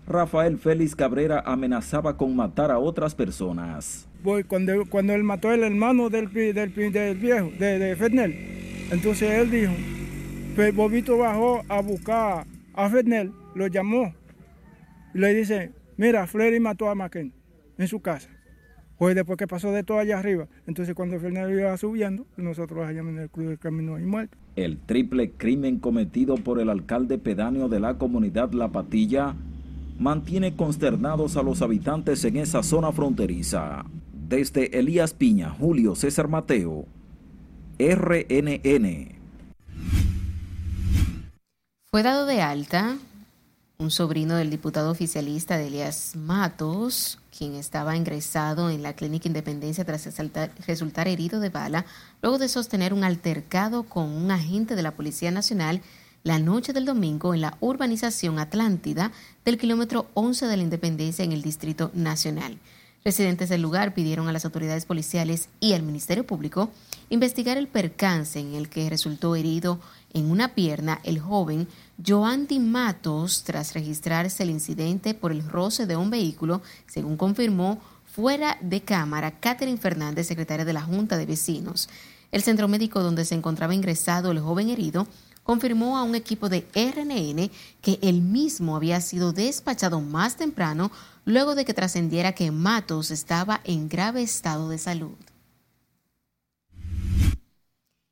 Rafael 0.10 0.58
Félix 0.58 0.96
Cabrera 0.96 1.44
amenazaba 1.46 2.18
con 2.18 2.36
matar 2.36 2.72
a 2.72 2.80
otras 2.80 3.14
personas. 3.14 4.10
Cuando, 4.48 4.74
cuando 4.90 5.14
él 5.14 5.24
mató 5.24 5.50
al 5.50 5.64
hermano 5.64 6.10
del, 6.10 6.34
del, 6.34 6.74
del 6.74 7.16
viejo, 7.16 7.52
de, 7.60 7.78
de 7.78 7.96
Fernel, 7.96 8.36
entonces 8.90 9.30
él 9.30 9.52
dijo, 9.52 9.72
pues 10.56 10.76
Bobito 10.76 11.16
bajó 11.20 11.62
a 11.70 11.82
buscar 11.82 12.48
a 12.74 12.90
Fernel, 12.90 13.32
lo 13.54 13.68
llamó, 13.68 14.16
y 15.14 15.20
le 15.20 15.34
dice, 15.36 15.74
mira, 15.96 16.26
Freddy 16.26 16.60
mató 16.60 16.90
a 16.90 16.96
Maquén 16.96 17.32
en 17.78 17.88
su 17.88 18.02
casa. 18.02 18.30
Pues 18.98 19.14
después 19.16 19.38
que 19.38 19.48
pasó 19.48 19.72
de 19.72 19.84
todo 19.84 20.00
allá 20.00 20.18
arriba, 20.18 20.48
entonces 20.66 20.96
cuando 20.96 21.20
Fernel 21.20 21.52
iba 21.52 21.78
subiendo, 21.78 22.26
nosotros 22.36 22.84
hallamos 22.86 23.14
en 23.14 23.20
el 23.20 23.30
cruz 23.30 23.48
del 23.48 23.60
camino 23.60 23.96
ahí 23.96 24.06
muerto. 24.06 24.36
El 24.56 24.80
triple 24.80 25.32
crimen 25.32 25.78
cometido 25.78 26.36
por 26.36 26.60
el 26.60 26.70
alcalde 26.70 27.20
pedáneo 27.20 27.70
de 27.70 27.80
la 27.80 28.00
comunidad 28.00 28.52
La 28.54 28.70
Patilla 28.70 29.36
mantiene 30.00 30.56
consternados 30.56 31.38
a 31.38 31.44
los 31.44 31.62
habitantes 31.62 32.24
en 32.26 32.38
esa 32.38 32.64
zona 32.64 32.92
fronteriza. 32.92 33.86
Desde 34.14 34.80
Elías 34.80 35.14
Piña, 35.14 35.52
Julio 35.52 35.96
César 35.96 36.28
Mateo, 36.28 36.86
RNN. 37.78 39.20
Fue 41.92 42.04
dado 42.04 42.26
de 42.26 42.42
alta 42.42 42.98
un 43.82 43.92
sobrino 43.92 44.36
del 44.36 44.50
diputado 44.50 44.92
oficialista 44.92 45.58
de 45.58 45.68
Elías 45.68 46.14
Matos, 46.18 47.18
quien 47.36 47.56
estaba 47.56 47.96
ingresado 47.96 48.70
en 48.70 48.84
la 48.84 48.92
Clínica 48.92 49.30
Independencia 49.30 49.86
tras 49.86 50.06
resultar 50.68 51.08
herido 51.08 51.40
de 51.40 51.48
bala, 51.48 51.86
luego 52.22 52.40
de 52.40 52.50
sostener 52.50 52.94
un 52.94 53.06
altercado 53.06 53.84
con 53.84 54.10
un 54.10 54.32
agente 54.32 54.76
de 54.76 54.84
la 54.84 54.92
Policía 54.92 55.32
Nacional 55.32 55.82
la 56.24 56.40
noche 56.40 56.74
del 56.74 56.86
domingo 56.86 57.34
en 57.34 57.42
la 57.42 57.58
urbanización 57.62 58.40
Atlántida 58.40 59.12
del 59.46 59.58
kilómetro 59.58 60.08
11 60.14 60.48
de 60.48 60.58
la 60.58 60.64
Independencia 60.64 61.24
en 61.24 61.32
el 61.32 61.42
Distrito 61.42 61.92
Nacional. 61.94 62.58
Residentes 63.06 63.48
del 63.48 63.62
lugar 63.62 63.94
pidieron 63.94 64.28
a 64.28 64.34
las 64.34 64.44
autoridades 64.44 64.86
policiales 64.86 65.48
y 65.62 65.72
al 65.74 65.84
Ministerio 65.84 66.28
Público 66.28 66.70
investigar 67.10 67.58
el 67.58 67.70
percance 67.70 68.40
en 68.40 68.54
el 68.56 68.68
que 68.68 68.90
resultó 68.90 69.36
herido 69.38 69.80
en 70.14 70.30
una 70.30 70.54
pierna 70.54 71.00
el 71.04 71.20
joven 71.20 71.68
Joandy 72.06 72.60
Matos 72.60 73.44
tras 73.44 73.74
registrarse 73.74 74.44
el 74.44 74.50
incidente 74.50 75.14
por 75.14 75.32
el 75.32 75.48
roce 75.48 75.86
de 75.86 75.96
un 75.96 76.10
vehículo, 76.10 76.62
según 76.88 77.16
confirmó 77.16 77.80
fuera 78.06 78.58
de 78.60 78.82
cámara 78.82 79.40
Catherine 79.40 79.78
Fernández, 79.78 80.28
secretaria 80.28 80.66
de 80.66 80.74
la 80.74 80.82
Junta 80.82 81.16
de 81.16 81.26
Vecinos. 81.26 81.88
El 82.32 82.44
centro 82.44 82.68
médico 82.68 83.02
donde 83.02 83.26
se 83.26 83.36
encontraba 83.36 83.74
ingresado 83.74 84.32
el 84.32 84.40
joven 84.40 84.70
herido 84.70 85.08
confirmó 85.50 85.98
a 85.98 86.04
un 86.04 86.14
equipo 86.14 86.48
de 86.48 86.68
RNN 86.76 87.50
que 87.82 87.98
el 88.04 88.22
mismo 88.22 88.76
había 88.76 89.02
sido 89.02 89.34
despachado 89.34 90.00
más 90.00 90.36
temprano 90.36 90.92
luego 91.26 91.56
de 91.56 91.66
que 91.66 91.74
trascendiera 91.74 92.34
que 92.34 92.52
Matos 92.52 93.10
estaba 93.10 93.60
en 93.64 93.90
grave 93.90 94.22
estado 94.22 94.70
de 94.70 94.78
salud. 94.78 95.16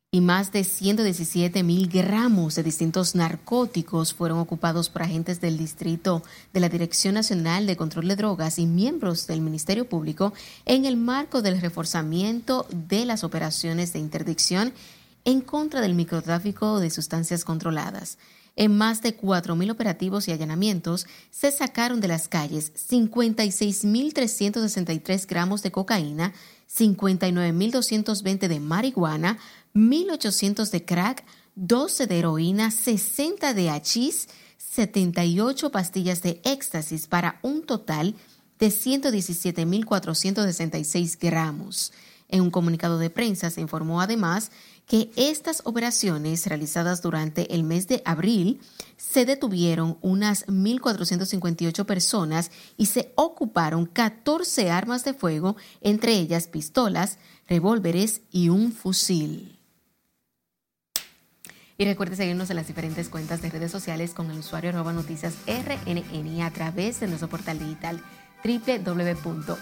Y 0.10 0.22
más 0.22 0.52
de 0.52 0.64
117 0.64 1.62
mil 1.62 1.90
gramos 1.90 2.56
de 2.56 2.64
distintos 2.64 3.14
narcóticos 3.14 4.16
fueron 4.16 4.40
ocupados 4.40 4.90
por 4.90 5.04
agentes 5.04 5.40
del 5.40 5.60
distrito 5.60 6.24
de 6.54 6.60
la 6.60 6.70
Dirección 6.70 7.14
Nacional 7.14 7.68
de 7.68 7.78
Control 7.78 8.08
de 8.08 8.16
Drogas 8.16 8.58
y 8.58 8.66
miembros 8.66 9.28
del 9.28 9.42
Ministerio 9.42 9.88
Público 9.88 10.34
en 10.66 10.86
el 10.86 10.98
marco 10.98 11.44
del 11.44 11.62
reforzamiento 11.62 12.66
de 12.72 13.06
las 13.06 13.24
operaciones 13.24 13.94
de 13.94 14.00
interdicción 14.00 14.74
en 15.28 15.42
contra 15.42 15.82
del 15.82 15.94
microtráfico 15.94 16.80
de 16.80 16.90
sustancias 16.90 17.44
controladas. 17.44 18.18
En 18.56 18.78
más 18.78 19.02
de 19.02 19.20
4.000 19.20 19.70
operativos 19.70 20.26
y 20.28 20.32
allanamientos 20.32 21.06
se 21.32 21.52
sacaron 21.52 22.00
de 22.00 22.08
las 22.08 22.30
calles 22.30 22.72
56.363 22.90 25.28
gramos 25.28 25.64
de 25.64 25.72
cocaína, 25.72 26.34
59.220 26.74 28.48
de 28.48 28.62
marihuana, 28.62 29.38
1.800 29.76 30.72
de 30.72 30.86
crack, 30.86 31.26
12 31.56 32.08
de 32.08 32.20
heroína, 32.20 32.72
60 32.72 33.54
de 33.54 33.70
hachís, 33.70 34.30
78 34.58 35.72
pastillas 35.72 36.22
de 36.22 36.40
éxtasis 36.46 37.08
para 37.08 37.40
un 37.42 37.66
total 37.66 38.16
de 38.60 38.68
117.466 38.68 41.18
gramos. 41.20 41.92
En 42.30 42.42
un 42.42 42.52
comunicado 42.52 43.00
de 43.00 43.10
prensa 43.10 43.50
se 43.50 43.62
informó 43.62 44.02
además 44.02 44.52
que 44.86 45.10
estas 45.16 45.62
operaciones 45.66 46.46
realizadas 46.46 47.02
durante 47.02 47.54
el 47.56 47.64
mes 47.64 47.88
de 47.88 48.02
abril 48.06 48.60
se 48.98 49.26
detuvieron 49.26 49.98
unas 50.02 50.46
1.458 50.48 51.86
personas 51.86 52.52
y 52.76 52.88
se 52.88 53.14
ocuparon 53.16 53.86
14 53.86 54.70
armas 54.72 55.06
de 55.06 55.14
fuego, 55.14 55.56
entre 55.82 56.14
ellas 56.14 56.48
pistolas, 56.48 57.18
revólveres 57.48 58.22
y 58.32 58.50
un 58.50 58.74
fusil. 58.74 59.58
Y 61.80 61.86
recuerde 61.86 62.16
seguirnos 62.16 62.50
en 62.50 62.56
las 62.56 62.68
diferentes 62.68 63.08
cuentas 63.08 63.42
de 63.42 63.52
redes 63.52 63.72
sociales 63.72 64.16
con 64.16 64.32
el 64.32 64.40
usuario 64.40 64.72
arroba 64.72 64.94
noticias 64.94 65.36
RNN 65.46 66.42
a 66.42 66.52
través 66.52 67.00
de 67.00 67.08
nuestro 67.08 67.30
portal 67.30 67.60
digital 67.60 68.02
www.rnn.com.do 68.48 69.60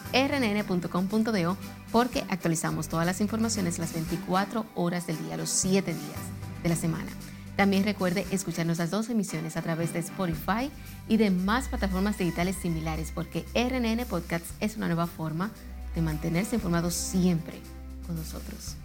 porque 1.92 2.24
actualizamos 2.30 2.88
todas 2.88 3.06
las 3.06 3.20
informaciones 3.22 3.80
las 3.80 3.94
24 3.94 4.66
horas 4.76 5.08
del 5.08 5.18
día, 5.18 5.36
los 5.38 5.50
7 5.50 5.94
días 5.94 6.20
de 6.64 6.70
la 6.70 6.76
semana. 6.76 7.10
También 7.56 7.84
recuerde 7.86 8.26
escuchar 8.32 8.66
nuestras 8.66 8.92
dos 8.92 9.10
emisiones 9.10 9.58
a 9.58 9.62
través 9.62 9.94
de 9.94 10.00
Spotify 10.00 10.70
y 11.08 11.18
de 11.18 11.32
más 11.32 11.70
plataformas 11.70 12.18
digitales 12.18 12.58
similares 12.58 13.12
porque 13.14 13.46
RNN 13.56 14.06
Podcasts 14.06 14.54
es 14.60 14.78
una 14.78 14.88
nueva 14.88 15.08
forma 15.08 15.52
de 15.96 16.02
mantenerse 16.02 16.56
informados 16.56 16.94
siempre 16.94 17.60
con 18.06 18.16
nosotros. 18.16 18.76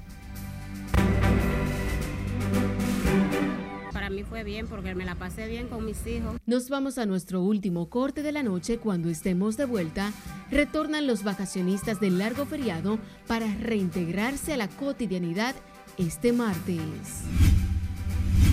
Mí 4.20 4.24
fue 4.28 4.44
bien 4.44 4.66
porque 4.66 4.94
me 4.94 5.04
la 5.04 5.14
pasé 5.14 5.48
bien 5.48 5.68
con 5.68 5.86
mis 5.86 6.06
hijos. 6.06 6.36
Nos 6.44 6.68
vamos 6.68 6.98
a 6.98 7.06
nuestro 7.06 7.42
último 7.42 7.88
corte 7.88 8.22
de 8.22 8.32
la 8.32 8.42
noche. 8.42 8.78
Cuando 8.78 9.08
estemos 9.08 9.56
de 9.56 9.64
vuelta, 9.64 10.12
retornan 10.50 11.06
los 11.06 11.24
vacacionistas 11.24 12.00
del 12.00 12.18
largo 12.18 12.44
feriado 12.44 12.98
para 13.26 13.46
reintegrarse 13.54 14.52
a 14.52 14.56
la 14.58 14.68
cotidianidad 14.68 15.54
este 15.96 16.32
martes. 16.32 17.22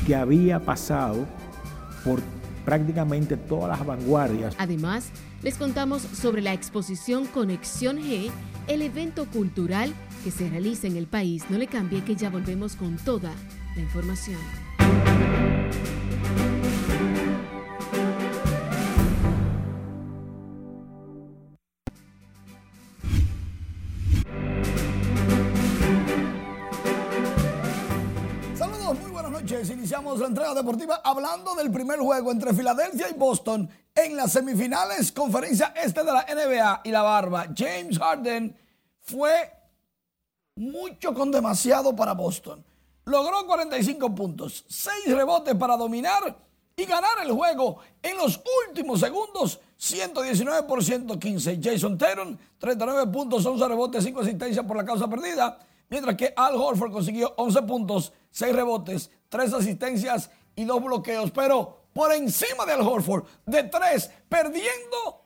Que 0.05 0.15
había 0.15 0.59
pasado 0.59 1.27
por 2.05 2.21
prácticamente 2.63 3.35
todas 3.35 3.77
las 3.77 3.85
vanguardias. 3.85 4.55
Además, 4.57 5.09
les 5.43 5.57
contamos 5.57 6.01
sobre 6.01 6.41
la 6.41 6.53
exposición 6.53 7.25
Conexión 7.25 7.97
G, 7.97 8.31
el 8.67 8.81
evento 8.81 9.25
cultural 9.25 9.93
que 10.23 10.31
se 10.31 10.49
realiza 10.49 10.87
en 10.87 10.95
el 10.95 11.07
país. 11.07 11.43
No 11.49 11.57
le 11.57 11.67
cambie 11.67 12.03
que 12.03 12.15
ya 12.15 12.29
volvemos 12.29 12.75
con 12.77 12.95
toda 12.97 13.33
la 13.75 13.81
información. 13.81 14.66
Entrega 30.37 30.53
deportiva 30.53 31.01
hablando 31.03 31.55
del 31.55 31.71
primer 31.71 31.97
juego 31.97 32.31
entre 32.31 32.53
Filadelfia 32.53 33.09
y 33.09 33.13
Boston 33.13 33.67
en 33.95 34.15
las 34.15 34.33
semifinales 34.33 35.11
conferencia 35.11 35.73
este 35.75 36.03
de 36.03 36.13
la 36.13 36.27
NBA 36.29 36.81
y 36.83 36.91
la 36.91 37.01
barba. 37.01 37.47
James 37.57 37.97
Harden 37.97 38.55
fue 39.01 39.51
mucho 40.57 41.15
con 41.15 41.31
demasiado 41.31 41.95
para 41.95 42.13
Boston. 42.13 42.63
Logró 43.05 43.47
45 43.47 44.13
puntos, 44.13 44.63
6 44.67 45.15
rebotes 45.15 45.55
para 45.55 45.75
dominar 45.75 46.37
y 46.75 46.85
ganar 46.85 47.17
el 47.23 47.31
juego 47.31 47.79
en 48.03 48.15
los 48.17 48.39
últimos 48.67 48.99
segundos, 48.99 49.59
119 49.75 50.67
por 50.67 50.83
115. 50.83 51.59
Jason 51.59 51.97
Tatum, 51.97 52.37
39 52.59 53.11
puntos, 53.11 53.43
11 53.43 53.67
rebotes, 53.67 54.03
5 54.03 54.19
asistencias 54.19 54.63
por 54.67 54.77
la 54.77 54.85
causa 54.85 55.09
perdida, 55.09 55.57
mientras 55.89 56.15
que 56.15 56.31
Al 56.35 56.53
Horford 56.53 56.91
consiguió 56.91 57.33
11 57.37 57.63
puntos, 57.63 58.13
6 58.29 58.55
rebotes, 58.55 59.09
3 59.29 59.53
asistencias 59.53 60.29
y 60.55 60.65
2 60.65 60.83
bloqueos, 60.83 61.31
pero 61.31 61.85
por 61.93 62.13
encima 62.13 62.65
de 62.65 62.73
Al 62.73 62.81
Horford, 62.81 63.25
de 63.45 63.63
3, 63.63 64.11
perdiendo 64.29 65.25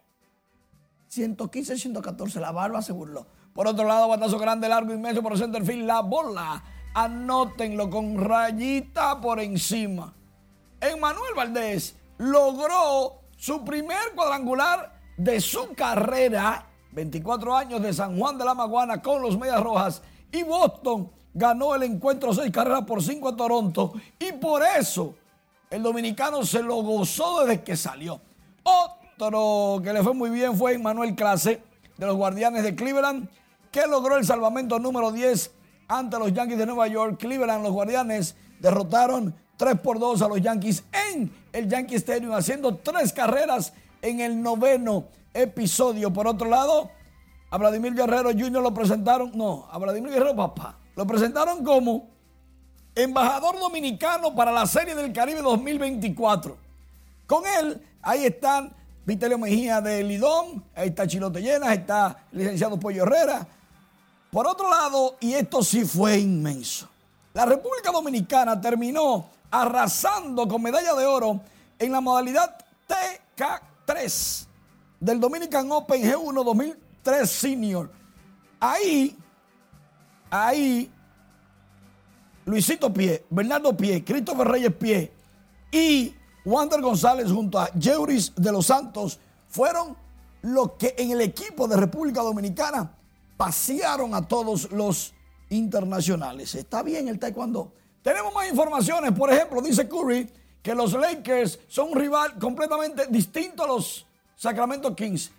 115-114. 1.11 2.39
La 2.39 2.51
barba 2.51 2.81
se 2.81 2.93
burló. 2.93 3.27
Por 3.53 3.67
otro 3.67 3.85
lado, 3.85 4.07
batazo 4.07 4.39
grande, 4.39 4.69
largo, 4.69 4.93
inmenso 4.93 5.21
por 5.21 5.33
el 5.33 5.39
centerfield, 5.39 5.85
la 5.85 6.01
bola. 6.01 6.63
Anótenlo 6.93 7.89
con 7.89 8.17
rayita 8.17 9.19
por 9.19 9.39
encima. 9.39 10.13
Emmanuel 10.79 11.33
Valdés 11.35 11.97
logró 12.17 13.21
su 13.37 13.63
primer 13.65 14.13
cuadrangular 14.15 14.99
de 15.17 15.41
su 15.41 15.73
carrera, 15.73 16.67
24 16.91 17.55
años 17.55 17.81
de 17.81 17.93
San 17.93 18.17
Juan 18.17 18.37
de 18.37 18.45
la 18.45 18.53
Maguana 18.53 19.01
con 19.01 19.21
los 19.21 19.37
Medias 19.37 19.61
Rojas. 19.61 20.01
Y 20.31 20.43
Boston 20.43 21.11
ganó 21.33 21.75
el 21.75 21.83
encuentro 21.83 22.33
6 22.33 22.51
carreras 22.51 22.83
por 22.83 23.01
5 23.01 23.29
a 23.29 23.35
Toronto. 23.35 23.93
Y 24.19 24.33
por 24.33 24.63
eso 24.63 25.15
el 25.69 25.83
dominicano 25.83 26.43
se 26.43 26.61
lo 26.61 26.75
gozó 26.77 27.45
desde 27.45 27.63
que 27.63 27.75
salió. 27.75 28.19
Otro 28.63 29.81
que 29.83 29.93
le 29.93 30.03
fue 30.03 30.13
muy 30.13 30.29
bien 30.29 30.57
fue 30.57 30.73
Emmanuel 30.73 31.15
Clase 31.15 31.61
de 31.97 32.05
los 32.05 32.15
Guardianes 32.15 32.63
de 32.63 32.75
Cleveland 32.75 33.29
que 33.71 33.87
logró 33.87 34.17
el 34.17 34.25
salvamento 34.25 34.77
número 34.79 35.11
10 35.11 35.51
ante 35.87 36.19
los 36.19 36.33
Yankees 36.33 36.57
de 36.57 36.65
Nueva 36.65 36.87
York. 36.87 37.17
Cleveland, 37.19 37.63
los 37.63 37.71
Guardianes, 37.71 38.35
derrotaron 38.59 39.33
3 39.57 39.79
por 39.79 39.99
2 39.99 40.21
a 40.21 40.27
los 40.27 40.41
Yankees 40.41 40.83
en 41.11 41.31
el 41.53 41.69
Yankee 41.69 41.95
Stadium, 41.95 42.33
haciendo 42.33 42.75
tres 42.75 43.13
carreras 43.13 43.73
en 44.01 44.19
el 44.19 44.41
noveno 44.41 45.05
episodio. 45.33 46.11
Por 46.11 46.27
otro 46.27 46.49
lado, 46.49 46.89
a 47.49 47.57
Vladimir 47.57 47.93
Guerrero 47.93 48.31
Jr. 48.31 48.61
lo 48.61 48.73
presentaron, 48.73 49.31
no, 49.35 49.67
a 49.71 49.77
Vladimir 49.77 50.11
Guerrero 50.11 50.35
papá, 50.35 50.77
lo 50.95 51.05
presentaron 51.05 51.63
como 51.63 52.07
embajador 52.95 53.59
dominicano 53.59 54.35
para 54.35 54.51
la 54.51 54.65
Serie 54.65 54.95
del 54.95 55.13
Caribe 55.13 55.41
2024. 55.41 56.57
Con 57.27 57.43
él, 57.45 57.81
ahí 58.01 58.25
están 58.25 58.73
Vitelio 59.05 59.37
Mejía 59.37 59.81
de 59.81 60.03
Lidón, 60.03 60.63
ahí 60.75 60.89
está 60.89 61.07
Chilote 61.07 61.41
Llenas, 61.41 61.73
está 61.73 62.25
el 62.31 62.39
licenciado 62.39 62.79
Pollo 62.79 63.03
Herrera, 63.03 63.47
por 64.31 64.47
otro 64.47 64.69
lado, 64.69 65.17
y 65.19 65.33
esto 65.33 65.63
sí 65.63 65.83
fue 65.85 66.19
inmenso, 66.19 66.87
la 67.33 67.45
República 67.45 67.91
Dominicana 67.91 68.59
terminó 68.59 69.29
arrasando 69.49 70.47
con 70.47 70.61
medalla 70.61 70.93
de 70.93 71.05
oro 71.05 71.41
en 71.79 71.91
la 71.91 71.99
modalidad 71.99 72.57
TK3 72.87 74.45
del 74.99 75.19
Dominican 75.19 75.71
Open 75.71 76.01
G1 76.03 76.43
2003 76.43 77.29
Senior. 77.29 77.89
Ahí, 78.59 79.17
ahí, 80.31 80.89
Luisito 82.45 82.91
Pie, 82.91 83.25
Bernardo 83.29 83.77
Pie, 83.77 84.03
Christopher 84.03 84.47
Reyes 84.47 84.73
Pie 84.73 85.11
y 85.71 86.15
Wander 86.43 86.81
González 86.81 87.31
junto 87.31 87.59
a 87.59 87.69
Jeuris 87.79 88.33
de 88.35 88.51
los 88.51 88.65
Santos 88.65 89.19
fueron 89.47 89.95
los 90.41 90.71
que 90.71 90.95
en 90.97 91.11
el 91.11 91.21
equipo 91.21 91.67
de 91.67 91.77
República 91.77 92.21
Dominicana 92.21 92.91
pasearon 93.37 94.15
a 94.15 94.27
todos 94.27 94.71
los 94.71 95.13
internacionales. 95.49 96.55
Está 96.55 96.81
bien 96.81 97.07
el 97.07 97.19
taekwondo. 97.19 97.73
Tenemos 98.01 98.33
más 98.33 98.49
informaciones. 98.49 99.11
Por 99.11 99.31
ejemplo, 99.31 99.61
dice 99.61 99.87
Curry 99.87 100.27
que 100.63 100.73
los 100.73 100.93
Lakers 100.93 101.59
son 101.67 101.89
un 101.89 101.99
rival 101.99 102.39
completamente 102.39 103.05
distinto 103.07 103.63
a 103.63 103.67
los 103.67 104.07
Sacramento 104.35 104.95
Kings. 104.95 105.31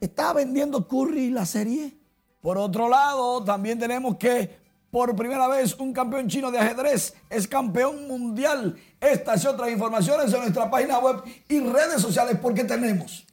¿Está 0.00 0.32
vendiendo 0.32 0.86
Curry 0.86 1.30
la 1.30 1.46
serie? 1.46 1.96
Por 2.42 2.58
otro 2.58 2.88
lado, 2.88 3.42
también 3.42 3.78
tenemos 3.78 4.16
que 4.16 4.60
por 4.90 5.16
primera 5.16 5.48
vez 5.48 5.74
un 5.78 5.92
campeón 5.92 6.28
chino 6.28 6.50
de 6.50 6.58
ajedrez 6.58 7.14
es 7.30 7.48
campeón 7.48 8.06
mundial. 8.08 8.76
Estas 9.00 9.42
y 9.44 9.46
otras 9.46 9.70
informaciones 9.70 10.34
en 10.34 10.40
nuestra 10.40 10.70
página 10.70 10.98
web 10.98 11.22
y 11.48 11.60
redes 11.60 12.02
sociales 12.02 12.36
porque 12.42 12.64
tenemos 12.64 13.24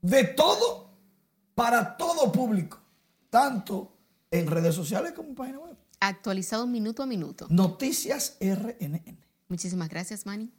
de 0.00 0.24
todo 0.24 0.90
para 1.54 1.96
todo 1.96 2.32
público, 2.32 2.78
tanto 3.28 3.92
en 4.30 4.46
redes 4.46 4.74
sociales 4.74 5.12
como 5.12 5.30
en 5.30 5.34
página 5.34 5.58
web. 5.58 5.76
Actualizado 6.00 6.66
minuto 6.66 7.02
a 7.02 7.06
minuto. 7.06 7.46
Noticias 7.50 8.36
RNN. 8.40 9.18
Muchísimas 9.48 9.88
gracias, 9.88 10.24
Manny. 10.24 10.50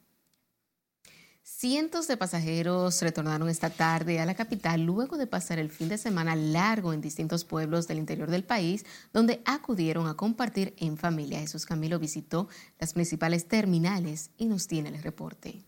Cientos 1.45 2.07
de 2.07 2.15
pasajeros 2.15 3.01
retornaron 3.01 3.49
esta 3.49 3.69
tarde 3.69 4.21
a 4.21 4.25
la 4.25 4.33
capital 4.33 4.85
luego 4.85 5.17
de 5.17 5.27
pasar 5.27 5.59
el 5.59 5.69
fin 5.69 5.89
de 5.89 5.97
semana 5.97 6.37
largo 6.37 6.93
en 6.93 7.01
distintos 7.01 7.43
pueblos 7.43 7.85
del 7.85 7.97
interior 7.97 8.31
del 8.31 8.45
país, 8.45 8.85
donde 9.11 9.41
acudieron 9.43 10.07
a 10.07 10.13
compartir 10.13 10.73
en 10.77 10.95
familia. 10.95 11.41
Jesús 11.41 11.65
Camilo 11.65 11.99
visitó 11.99 12.47
las 12.79 12.93
principales 12.93 13.49
terminales 13.49 14.31
y 14.37 14.45
nos 14.45 14.67
tiene 14.67 14.87
el 14.87 15.03
reporte. 15.03 15.65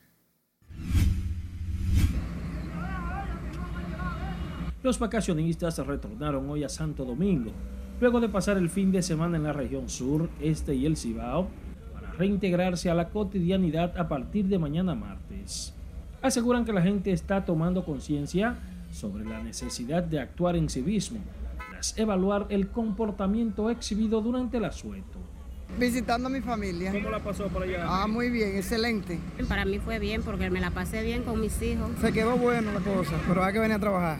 Los 4.81 4.97
vacacionistas 4.97 5.77
retornaron 5.79 6.49
hoy 6.49 6.63
a 6.63 6.69
Santo 6.69 7.03
Domingo, 7.03 7.51
luego 7.99 8.21
de 8.21 8.29
pasar 8.29 8.57
el 8.57 8.69
fin 8.69 8.93
de 8.93 9.01
semana 9.01 9.35
en 9.35 9.43
la 9.43 9.51
región 9.51 9.89
sur, 9.89 10.29
este 10.39 10.73
y 10.73 10.85
el 10.85 10.95
Cibao, 10.95 11.49
reintegrarse 12.17 12.89
a 12.89 12.93
la 12.93 13.09
cotidianidad 13.09 13.97
a 13.97 14.07
partir 14.07 14.45
de 14.45 14.59
mañana 14.59 14.95
martes. 14.95 15.73
Aseguran 16.21 16.65
que 16.65 16.73
la 16.73 16.81
gente 16.81 17.11
está 17.11 17.45
tomando 17.45 17.85
conciencia 17.85 18.57
sobre 18.91 19.25
la 19.25 19.43
necesidad 19.43 20.03
de 20.03 20.19
actuar 20.19 20.55
en 20.55 20.69
civismo, 20.69 21.19
tras 21.69 21.97
evaluar 21.97 22.47
el 22.49 22.69
comportamiento 22.69 23.69
exhibido 23.69 24.21
durante 24.21 24.57
el 24.57 24.65
asueto. 24.65 25.19
Visitando 25.77 26.27
a 26.27 26.31
mi 26.31 26.41
familia. 26.41 26.91
¿Cómo 26.91 27.09
la 27.09 27.19
pasó 27.19 27.47
por 27.47 27.63
allá? 27.63 27.85
Ah, 27.87 28.07
muy 28.07 28.29
bien, 28.29 28.55
excelente. 28.55 29.19
Para 29.49 29.65
mí 29.65 29.79
fue 29.79 29.99
bien 29.99 30.21
porque 30.21 30.49
me 30.49 30.61
la 30.61 30.71
pasé 30.71 31.03
bien 31.03 31.23
con 31.23 31.41
mis 31.41 31.61
hijos. 31.61 31.89
Se 31.99 32.13
quedó 32.13 32.37
bueno 32.37 32.71
la 32.71 32.79
cosa, 32.79 33.13
pero 33.27 33.43
hay 33.43 33.51
que 33.51 33.59
venir 33.59 33.75
a 33.75 33.79
trabajar. 33.79 34.19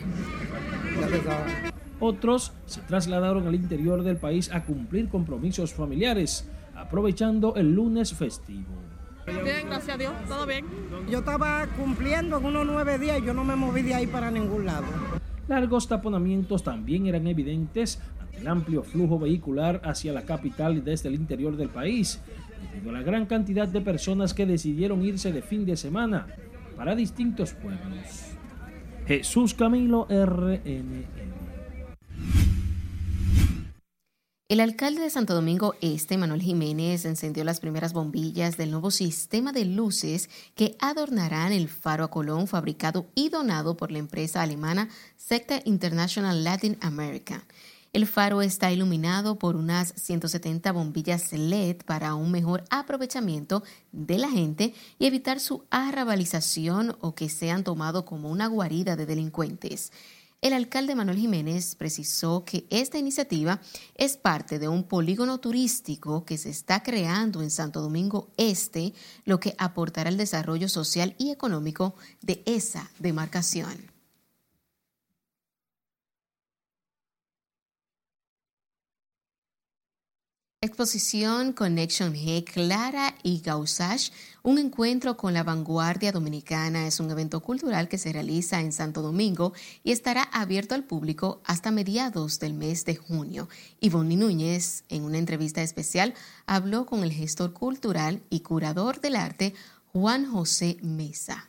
Ya. 1.00 1.72
Otros 2.00 2.52
se 2.66 2.82
trasladaron 2.82 3.48
al 3.48 3.56
interior 3.56 4.04
del 4.04 4.18
país 4.18 4.52
a 4.52 4.64
cumplir 4.66 5.08
compromisos 5.08 5.74
familiares, 5.74 6.46
aprovechando 6.76 7.56
el 7.56 7.74
lunes 7.74 8.14
festivo. 8.14 8.86
Bien, 9.26 9.68
gracias 9.68 9.96
a 9.96 9.98
Dios, 9.98 10.14
todo 10.28 10.46
bien. 10.46 10.66
Yo 11.10 11.20
estaba 11.20 11.66
cumpliendo 11.76 12.38
en 12.38 12.46
unos 12.46 12.66
nueve 12.66 13.00
días 13.00 13.20
y 13.20 13.26
yo 13.26 13.34
no 13.34 13.44
me 13.44 13.56
moví 13.56 13.82
de 13.82 13.96
ahí 13.96 14.08
para 14.08 14.30
ningún 14.30 14.66
lado. 14.66 14.86
Largos 15.48 15.88
taponamientos 15.88 16.64
también 16.64 17.08
eran 17.08 17.26
evidentes 17.28 18.00
ante 18.20 18.38
el 18.38 18.48
amplio 18.48 18.84
flujo 18.84 19.18
vehicular 19.18 19.82
hacia 19.84 20.14
la 20.14 20.24
capital 20.24 20.78
y 20.78 20.82
desde 20.82 21.10
el 21.10 21.16
interior 21.16 21.56
del 21.56 21.70
país, 21.70 22.20
debido 22.74 22.92
a 22.92 22.94
la 22.94 23.02
gran 23.02 23.26
cantidad 23.26 23.68
de 23.68 23.82
personas 23.82 24.34
que 24.34 24.46
decidieron 24.46 25.04
irse 25.04 25.32
de 25.32 25.42
fin 25.42 25.66
de 25.66 25.78
semana 25.78 26.28
para 26.76 26.96
distintos 26.96 27.54
pueblos. 27.54 28.36
Jesús 29.08 29.54
Camilo 29.54 30.08
RNN. 30.10 31.06
El 34.48 34.60
alcalde 34.60 35.02
de 35.02 35.10
Santo 35.10 35.34
Domingo 35.34 35.74
Este, 35.82 36.20
Manuel 36.20 36.44
Jiménez, 36.44 37.06
encendió 37.06 37.44
las 37.44 37.60
primeras 37.60 37.94
bombillas 37.94 38.58
del 38.58 38.70
nuevo 38.70 38.92
sistema 38.92 39.52
de 39.52 39.66
luces 39.66 40.30
que 40.54 40.76
adornarán 40.80 41.52
el 41.52 41.68
faro 41.68 42.04
a 42.04 42.12
Colón 42.12 42.46
fabricado 42.46 43.08
y 43.16 43.30
donado 43.30 43.76
por 43.76 43.92
la 43.92 43.98
empresa 43.98 44.44
alemana 44.44 44.88
Secta 45.18 45.62
International 45.66 46.44
Latin 46.44 46.78
America. 46.82 47.44
El 47.92 48.06
faro 48.06 48.44
está 48.44 48.72
iluminado 48.72 49.40
por 49.40 49.56
unas 49.56 49.96
170 49.96 50.72
bombillas 50.74 51.34
LED 51.34 51.78
para 51.78 52.14
un 52.14 52.30
mejor 52.30 52.66
aprovechamiento 52.70 53.64
de 53.94 54.20
la 54.20 54.30
gente 54.30 54.76
y 55.00 55.08
evitar 55.08 55.40
su 55.40 55.64
arrabalización 55.72 56.96
o 57.02 57.16
que 57.16 57.30
sean 57.30 57.64
tomados 57.64 58.04
como 58.04 58.30
una 58.30 58.46
guarida 58.46 58.96
de 58.96 59.08
delincuentes. 59.08 59.92
El 60.42 60.54
alcalde 60.54 60.96
Manuel 60.96 61.18
Jiménez 61.18 61.76
precisó 61.76 62.46
que 62.46 62.68
esta 62.70 63.00
iniciativa 63.00 63.62
es 63.96 64.18
parte 64.18 64.60
de 64.60 64.68
un 64.68 64.84
polígono 64.84 65.40
turístico 65.40 66.24
que 66.24 66.38
se 66.38 66.50
está 66.50 66.84
creando 66.84 67.42
en 67.42 67.50
Santo 67.50 67.82
Domingo 67.82 68.30
Este, 68.38 68.94
lo 69.24 69.40
que 69.40 69.56
aportará 69.58 70.10
al 70.10 70.18
desarrollo 70.18 70.70
social 70.70 71.16
y 71.18 71.32
económico 71.32 71.96
de 72.22 72.44
esa 72.46 72.92
demarcación. 73.00 73.95
Exposición 80.66 81.54
Connection 81.54 82.16
G, 82.16 82.44
Clara 82.44 83.14
y 83.22 83.40
Gausage, 83.42 84.12
un 84.42 84.58
encuentro 84.58 85.16
con 85.16 85.34
la 85.36 85.44
vanguardia 85.44 86.12
dominicana, 86.12 86.88
es 86.88 87.00
un 87.00 87.12
evento 87.12 87.40
cultural 87.40 87.88
que 87.88 88.00
se 88.00 88.12
realiza 88.12 88.60
en 88.60 88.72
Santo 88.72 89.04
Domingo 89.04 89.54
y 89.84 89.92
estará 89.92 90.24
abierto 90.24 90.74
al 90.74 90.84
público 90.84 91.40
hasta 91.46 91.70
mediados 91.70 92.40
del 92.40 92.56
mes 92.56 92.84
de 92.84 92.96
junio. 92.96 93.48
Ivonne 93.80 94.18
Núñez, 94.18 94.86
en 94.90 95.04
una 95.04 95.20
entrevista 95.20 95.62
especial, 95.62 96.16
habló 96.48 96.88
con 96.88 97.04
el 97.04 97.12
gestor 97.12 97.54
cultural 97.54 98.24
y 98.32 98.40
curador 98.40 99.02
del 99.02 99.18
arte, 99.18 99.54
Juan 99.94 100.26
José 100.26 100.78
Mesa. 100.82 101.48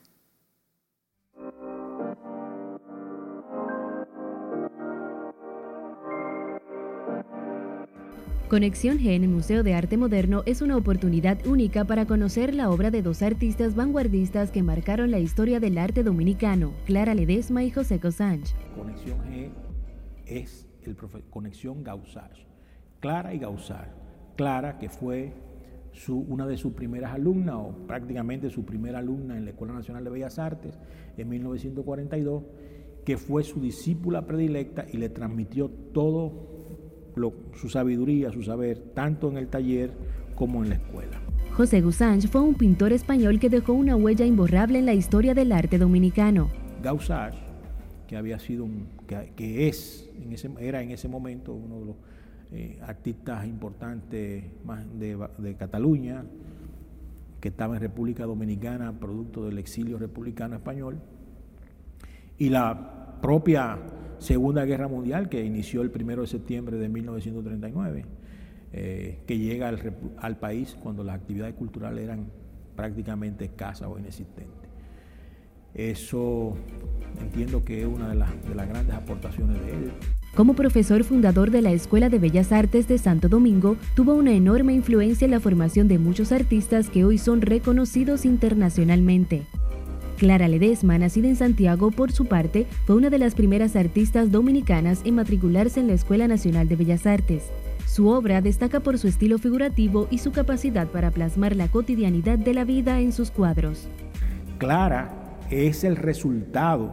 Conexión 8.49 8.99
G 9.01 9.09
en 9.09 9.25
el 9.25 9.29
Museo 9.29 9.65
de 9.65 9.75
Arte 9.75 9.97
Moderno 9.97 10.45
es 10.47 10.63
una 10.63 10.77
oportunidad 10.77 11.45
única 11.49 11.85
para 11.85 12.07
conocer 12.07 12.55
la 12.55 12.71
obra 12.71 12.93
de 12.93 13.03
dos 13.03 13.21
artistas 13.23 13.75
vanguardistas 13.75 14.53
que 14.53 14.63
marcaron 14.63 15.11
la 15.11 15.19
historia 15.19 15.59
del 15.59 15.77
arte 15.79 16.05
dominicano, 16.05 16.73
Clara 16.85 17.17
Ledesma 17.17 17.65
y 17.65 17.73
José 17.73 17.99
Cosanch. 17.99 18.55
Conexión 18.77 19.19
G 19.25 19.51
es 20.27 20.69
el 20.85 20.97
Conexión 21.29 21.83
Gaussage. 21.83 22.47
Clara 23.01 23.35
y 23.35 23.41
Gaussage. 23.41 23.91
Clara, 24.37 24.79
que 24.79 24.91
fue 24.91 25.33
una 26.09 26.47
de 26.47 26.57
sus 26.57 26.73
primeras 26.73 27.15
alumnas, 27.15 27.57
o 27.57 27.75
prácticamente 27.89 28.49
su 28.51 28.65
primera 28.65 29.01
alumna 29.01 29.37
en 29.37 29.45
la 29.45 29.51
Escuela 29.51 29.75
Nacional 29.75 30.05
de 30.05 30.11
Bellas 30.11 30.39
Artes 30.39 30.79
en 31.17 31.29
1942, 31.29 32.45
que 33.05 33.17
fue 33.17 33.43
su 33.43 33.61
discípula 33.61 34.25
predilecta 34.25 34.87
y 34.89 34.99
le 34.99 35.09
transmitió 35.09 35.69
todo 35.69 36.56
su 37.55 37.71
sabiduría, 37.71 38.31
su 38.31 38.43
saber, 38.43 38.79
tanto 38.95 39.31
en 39.31 39.39
el 39.39 39.49
taller 39.49 39.91
como 40.35 40.63
en 40.63 40.69
la 40.69 40.75
escuela. 40.75 41.19
José 41.53 41.81
Gusanch 41.81 42.29
fue 42.29 42.43
un 42.43 42.55
pintor 42.55 42.93
español 42.93 43.41
que 43.41 43.49
dejó 43.49 43.73
una 43.73 43.97
huella 43.97 44.27
imborrable 44.27 44.79
en 44.79 44.85
la 44.85 44.93
historia 44.93 45.33
del 45.33 45.53
arte 45.53 45.79
dominicano. 45.79 46.51
Gaussage, 46.83 47.39
que 48.07 48.17
había 48.19 48.39
sido 48.39 48.65
un, 48.65 48.89
que, 49.07 49.67
es, 49.67 50.11
en 50.23 50.35
ese, 50.35 50.51
era 50.61 50.83
en 50.83 50.91
ese 50.91 51.09
momento 51.09 51.55
uno 51.55 51.81
de 51.81 51.87
los 51.87 51.97
eh, 52.53 52.79
artistas 52.83 53.47
importantes 53.47 54.45
de, 54.99 55.29
de 55.39 55.55
Cataluña, 55.55 56.23
que 57.41 57.49
estaba 57.49 57.77
en 57.77 57.81
República 57.81 58.27
Dominicana, 58.27 58.93
producto 58.93 59.47
del 59.47 59.57
exilio 59.57 59.99
republicano 59.99 60.57
español, 60.57 60.99
y 62.37 62.51
la 62.51 63.19
propia 63.23 63.79
Segunda 64.19 64.65
Guerra 64.65 64.89
Mundial, 64.89 65.29
que 65.29 65.45
inició 65.45 65.83
el 65.83 65.91
1 65.95 66.23
de 66.23 66.27
septiembre 66.27 66.77
de 66.77 66.89
1939, 66.89 68.05
eh, 68.73 69.19
que 69.27 69.39
llega 69.39 69.69
al, 69.69 70.39
país 70.39 70.77
cuando 70.83 71.05
las 71.05 71.17
actividades 71.17 71.55
culturales 71.55 72.05
eran 72.05 72.27
prácticamente 72.75 73.45
escasas 73.45 73.89
o 73.89 73.99
inexistentes. 73.99 74.71
Eso 75.75 76.55
entiendo 77.21 77.65
que 77.65 77.83
es 77.83 77.87
una 77.87 78.09
de 78.09 78.15
las, 78.15 78.49
de 78.49 78.55
las 78.55 78.69
grandes 78.69 78.95
aportaciones 78.95 79.61
de 79.61 79.73
él. 79.73 79.93
Como 80.35 80.55
profesor 80.55 81.03
fundador 81.05 81.51
de 81.51 81.63
la 81.63 81.73
Escuela 81.73 82.11
de 82.11 82.19
Bellas 82.19 82.53
Artes 82.53 82.89
de 82.89 82.99
Santo 82.99 83.29
Domingo, 83.29 83.77
tuvo 83.95 84.15
una 84.15 84.33
enorme 84.33 84.75
influencia 84.75 85.25
en 85.25 85.31
la 85.31 85.41
formación 85.41 85.89
de 85.89 85.99
muchos 85.99 86.33
artistas 86.33 86.91
que 86.91 87.05
hoy 87.05 87.17
son 87.19 87.41
reconocidos 87.41 88.25
internacionalmente. 88.27 89.47
Clara 90.17 90.49
Ledesma, 90.49 90.97
nacida 90.99 91.29
en 91.29 91.37
Santiago 91.37 91.91
por 91.91 92.11
su 92.11 92.25
parte, 92.25 92.67
fue 92.87 92.97
una 92.97 93.11
de 93.11 93.19
las 93.19 93.35
primeras 93.35 93.77
artistas 93.77 94.33
dominicanas 94.33 95.03
en 95.05 95.17
matricularse 95.17 95.81
en 95.81 95.89
la 95.89 95.93
Escuela 95.93 96.27
Nacional 96.27 96.69
de 96.69 96.77
Bellas 96.77 97.07
Artes. 97.07 97.45
Su 97.87 98.09
obra 98.09 98.41
destaca 98.41 98.81
por 98.81 98.99
su 98.99 99.09
estilo 99.09 99.39
figurativo 99.39 100.09
y 100.11 100.19
su 100.19 100.33
capacidad 100.33 100.89
para 100.89 101.11
plasmar 101.11 101.55
la 101.55 101.69
cotidianidad 101.69 102.39
de 102.39 102.55
la 102.55 102.65
vida 102.65 103.01
en 103.01 103.13
sus 103.13 103.31
cuadros. 103.31 103.89
Clara 104.59 105.39
es 105.51 105.85
el 105.85 105.97
resultado 105.97 106.93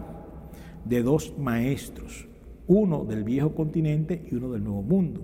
de 0.83 1.01
dos 1.01 1.33
maestros, 1.37 2.27
uno 2.67 3.05
del 3.05 3.23
viejo 3.23 3.55
continente 3.55 4.27
y 4.29 4.35
uno 4.35 4.51
del 4.51 4.65
nuevo 4.65 4.83
mundo. 4.83 5.21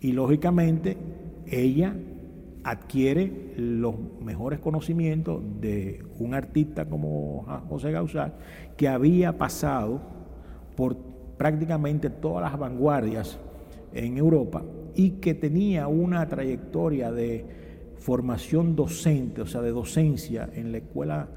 Y 0.00 0.12
lógicamente 0.12 0.98
ella 1.46 1.96
adquiere 2.70 3.54
los 3.56 3.94
mejores 4.20 4.58
conocimientos 4.58 5.42
de 5.60 6.04
un 6.18 6.34
artista 6.34 6.86
como 6.88 7.46
José 7.68 7.92
Gausar, 7.92 8.36
que 8.76 8.88
había 8.88 9.38
pasado 9.38 10.00
por 10.76 10.96
prácticamente 11.36 12.10
todas 12.10 12.50
las 12.50 12.58
vanguardias 12.58 13.38
en 13.92 14.18
Europa 14.18 14.62
y 14.94 15.12
que 15.12 15.34
tenía 15.34 15.88
una 15.88 16.26
trayectoria 16.28 17.10
de 17.10 17.46
formación 17.98 18.76
docente, 18.76 19.40
o 19.40 19.46
sea, 19.46 19.60
de 19.60 19.70
docencia 19.70 20.48
en 20.52 20.72
la 20.72 20.78
Escuela 20.78 21.28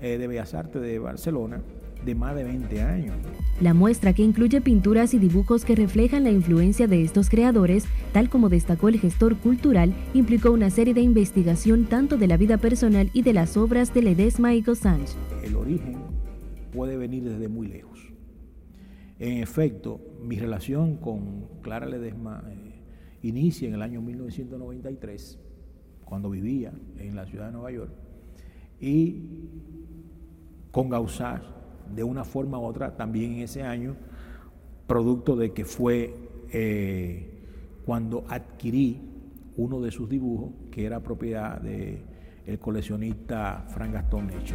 eh, 0.00 0.18
de 0.18 0.26
Bellas 0.26 0.54
Artes 0.54 0.80
de 0.80 0.98
Barcelona, 0.98 1.60
de 2.04 2.14
más 2.14 2.34
de 2.34 2.44
20 2.44 2.82
años. 2.82 3.16
La 3.60 3.74
muestra, 3.74 4.12
que 4.12 4.22
incluye 4.22 4.60
pinturas 4.60 5.14
y 5.14 5.18
dibujos 5.18 5.64
que 5.64 5.74
reflejan 5.74 6.24
la 6.24 6.30
influencia 6.30 6.86
de 6.86 7.02
estos 7.02 7.28
creadores, 7.28 7.86
tal 8.12 8.28
como 8.28 8.48
destacó 8.48 8.88
el 8.88 9.00
gestor 9.00 9.36
cultural, 9.36 9.92
implicó 10.14 10.52
una 10.52 10.70
serie 10.70 10.94
de 10.94 11.00
investigación 11.00 11.86
tanto 11.86 12.16
de 12.16 12.28
la 12.28 12.36
vida 12.36 12.58
personal 12.58 13.10
y 13.12 13.22
de 13.22 13.32
las 13.32 13.56
obras 13.56 13.92
de 13.94 14.02
Ledesma 14.02 14.54
y 14.54 14.62
Gossange. 14.62 15.14
El 15.42 15.56
origen 15.56 15.96
puede 16.72 16.96
venir 16.96 17.24
desde 17.24 17.48
muy 17.48 17.66
lejos. 17.66 17.98
En 19.18 19.38
efecto, 19.38 20.00
mi 20.22 20.38
relación 20.38 20.96
con 20.96 21.48
Clara 21.62 21.86
Ledesma 21.86 22.44
eh, 22.48 22.80
inicia 23.22 23.66
en 23.66 23.74
el 23.74 23.82
año 23.82 24.00
1993, 24.00 25.38
cuando 26.04 26.30
vivía 26.30 26.72
en 26.98 27.16
la 27.16 27.26
ciudad 27.26 27.46
de 27.46 27.52
Nueva 27.52 27.72
York, 27.72 27.90
y 28.80 29.24
con 30.70 30.88
Gaussage 30.88 31.57
de 31.94 32.04
una 32.04 32.24
forma 32.24 32.58
u 32.58 32.64
otra 32.64 32.96
también 32.96 33.32
en 33.34 33.38
ese 33.40 33.62
año, 33.62 33.96
producto 34.86 35.36
de 35.36 35.52
que 35.52 35.64
fue 35.64 36.14
eh, 36.52 37.30
cuando 37.84 38.24
adquirí 38.28 39.00
uno 39.56 39.80
de 39.80 39.90
sus 39.90 40.08
dibujos, 40.08 40.50
que 40.70 40.84
era 40.84 41.00
propiedad 41.00 41.60
del 41.60 42.02
el 42.48 42.58
coleccionista 42.58 43.66
Frank 43.68 43.92
Gastón 43.92 44.28
Necho. 44.28 44.54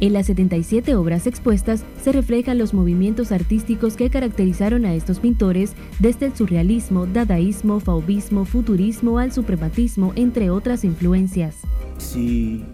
En 0.00 0.12
las 0.12 0.26
77 0.26 0.94
obras 0.94 1.26
expuestas 1.26 1.84
se 2.00 2.12
reflejan 2.12 2.56
los 2.56 2.72
movimientos 2.72 3.32
artísticos 3.32 3.96
que 3.96 4.10
caracterizaron 4.10 4.84
a 4.84 4.94
estos 4.94 5.18
pintores, 5.18 5.74
desde 5.98 6.26
el 6.26 6.36
surrealismo, 6.36 7.06
dadaísmo, 7.06 7.80
faubismo, 7.80 8.44
futurismo 8.44 9.18
al 9.18 9.32
suprematismo, 9.32 10.12
entre 10.14 10.50
otras 10.50 10.84
influencias. 10.84 11.56
Si 11.98 12.64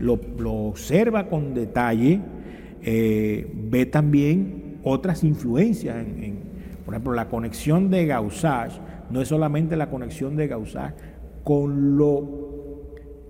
lo, 0.00 0.18
lo 0.38 0.52
observa 0.52 1.28
con 1.28 1.54
detalle, 1.54 2.20
eh, 2.86 3.50
ve 3.52 3.84
también 3.84 4.78
otras 4.84 5.24
influencias. 5.24 5.96
En, 5.96 6.38
por 6.84 6.94
ejemplo, 6.94 7.12
la 7.12 7.28
conexión 7.28 7.90
de 7.90 8.06
Gaussage 8.06 8.80
no 9.10 9.20
es 9.20 9.28
solamente 9.28 9.76
la 9.76 9.90
conexión 9.90 10.36
de 10.36 10.46
Gaussage 10.46 10.94
con 11.42 11.96
lo 11.96 12.46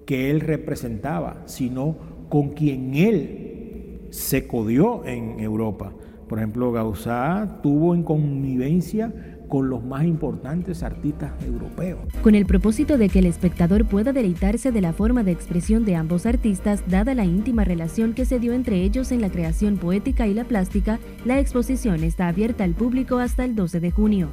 que 0.07 0.31
él 0.31 0.41
representaba, 0.41 1.43
sino 1.47 1.97
con 2.29 2.51
quien 2.51 2.95
él 2.95 4.07
se 4.11 4.47
codió 4.47 5.05
en 5.05 5.41
Europa. 5.41 5.93
Por 6.29 6.39
ejemplo, 6.39 6.73
Gauzá 6.73 7.61
tuvo 7.63 7.95
en 7.95 8.03
connivencia 8.03 9.36
con 9.49 9.69
los 9.69 9.85
más 9.85 10.05
importantes 10.05 10.83
artistas 10.83 11.33
europeos. 11.45 12.01
Con 12.23 12.35
el 12.35 12.47
propósito 12.47 12.99
de 12.99 13.09
que 13.09 13.21
el 13.21 13.27
espectador 13.27 13.87
pueda 13.87 14.13
deleitarse 14.13 14.73
de 14.73 14.81
la 14.81 14.93
forma 14.93 15.23
de 15.23 15.33
expresión 15.33 15.85
de 15.85 15.97
ambos 15.97 16.27
artistas, 16.27 16.83
dada 16.89 17.15
la 17.15 17.25
íntima 17.25 17.65
relación 17.65 18.15
que 18.15 18.25
se 18.25 18.39
dio 18.39 18.53
entre 18.53 18.83
ellos 18.83 19.13
en 19.13 19.21
la 19.21 19.31
creación 19.31 19.77
poética 19.77 20.27
y 20.27 20.35
la 20.35 20.45
plástica, 20.45 20.99
la 21.25 21.39
exposición 21.39 22.05
está 22.05 22.29
abierta 22.29 22.65
al 22.65 22.75
público 22.75 23.19
hasta 23.19 23.45
el 23.45 23.55
12 23.55 23.81
de 23.81 23.91
junio. 23.91 24.31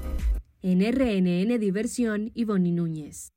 En 0.61 0.80
RNN 0.80 1.59
Diversión, 1.59 2.32
Ivonne 2.34 2.72
Núñez. 2.72 3.34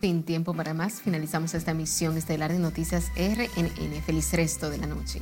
Sin 0.00 0.22
tiempo 0.22 0.54
para 0.54 0.74
más, 0.74 1.00
finalizamos 1.00 1.54
esta 1.54 1.72
emisión 1.72 2.16
estelar 2.16 2.52
de 2.52 2.58
Noticias 2.58 3.10
RNN. 3.16 4.02
Feliz 4.02 4.32
resto 4.32 4.70
de 4.70 4.78
la 4.78 4.86
noche. 4.86 5.20